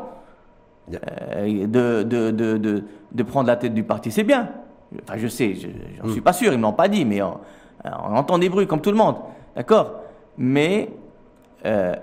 euh, 0.93 1.65
de, 1.67 2.03
de, 2.03 2.31
de, 2.31 2.83
de, 3.11 3.23
prendre 3.23 3.47
la 3.47 3.55
tête 3.55 3.73
du 3.73 3.83
parti. 3.83 4.11
C'est 4.11 4.23
bien. 4.23 4.49
Enfin, 5.01 5.17
je 5.17 5.27
sais, 5.27 5.55
je 5.55 5.67
j'en 6.01 6.09
suis 6.11 6.21
pas 6.21 6.33
sûr, 6.33 6.53
ils 6.53 6.57
ne 6.57 6.61
m'ont 6.61 6.73
pas 6.73 6.87
dit, 6.87 7.03
mais 7.05 7.21
on, 7.23 7.39
on 7.83 8.15
entend 8.15 8.37
des 8.37 8.49
bruits 8.49 8.67
comme 8.67 8.81
tout 8.81 8.91
le 8.91 8.97
monde. 8.97 9.15
D'accord 9.55 9.95
Mais 10.37 10.89
euh, 11.65 11.95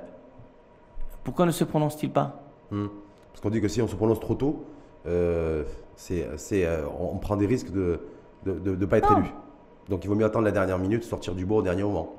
pourquoi 1.23 1.47
ne 1.47 1.53
se 1.53 1.63
prononce-t-il 1.65 2.11
pas? 2.11 2.41
Parce 2.71 3.41
qu'on 3.43 3.51
dit 3.51 3.61
que 3.61 3.69
si 3.69 3.81
on 3.81 3.87
se 3.89 3.95
prononce 3.95 4.19
trop 4.21 4.35
tôt, 4.35 4.65
euh, 5.07 5.63
c'est, 5.97 6.29
c'est, 6.37 6.65
euh, 6.67 6.83
on 7.01 7.17
prend 7.17 7.37
des 7.37 7.47
risques 7.47 7.71
de 7.73 8.01
ne 8.47 8.75
de, 8.75 8.87
pas 8.87 8.99
être 8.99 9.11
Non. 9.11 9.19
élu. 9.19 9.29
Donc 9.89 10.05
il 10.05 10.09
vaut 10.09 10.15
mieux 10.15 10.25
attendre 10.25 10.45
la 10.45 10.51
dernière 10.53 10.79
minute, 10.79 11.05
sortir 11.05 11.35
du 11.35 11.45
bois 11.45 11.59
au 11.59 11.63
dernier 11.63 11.83
moment. 11.83 12.15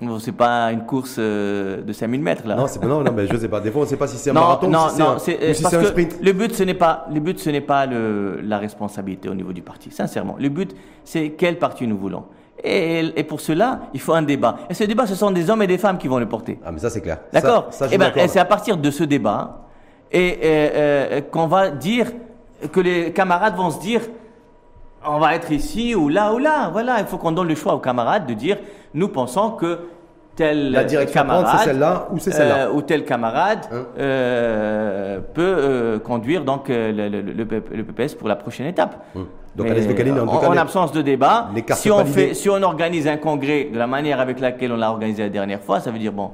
Bon, 0.00 0.18
C'est 0.18 0.32
pas 0.32 0.72
une 0.72 0.84
course 0.84 1.16
euh, 1.18 1.82
de 1.82 1.92
5000 1.92 2.20
mètres 2.22 2.46
là. 2.46 2.56
Non, 2.56 2.66
c'est, 2.66 2.82
non, 2.82 3.02
non, 3.04 3.12
mais 3.12 3.26
je 3.26 3.36
sais 3.36 3.48
pas. 3.48 3.60
Des 3.60 3.70
fois, 3.70 3.82
on 3.82 3.84
ne 3.84 3.88
sait 3.90 3.96
pas 3.96 4.08
si 4.08 4.16
c'est 4.16 4.30
un 4.30 4.34
non, 4.34 4.40
marathon 4.40 4.68
non, 4.68 4.86
ou 4.86 4.88
si 4.88 4.96
c'est 4.96 5.02
non, 5.02 5.08
un, 5.10 5.18
c'est 5.18 5.36
ou 5.38 5.42
euh, 5.42 5.54
si 5.54 5.62
parce 5.62 5.74
c'est 5.74 5.78
un 5.78 5.82
que 5.82 5.88
sprint. 5.88 6.18
le 6.22 6.32
but 6.32 6.54
ce 6.54 6.62
n'est 6.64 6.74
pas 6.74 7.06
le 7.12 7.20
but 7.20 7.38
ce 7.38 7.50
n'est 7.50 7.60
pas 7.60 7.86
le, 7.86 8.40
la 8.42 8.58
responsabilité 8.58 9.28
au 9.28 9.34
niveau 9.34 9.52
du 9.52 9.62
parti, 9.62 9.90
sincèrement. 9.90 10.36
Le 10.38 10.48
but 10.48 10.74
c'est 11.04 11.30
quel 11.30 11.58
parti 11.58 11.86
nous 11.86 11.96
voulons. 11.98 12.24
Et, 12.64 13.12
et 13.16 13.24
pour 13.24 13.40
cela, 13.40 13.80
il 13.92 14.00
faut 14.00 14.12
un 14.12 14.22
débat. 14.22 14.56
Et 14.70 14.74
ce 14.74 14.84
débat, 14.84 15.06
ce 15.06 15.14
sont 15.16 15.30
des 15.32 15.50
hommes 15.50 15.62
et 15.62 15.66
des 15.66 15.78
femmes 15.78 15.98
qui 15.98 16.06
vont 16.08 16.18
le 16.18 16.28
porter. 16.28 16.58
Ah, 16.64 16.70
mais 16.70 16.78
ça, 16.78 16.90
c'est 16.90 17.00
clair. 17.00 17.18
D'accord 17.32 17.66
Ça, 17.70 17.78
ça, 17.80 17.88
je 17.88 17.94
Eh 17.94 17.98
ben, 17.98 18.12
et 18.16 18.28
c'est 18.28 18.38
à 18.38 18.44
partir 18.44 18.76
de 18.76 18.90
ce 18.90 19.02
débat 19.04 19.66
et, 20.12 20.38
euh, 20.42 20.70
euh, 20.74 21.20
qu'on 21.22 21.46
va 21.46 21.70
dire 21.70 22.06
que 22.70 22.80
les 22.80 23.12
camarades 23.12 23.56
vont 23.56 23.70
se 23.70 23.80
dire 23.80 24.02
on 25.04 25.18
va 25.18 25.34
être 25.34 25.50
ici 25.50 25.94
ou 25.94 26.08
là 26.08 26.32
ou 26.32 26.38
là. 26.38 26.70
Voilà, 26.72 27.00
il 27.00 27.06
faut 27.06 27.18
qu'on 27.18 27.32
donne 27.32 27.48
le 27.48 27.54
choix 27.54 27.74
aux 27.74 27.80
camarades 27.80 28.26
de 28.26 28.34
dire 28.34 28.58
nous 28.94 29.08
pensons 29.08 29.50
que 29.50 29.78
tel 30.36 30.70
La 30.70 30.84
direction 30.84 31.20
camarade 31.22 31.46
c'est 31.58 31.64
celle-là 31.64 32.08
ou 32.10 32.18
c'est 32.18 32.30
celle-là. 32.30 32.66
euh, 32.66 32.72
ou 32.72 32.82
tel 32.82 33.04
camarade 33.04 33.66
Hein 33.72 33.84
euh, 33.98 35.20
peut 35.34 35.42
euh, 35.58 35.98
conduire 35.98 36.44
donc 36.44 36.66
le, 36.68 37.44
PPS 37.82 38.14
pour 38.14 38.28
la 38.28 38.36
prochaine 38.36 38.66
étape. 38.66 39.04
Hmm. 39.14 39.24
Donc, 39.54 39.66
Mais, 39.68 40.10
en 40.12 40.28
en, 40.28 40.38
cas, 40.38 40.48
en 40.48 40.56
absence 40.56 40.92
de 40.92 41.02
débat, 41.02 41.50
si 41.72 41.90
on, 41.90 42.06
fait, 42.06 42.32
si 42.32 42.48
on 42.48 42.62
organise 42.62 43.06
un 43.06 43.18
congrès 43.18 43.64
de 43.64 43.76
la 43.76 43.86
manière 43.86 44.18
avec 44.18 44.40
laquelle 44.40 44.72
on 44.72 44.78
l'a 44.78 44.90
organisé 44.90 45.24
la 45.24 45.28
dernière 45.28 45.60
fois, 45.60 45.78
ça 45.78 45.90
veut 45.90 45.98
dire, 45.98 46.12
bon, 46.12 46.30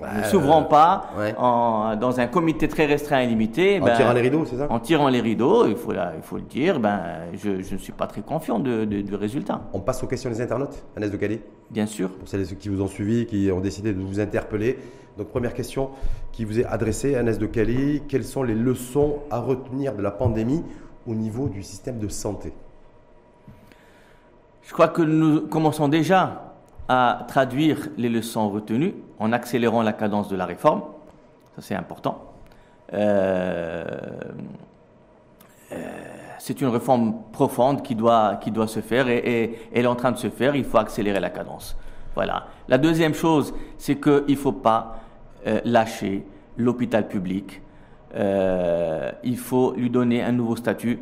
en 0.00 0.14
ne 0.14 0.20
Ouais, 0.20 0.24
s'ouvrant 0.28 0.62
euh, 0.62 0.64
pas 0.64 1.06
ouais. 1.18 1.34
en- 1.38 1.96
dans 1.96 2.20
un 2.20 2.26
comité 2.26 2.68
très 2.68 2.86
restreint 2.86 3.20
et 3.20 3.26
limité. 3.26 3.80
En 3.80 3.84
ben, 3.86 3.96
tirant 3.96 4.12
les 4.12 4.20
rideaux, 4.20 4.44
c'est 4.44 4.56
ça? 4.56 4.66
En 4.70 4.78
tirant 4.78 5.08
les 5.08 5.20
rideaux, 5.20 5.66
il 5.66 5.76
faut, 5.76 5.92
la- 5.92 6.12
il 6.16 6.22
faut 6.22 6.36
le 6.36 6.42
dire, 6.42 6.78
ben, 6.80 7.00
je, 7.34 7.62
je 7.62 7.74
ne 7.74 7.78
suis 7.78 7.92
pas 7.92 8.06
très 8.06 8.20
confiant 8.20 8.58
de- 8.58 8.84
de- 8.84 9.00
du 9.00 9.14
résultat. 9.14 9.62
On 9.72 9.80
passe 9.80 10.02
aux 10.02 10.06
questions 10.06 10.30
des 10.30 10.40
internautes, 10.40 10.84
Agnès 10.96 11.10
de 11.10 11.16
Calais 11.16 11.42
Bien 11.70 11.86
sûr. 11.86 12.10
pour 12.10 12.28
celles 12.28 12.42
et 12.42 12.44
ceux 12.44 12.56
qui 12.56 12.68
vous 12.68 12.82
ont 12.82 12.88
suivi, 12.88 13.26
qui 13.26 13.50
ont 13.52 13.60
décidé 13.60 13.92
de 13.94 14.00
vous 14.00 14.20
interpeller. 14.20 14.78
Donc, 15.16 15.28
première 15.28 15.54
question 15.54 15.90
qui 16.32 16.44
vous 16.44 16.60
est 16.60 16.66
adressée, 16.66 17.14
Agnès 17.16 17.38
de 17.38 17.46
Cali. 17.46 18.02
Quelles 18.06 18.24
sont 18.24 18.42
les 18.42 18.54
leçons 18.54 19.20
à 19.30 19.38
retenir 19.40 19.94
de 19.94 20.02
la 20.02 20.10
pandémie 20.10 20.62
au 21.06 21.14
niveau 21.14 21.48
du 21.48 21.62
système 21.62 21.98
de 21.98 22.08
santé? 22.08 22.52
Je 24.62 24.72
crois 24.72 24.88
que 24.88 25.00
nous 25.02 25.42
commençons 25.48 25.88
déjà 25.88 26.55
à 26.88 27.24
traduire 27.26 27.88
les 27.96 28.08
leçons 28.08 28.48
retenues 28.48 28.94
en 29.18 29.32
accélérant 29.32 29.82
la 29.82 29.92
cadence 29.92 30.28
de 30.28 30.36
la 30.36 30.46
réforme. 30.46 30.82
Ça, 31.56 31.62
c'est 31.62 31.74
important. 31.74 32.32
Euh, 32.92 33.84
euh, 35.72 35.76
c'est 36.38 36.60
une 36.60 36.68
réforme 36.68 37.22
profonde 37.32 37.82
qui 37.82 37.96
doit, 37.96 38.36
qui 38.36 38.52
doit 38.52 38.68
se 38.68 38.80
faire 38.80 39.08
et, 39.08 39.58
elle 39.74 39.84
est 39.84 39.88
en 39.88 39.96
train 39.96 40.12
de 40.12 40.18
se 40.18 40.30
faire. 40.30 40.54
Il 40.54 40.64
faut 40.64 40.78
accélérer 40.78 41.18
la 41.18 41.30
cadence. 41.30 41.76
Voilà. 42.14 42.46
La 42.68 42.78
deuxième 42.78 43.14
chose, 43.14 43.52
c'est 43.78 43.96
qu'il 43.96 44.24
ne 44.28 44.36
faut 44.36 44.52
pas 44.52 45.00
euh, 45.46 45.60
lâcher 45.64 46.24
l'hôpital 46.56 47.08
public. 47.08 47.62
il 48.14 49.36
faut 49.36 49.74
lui 49.76 49.90
donner 49.90 50.22
un 50.22 50.32
nouveau 50.32 50.56
statut. 50.56 51.00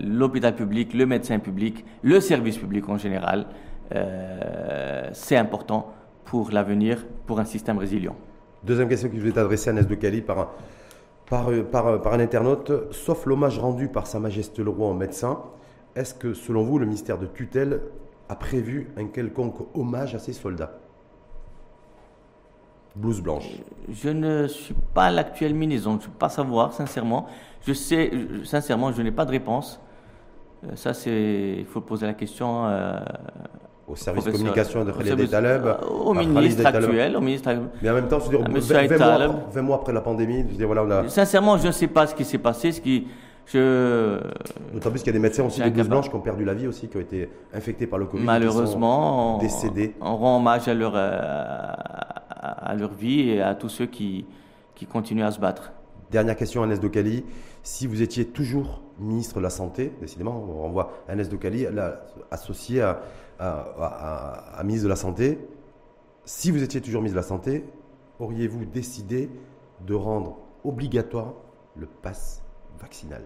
l'hôpital 0.00 0.54
public, 0.54 0.94
le 0.94 1.04
médecin 1.04 1.38
public, 1.40 1.84
le 2.02 2.20
service 2.20 2.56
public 2.56 2.88
en 2.88 2.96
général, 2.96 3.46
c'est 5.12 5.36
important 5.36 5.92
pour 6.24 6.50
l'avenir, 6.50 7.06
pour 7.26 7.40
un 7.40 7.44
système 7.44 7.78
résilient. 7.78 8.16
Deuxième 8.62 8.88
question 8.88 9.08
qui 9.08 9.18
vous 9.18 9.28
est 9.28 9.38
adressée 9.38 9.70
à 9.70 9.72
Agnès 9.72 9.86
de 9.86 9.94
Cali 9.94 10.20
par, 10.20 10.52
par, 11.28 11.48
par, 11.70 12.02
par 12.02 12.12
un 12.12 12.20
internaute. 12.20 12.92
Sauf 12.92 13.24
l'hommage 13.26 13.58
rendu 13.58 13.88
par 13.88 14.06
Sa 14.06 14.18
Majesté 14.18 14.62
le 14.62 14.70
Roi 14.70 14.88
en 14.88 14.94
médecin, 14.94 15.40
est-ce 15.94 16.14
que, 16.14 16.34
selon 16.34 16.64
vous, 16.64 16.78
le 16.78 16.86
ministère 16.86 17.18
de 17.18 17.26
tutelle 17.26 17.80
a 18.28 18.36
prévu 18.36 18.92
un 18.96 19.06
quelconque 19.06 19.56
hommage 19.74 20.14
à 20.14 20.18
ces 20.18 20.32
soldats? 20.32 20.72
Blouse 22.94 23.22
blanche. 23.22 23.48
Je 23.90 24.08
ne 24.08 24.48
suis 24.48 24.74
pas 24.92 25.10
l'actuel 25.10 25.54
ministre, 25.54 25.88
donc 25.88 26.00
je 26.02 26.06
ne 26.06 26.12
peux 26.12 26.18
pas 26.18 26.28
savoir, 26.28 26.72
sincèrement. 26.72 27.26
Je 27.62 27.72
sais, 27.72 28.10
sincèrement, 28.44 28.92
je 28.92 29.02
n'ai 29.02 29.12
pas 29.12 29.24
de 29.24 29.30
réponse. 29.30 29.80
Euh, 30.64 30.74
ça, 30.74 30.94
c'est, 30.94 31.56
il 31.58 31.66
faut 31.66 31.80
poser 31.80 32.06
la 32.06 32.14
question 32.14 32.66
euh, 32.66 32.98
au 33.88 33.96
service 33.96 34.24
de 34.24 34.30
communication 34.30 34.84
de 34.84 34.92
Khalid 34.92 35.30
Taleb, 35.30 35.66
euh, 35.66 35.76
au 35.86 36.14
ministre 36.14 36.66
actuel, 36.66 37.16
au 37.16 37.20
ministre 37.20 37.50
Mais 37.82 37.90
en 37.90 37.94
même 37.94 38.08
temps, 38.08 38.18
je 38.20 38.30
veux 38.30 38.38
dire, 38.38 39.40
20, 39.50 39.62
mois, 39.62 39.76
après 39.76 39.92
la 39.92 40.00
pandémie, 40.00 40.44
je 40.46 40.52
veux 40.52 40.56
dire, 40.56 40.66
voilà, 40.66 40.84
on 40.84 40.90
a... 40.90 41.08
Sincèrement, 41.08 41.56
je 41.56 41.68
ne 41.68 41.72
sais 41.72 41.88
pas 41.88 42.06
ce 42.06 42.14
qui 42.14 42.24
s'est 42.24 42.38
passé, 42.38 42.72
ce 42.72 42.80
qui... 42.80 43.06
Je... 43.46 44.20
D'autant 44.74 44.90
plus 44.90 44.98
qu'il 44.98 45.06
y 45.06 45.10
a 45.10 45.12
des 45.14 45.18
médecins 45.18 45.44
aussi 45.44 45.62
de 45.62 45.70
blouse 45.70 45.88
blanche 45.88 46.10
qui 46.10 46.14
ont 46.14 46.20
perdu 46.20 46.44
la 46.44 46.52
vie 46.52 46.66
aussi, 46.66 46.86
qui 46.88 46.98
ont 46.98 47.00
été 47.00 47.30
infectés 47.54 47.86
par 47.86 47.98
le 47.98 48.04
Covid. 48.04 48.22
Malheureusement, 48.22 49.38
décédés. 49.38 49.94
On, 50.02 50.16
rend 50.16 50.36
hommage 50.36 50.68
à 50.68 50.74
leur, 50.74 50.92
euh, 50.94 51.18
à 52.28 52.74
leur 52.78 52.92
vie 52.92 53.30
et 53.30 53.40
à 53.40 53.54
tous 53.54 53.70
ceux 53.70 53.86
qui, 53.86 54.26
qui 54.74 54.84
continuent 54.84 55.24
à 55.24 55.30
se 55.30 55.40
battre. 55.40 55.72
Dernière 56.10 56.36
question, 56.36 56.62
Agnès 56.62 56.78
Dokali. 56.78 57.24
Si 57.62 57.86
vous 57.86 58.02
étiez 58.02 58.26
toujours 58.26 58.82
ministre 58.98 59.36
de 59.36 59.42
la 59.42 59.50
Santé, 59.50 59.92
décidément, 60.00 60.44
on 60.48 60.62
renvoie 60.62 60.92
Agnès 61.08 61.28
Dokali, 61.28 61.66
associée 62.30 62.82
à, 62.82 63.00
à, 63.38 64.60
ministre 64.64 64.84
de 64.84 64.88
la 64.88 64.96
Santé, 64.96 65.38
si 66.24 66.50
vous 66.50 66.62
étiez 66.62 66.80
toujours 66.80 67.00
ministre 67.00 67.16
de 67.16 67.22
la 67.22 67.28
Santé, 67.28 67.64
auriez-vous 68.18 68.64
décidé 68.64 69.30
de 69.86 69.94
rendre 69.94 70.38
obligatoire 70.64 71.34
le 71.76 71.86
pass 71.86 72.42
vaccinal? 72.80 73.22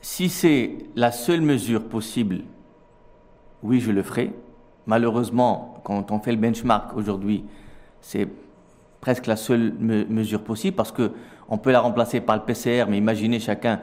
Si 0.00 0.28
c'est 0.28 0.78
la 0.96 1.12
seule 1.12 1.42
mesure 1.42 1.88
possible, 1.88 2.40
oui, 3.62 3.80
je 3.80 3.92
le 3.92 4.02
ferai. 4.02 4.32
Malheureusement, 4.86 5.80
quand 5.84 6.10
on 6.10 6.18
fait 6.18 6.32
le 6.32 6.38
benchmark 6.38 6.96
aujourd'hui, 6.96 7.44
c'est 8.00 8.28
presque 9.00 9.26
la 9.26 9.36
seule 9.36 9.72
mesure 9.78 10.42
possible 10.42 10.76
parce 10.76 10.92
que 10.92 11.12
on 11.48 11.58
peut 11.58 11.70
la 11.70 11.80
remplacer 11.80 12.20
par 12.20 12.36
le 12.36 12.42
PCR, 12.42 12.86
mais 12.88 12.98
imaginez 12.98 13.38
chacun, 13.38 13.80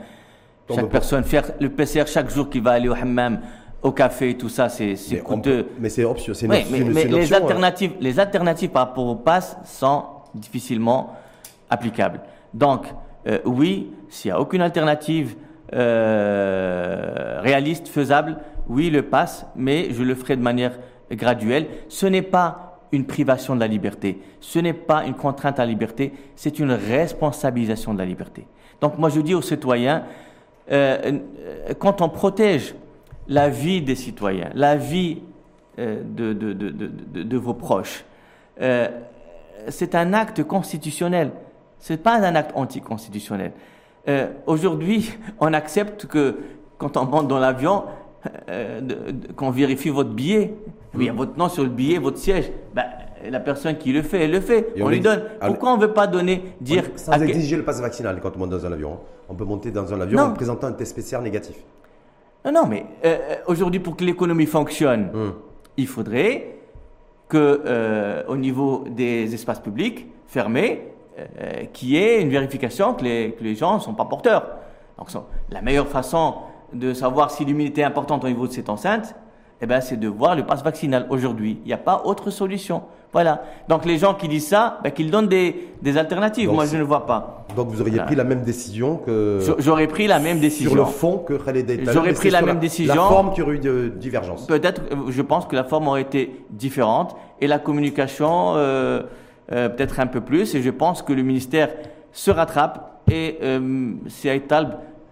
chaque 0.73 0.89
personne 0.89 1.23
faire 1.23 1.51
le 1.59 1.69
PCR 1.69 2.05
chaque 2.07 2.29
jour 2.29 2.49
qui 2.49 2.59
va 2.59 2.71
aller 2.71 2.89
au 2.89 2.93
hammam 2.93 3.41
au 3.81 3.91
café, 3.91 4.35
tout 4.35 4.49
ça, 4.49 4.69
c'est 4.69 4.95
coûteux. 5.23 5.67
mais 5.79 5.89
c'est 5.89 6.03
option, 6.03 6.33
c'est 6.33 6.47
mais, 6.47 6.65
les, 6.69 7.33
alternatives, 7.33 7.93
les 7.99 8.19
alternatives 8.19 8.69
par 8.69 8.87
rapport 8.87 9.05
au 9.05 9.15
pass 9.15 9.57
sont 9.63 10.03
difficilement 10.33 11.15
applicables. 11.69 12.21
Donc, 12.53 12.85
euh, 13.27 13.39
oui, 13.45 13.91
s'il 14.09 14.31
n'y 14.31 14.37
a 14.37 14.41
aucune 14.41 14.61
alternative 14.61 15.35
euh, 15.73 17.39
réaliste, 17.41 17.87
faisable, 17.87 18.37
oui, 18.67 18.89
le 18.89 19.03
pass, 19.03 19.45
mais 19.55 19.91
je 19.91 20.03
le 20.03 20.15
ferai 20.15 20.35
de 20.35 20.41
manière 20.41 20.77
graduelle. 21.11 21.67
Ce 21.87 22.05
n'est 22.05 22.21
pas 22.21 22.79
une 22.91 23.05
privation 23.05 23.55
de 23.55 23.59
la 23.59 23.67
liberté, 23.67 24.19
ce 24.39 24.59
n'est 24.59 24.73
pas 24.73 25.05
une 25.05 25.13
contrainte 25.13 25.59
à 25.59 25.65
la 25.65 25.71
liberté, 25.71 26.11
c'est 26.35 26.59
une 26.59 26.71
responsabilisation 26.71 27.93
de 27.93 27.99
la 27.99 28.05
liberté. 28.05 28.47
Donc, 28.81 28.97
moi, 28.97 29.09
je 29.09 29.21
dis 29.21 29.35
aux 29.35 29.41
citoyens, 29.41 30.03
euh, 30.71 31.19
quand 31.77 32.01
on 32.01 32.09
protège 32.09 32.75
la 33.29 33.49
vie 33.49 33.81
des 33.81 33.95
citoyens, 33.95 34.49
la 34.55 34.75
vie 34.75 35.21
euh, 35.77 36.01
de, 36.03 36.33
de, 36.33 36.51
de, 36.51 37.23
de, 37.23 37.37
vos 37.37 37.53
proches. 37.53 38.03
Euh, 38.59 38.89
c'est 39.69 39.95
un 39.95 40.13
acte 40.13 40.43
constitutionnel. 40.43 41.31
Ce 41.77 41.93
n'est 41.93 41.99
pas 41.99 42.15
un 42.15 42.35
acte 42.35 42.51
anticonstitutionnel. 42.55 43.53
Euh, 44.07 44.27
Aujourd'hui, 44.47 45.13
on 45.39 45.53
accepte 45.53 46.07
que 46.07 46.37
quand 46.77 46.97
on 46.97 47.05
monte 47.05 47.27
dans 47.27 47.39
l'avion, 47.39 47.83
qu'on 49.37 49.49
vérifie 49.51 49.89
votre 49.89 50.09
billet, 50.09 50.53
il 50.93 51.03
y 51.03 51.09
a 51.09 51.13
votre 51.13 51.37
nom 51.37 51.47
sur 51.47 51.63
le 51.63 51.69
billet, 51.69 51.99
votre 51.99 52.17
siège. 52.17 52.51
Ben, 52.73 52.83
la 53.29 53.39
personne 53.39 53.77
qui 53.77 53.93
le 53.93 54.01
fait, 54.01 54.25
elle 54.25 54.31
le 54.31 54.41
fait. 54.41 54.73
on, 54.79 54.89
lui 54.89 54.99
donne. 54.99 55.23
Pourquoi 55.39 55.73
on 55.73 55.77
ne 55.77 55.81
veut 55.81 55.93
pas 55.93 56.07
donner, 56.07 56.43
dire. 56.59 56.83
sans 56.95 57.21
exiger 57.21 57.55
le 57.55 57.63
passe 57.63 57.79
vaccinal 57.81 58.19
quand 58.21 58.35
on 58.35 58.39
monte 58.39 58.49
dans 58.49 58.65
un 58.65 58.71
avion. 58.71 58.93
Hein. 58.93 58.99
On 59.29 59.35
peut 59.35 59.45
monter 59.45 59.71
dans 59.71 59.93
un 59.93 60.01
avion 60.01 60.19
en 60.19 60.33
présentant 60.33 60.67
un 60.67 60.73
test 60.73 60.91
spécial 60.91 61.21
négatif. 61.21 61.55
Non, 62.51 62.61
non, 62.63 62.67
mais 62.67 62.85
euh, 63.05 63.17
euh, 63.21 63.35
aujourd'hui, 63.45 63.79
pour 63.79 63.95
que 63.95 64.03
l'économie 64.03 64.47
fonctionne, 64.47 65.11
hum. 65.13 65.33
il 65.77 65.87
faudrait 65.87 66.55
que, 67.27 67.61
euh, 67.63 68.23
au 68.27 68.37
niveau 68.37 68.85
des 68.89 69.33
espaces 69.35 69.59
publics 69.59 70.07
fermés, 70.27 70.85
qu'il 71.73 71.89
y 71.89 71.97
ait 71.97 72.21
une 72.21 72.29
vérification 72.29 72.93
que 72.93 73.03
les, 73.03 73.35
que 73.37 73.43
les 73.43 73.53
gens 73.53 73.75
ne 73.75 73.79
sont 73.81 73.93
pas 73.93 74.05
porteurs. 74.05 74.47
Donc, 74.97 75.09
la 75.49 75.61
meilleure 75.61 75.89
façon 75.89 76.35
de 76.71 76.93
savoir 76.93 77.29
si 77.29 77.43
l'humidité 77.43 77.81
est 77.81 77.83
importante 77.83 78.23
au 78.23 78.29
niveau 78.29 78.47
de 78.47 78.53
cette 78.53 78.69
enceinte, 78.69 79.15
eh 79.59 79.65
ben, 79.65 79.81
c'est 79.81 79.97
de 79.97 80.07
voir 80.07 80.37
le 80.37 80.45
passe 80.45 80.63
vaccinal 80.63 81.07
aujourd'hui. 81.09 81.59
Il 81.65 81.67
n'y 81.67 81.73
a 81.73 81.77
pas 81.77 82.03
autre 82.05 82.29
solution. 82.29 82.83
Voilà. 83.11 83.41
Donc 83.67 83.85
les 83.85 83.97
gens 83.97 84.13
qui 84.13 84.27
disent 84.27 84.47
ça, 84.47 84.79
ben, 84.83 84.91
qu'ils 84.91 85.09
donnent 85.09 85.27
des, 85.27 85.69
des 85.81 85.97
alternatives. 85.97 86.51
Moi, 86.51 86.65
je 86.65 86.77
ne 86.77 86.83
vois 86.83 87.05
pas. 87.05 87.45
Donc 87.55 87.69
vous 87.69 87.81
auriez 87.81 87.99
pris 87.99 88.15
la 88.15 88.23
même 88.23 88.43
décision 88.43 88.97
que. 88.97 89.39
J'aurais 89.57 89.87
pris 89.87 90.07
la 90.07 90.19
même 90.19 90.39
décision. 90.39 90.71
Sur 90.71 90.79
le 90.79 90.85
fond 90.85 91.17
que 91.17 91.33
Khaled 91.33 91.89
J'aurais 91.91 92.13
pris 92.13 92.29
la 92.29 92.41
même 92.41 92.59
décision. 92.59 92.93
La 92.93 93.01
forme 93.01 93.33
qui 93.33 93.41
aurait 93.41 93.55
eu 93.55 93.59
de 93.59 93.91
divergence. 93.95 94.45
Peut-être, 94.45 94.81
je 95.07 95.21
pense 95.21 95.45
que 95.45 95.55
la 95.55 95.63
forme 95.63 95.87
aurait 95.87 96.01
été 96.01 96.43
différente 96.51 97.15
et 97.41 97.47
la 97.47 97.59
communication 97.59 98.53
euh, 98.55 99.01
euh, 99.51 99.69
peut-être 99.69 99.99
un 99.99 100.07
peu 100.07 100.21
plus. 100.21 100.53
Et 100.53 100.61
je 100.61 100.69
pense 100.69 101.01
que 101.01 101.13
le 101.13 101.23
ministère 101.23 101.69
se 102.11 102.29
rattrape 102.29 103.01
et 103.11 103.39
euh, 103.41 103.93
c'est 104.07 104.41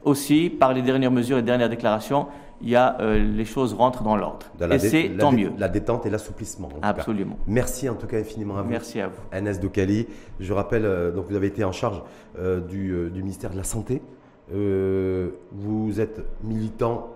aussi 0.03 0.49
par 0.49 0.73
les 0.73 0.83
dernières 0.83 1.11
mesures 1.11 1.37
et 1.37 1.41
les 1.41 1.45
dernières 1.45 1.69
déclarations 1.69 2.27
il 2.61 2.69
y 2.69 2.75
a, 2.75 2.99
euh, 3.01 3.19
les 3.19 3.45
choses 3.45 3.73
rentrent 3.73 4.03
dans 4.03 4.15
l'ordre. 4.15 4.45
Et 4.71 4.79
c'est 4.79 5.11
tant 5.17 5.31
mieux. 5.31 5.51
La 5.57 5.69
détente 5.69 6.05
et 6.05 6.09
l'assouplissement. 6.09 6.69
Absolument. 6.81 7.37
Merci 7.45 7.87
en 7.87 7.95
tout 7.95 8.07
cas 8.07 8.17
infiniment 8.17 8.57
à 8.57 8.63
vous. 8.63 8.69
Merci 8.69 8.99
à 8.99 9.07
vous. 9.07 9.21
Agnès 9.31 9.59
Dokali. 9.59 10.07
Je 10.39 10.53
rappelle, 10.53 10.85
euh, 10.85 11.11
donc 11.11 11.25
vous 11.25 11.35
avez 11.35 11.47
été 11.47 11.63
en 11.63 11.71
charge 11.71 12.01
euh, 12.39 12.59
du, 12.59 13.09
du, 13.11 13.21
ministère 13.21 13.51
de 13.51 13.57
la 13.57 13.63
Santé. 13.63 14.01
vous 14.49 15.99
êtes 15.99 16.21
militant 16.43 17.09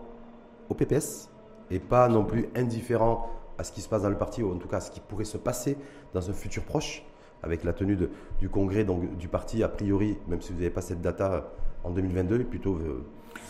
au 0.69 0.73
PPS 0.73 1.29
et 1.69 1.79
pas 1.79 2.07
non 2.07 2.23
plus 2.23 2.47
indifférent 2.55 3.29
à 3.57 3.63
ce 3.63 3.71
qui 3.71 3.81
se 3.81 3.89
passe 3.89 4.01
dans 4.03 4.09
le 4.09 4.17
parti, 4.17 4.43
ou 4.43 4.51
en 4.51 4.57
tout 4.57 4.67
cas 4.67 4.77
à 4.77 4.81
ce 4.81 4.91
qui 4.91 4.99
pourrait 4.99 5.25
se 5.25 5.37
passer 5.37 5.77
dans 6.13 6.29
un 6.29 6.33
futur 6.33 6.63
proche, 6.63 7.03
avec 7.43 7.63
la 7.63 7.73
tenue 7.73 7.95
de, 7.95 8.09
du 8.39 8.49
congrès 8.49 8.83
donc, 8.83 9.17
du 9.17 9.27
parti, 9.27 9.63
a 9.63 9.67
priori, 9.67 10.17
même 10.27 10.41
si 10.41 10.51
vous 10.51 10.59
n'avez 10.59 10.69
pas 10.71 10.81
cette 10.81 11.01
data 11.01 11.51
en 11.83 11.91
2022, 11.91 12.43
plutôt 12.43 12.77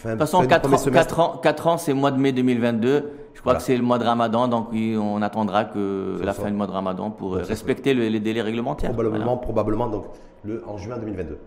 de 0.06 0.10
toute 0.12 0.20
façon, 0.20 0.46
4 0.46 1.20
ans, 1.20 1.38
4 1.42 1.68
ans, 1.68 1.78
c'est 1.78 1.92
le 1.94 2.00
mois 2.00 2.12
de 2.12 2.18
mai 2.20 2.32
2022. 2.32 3.12
Je 3.34 3.42
crois 3.42 3.56
que 3.56 3.62
c'est 3.62 3.78
le 3.78 3.84
mois 3.84 3.98
de 3.98 4.04
Ramadan, 4.04 4.48
donc 4.48 4.70
on 4.74 5.22
attendra 5.22 5.66
que 5.66 6.20
la 6.24 6.34
fin 6.34 6.50
du 6.50 6.56
mois 6.58 6.68
de 6.68 6.72
Ramadan 6.72 7.12
pour 7.12 7.36
respecter 7.36 7.94
les 7.94 8.20
délais 8.20 8.42
réglementaires. 8.42 8.92
Probablement, 8.92 9.38
probablement 9.38 9.88
donc 9.88 10.06
le, 10.44 10.64
en 10.68 10.78
juin 10.78 10.98
2022. 10.98 11.38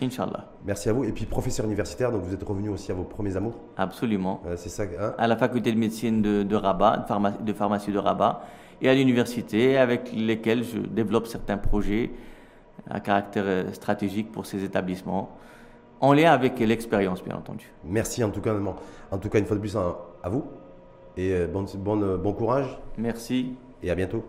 Inch'Allah. 0.00 0.44
Merci 0.64 0.88
à 0.88 0.92
vous. 0.92 1.04
Et 1.04 1.12
puis 1.12 1.24
professeur 1.24 1.66
universitaire, 1.66 2.12
donc 2.12 2.22
vous 2.22 2.32
êtes 2.32 2.42
revenu 2.42 2.68
aussi 2.68 2.92
à 2.92 2.94
vos 2.94 3.02
premiers 3.02 3.36
amours 3.36 3.54
Absolument. 3.76 4.40
Euh, 4.46 4.54
c'est 4.56 4.68
ça. 4.68 4.84
Hein 4.84 5.14
à 5.18 5.26
la 5.26 5.36
faculté 5.36 5.72
de 5.72 5.78
médecine 5.78 6.22
de, 6.22 6.44
de 6.44 6.56
Rabat, 6.56 6.98
de 6.98 7.06
pharmacie, 7.06 7.38
de 7.42 7.52
pharmacie 7.52 7.90
de 7.90 7.98
Rabat, 7.98 8.42
et 8.80 8.88
à 8.88 8.94
l'université, 8.94 9.76
avec 9.76 10.12
lesquels 10.12 10.62
je 10.62 10.78
développe 10.78 11.26
certains 11.26 11.56
projets 11.56 12.12
à 12.88 13.00
caractère 13.00 13.44
euh, 13.46 13.72
stratégique 13.72 14.30
pour 14.30 14.46
ces 14.46 14.62
établissements 14.62 15.36
en 16.00 16.12
lien 16.12 16.32
avec 16.32 16.58
l'expérience, 16.58 17.22
bien 17.22 17.36
entendu. 17.36 17.72
Merci 17.84 18.22
en 18.24 18.30
tout 18.30 18.40
cas, 18.40 18.54
en 19.10 19.18
tout 19.18 19.28
cas 19.28 19.38
une 19.38 19.46
fois 19.46 19.56
de 19.56 19.60
plus 19.60 19.76
à, 19.76 20.28
vous 20.28 20.44
et 21.16 21.32
euh, 21.32 21.46
bon, 21.46 21.64
bon, 21.76 22.18
bon 22.18 22.32
courage. 22.32 22.78
Merci. 22.96 23.56
Et 23.82 23.90
à 23.90 23.94
bientôt. 23.94 24.24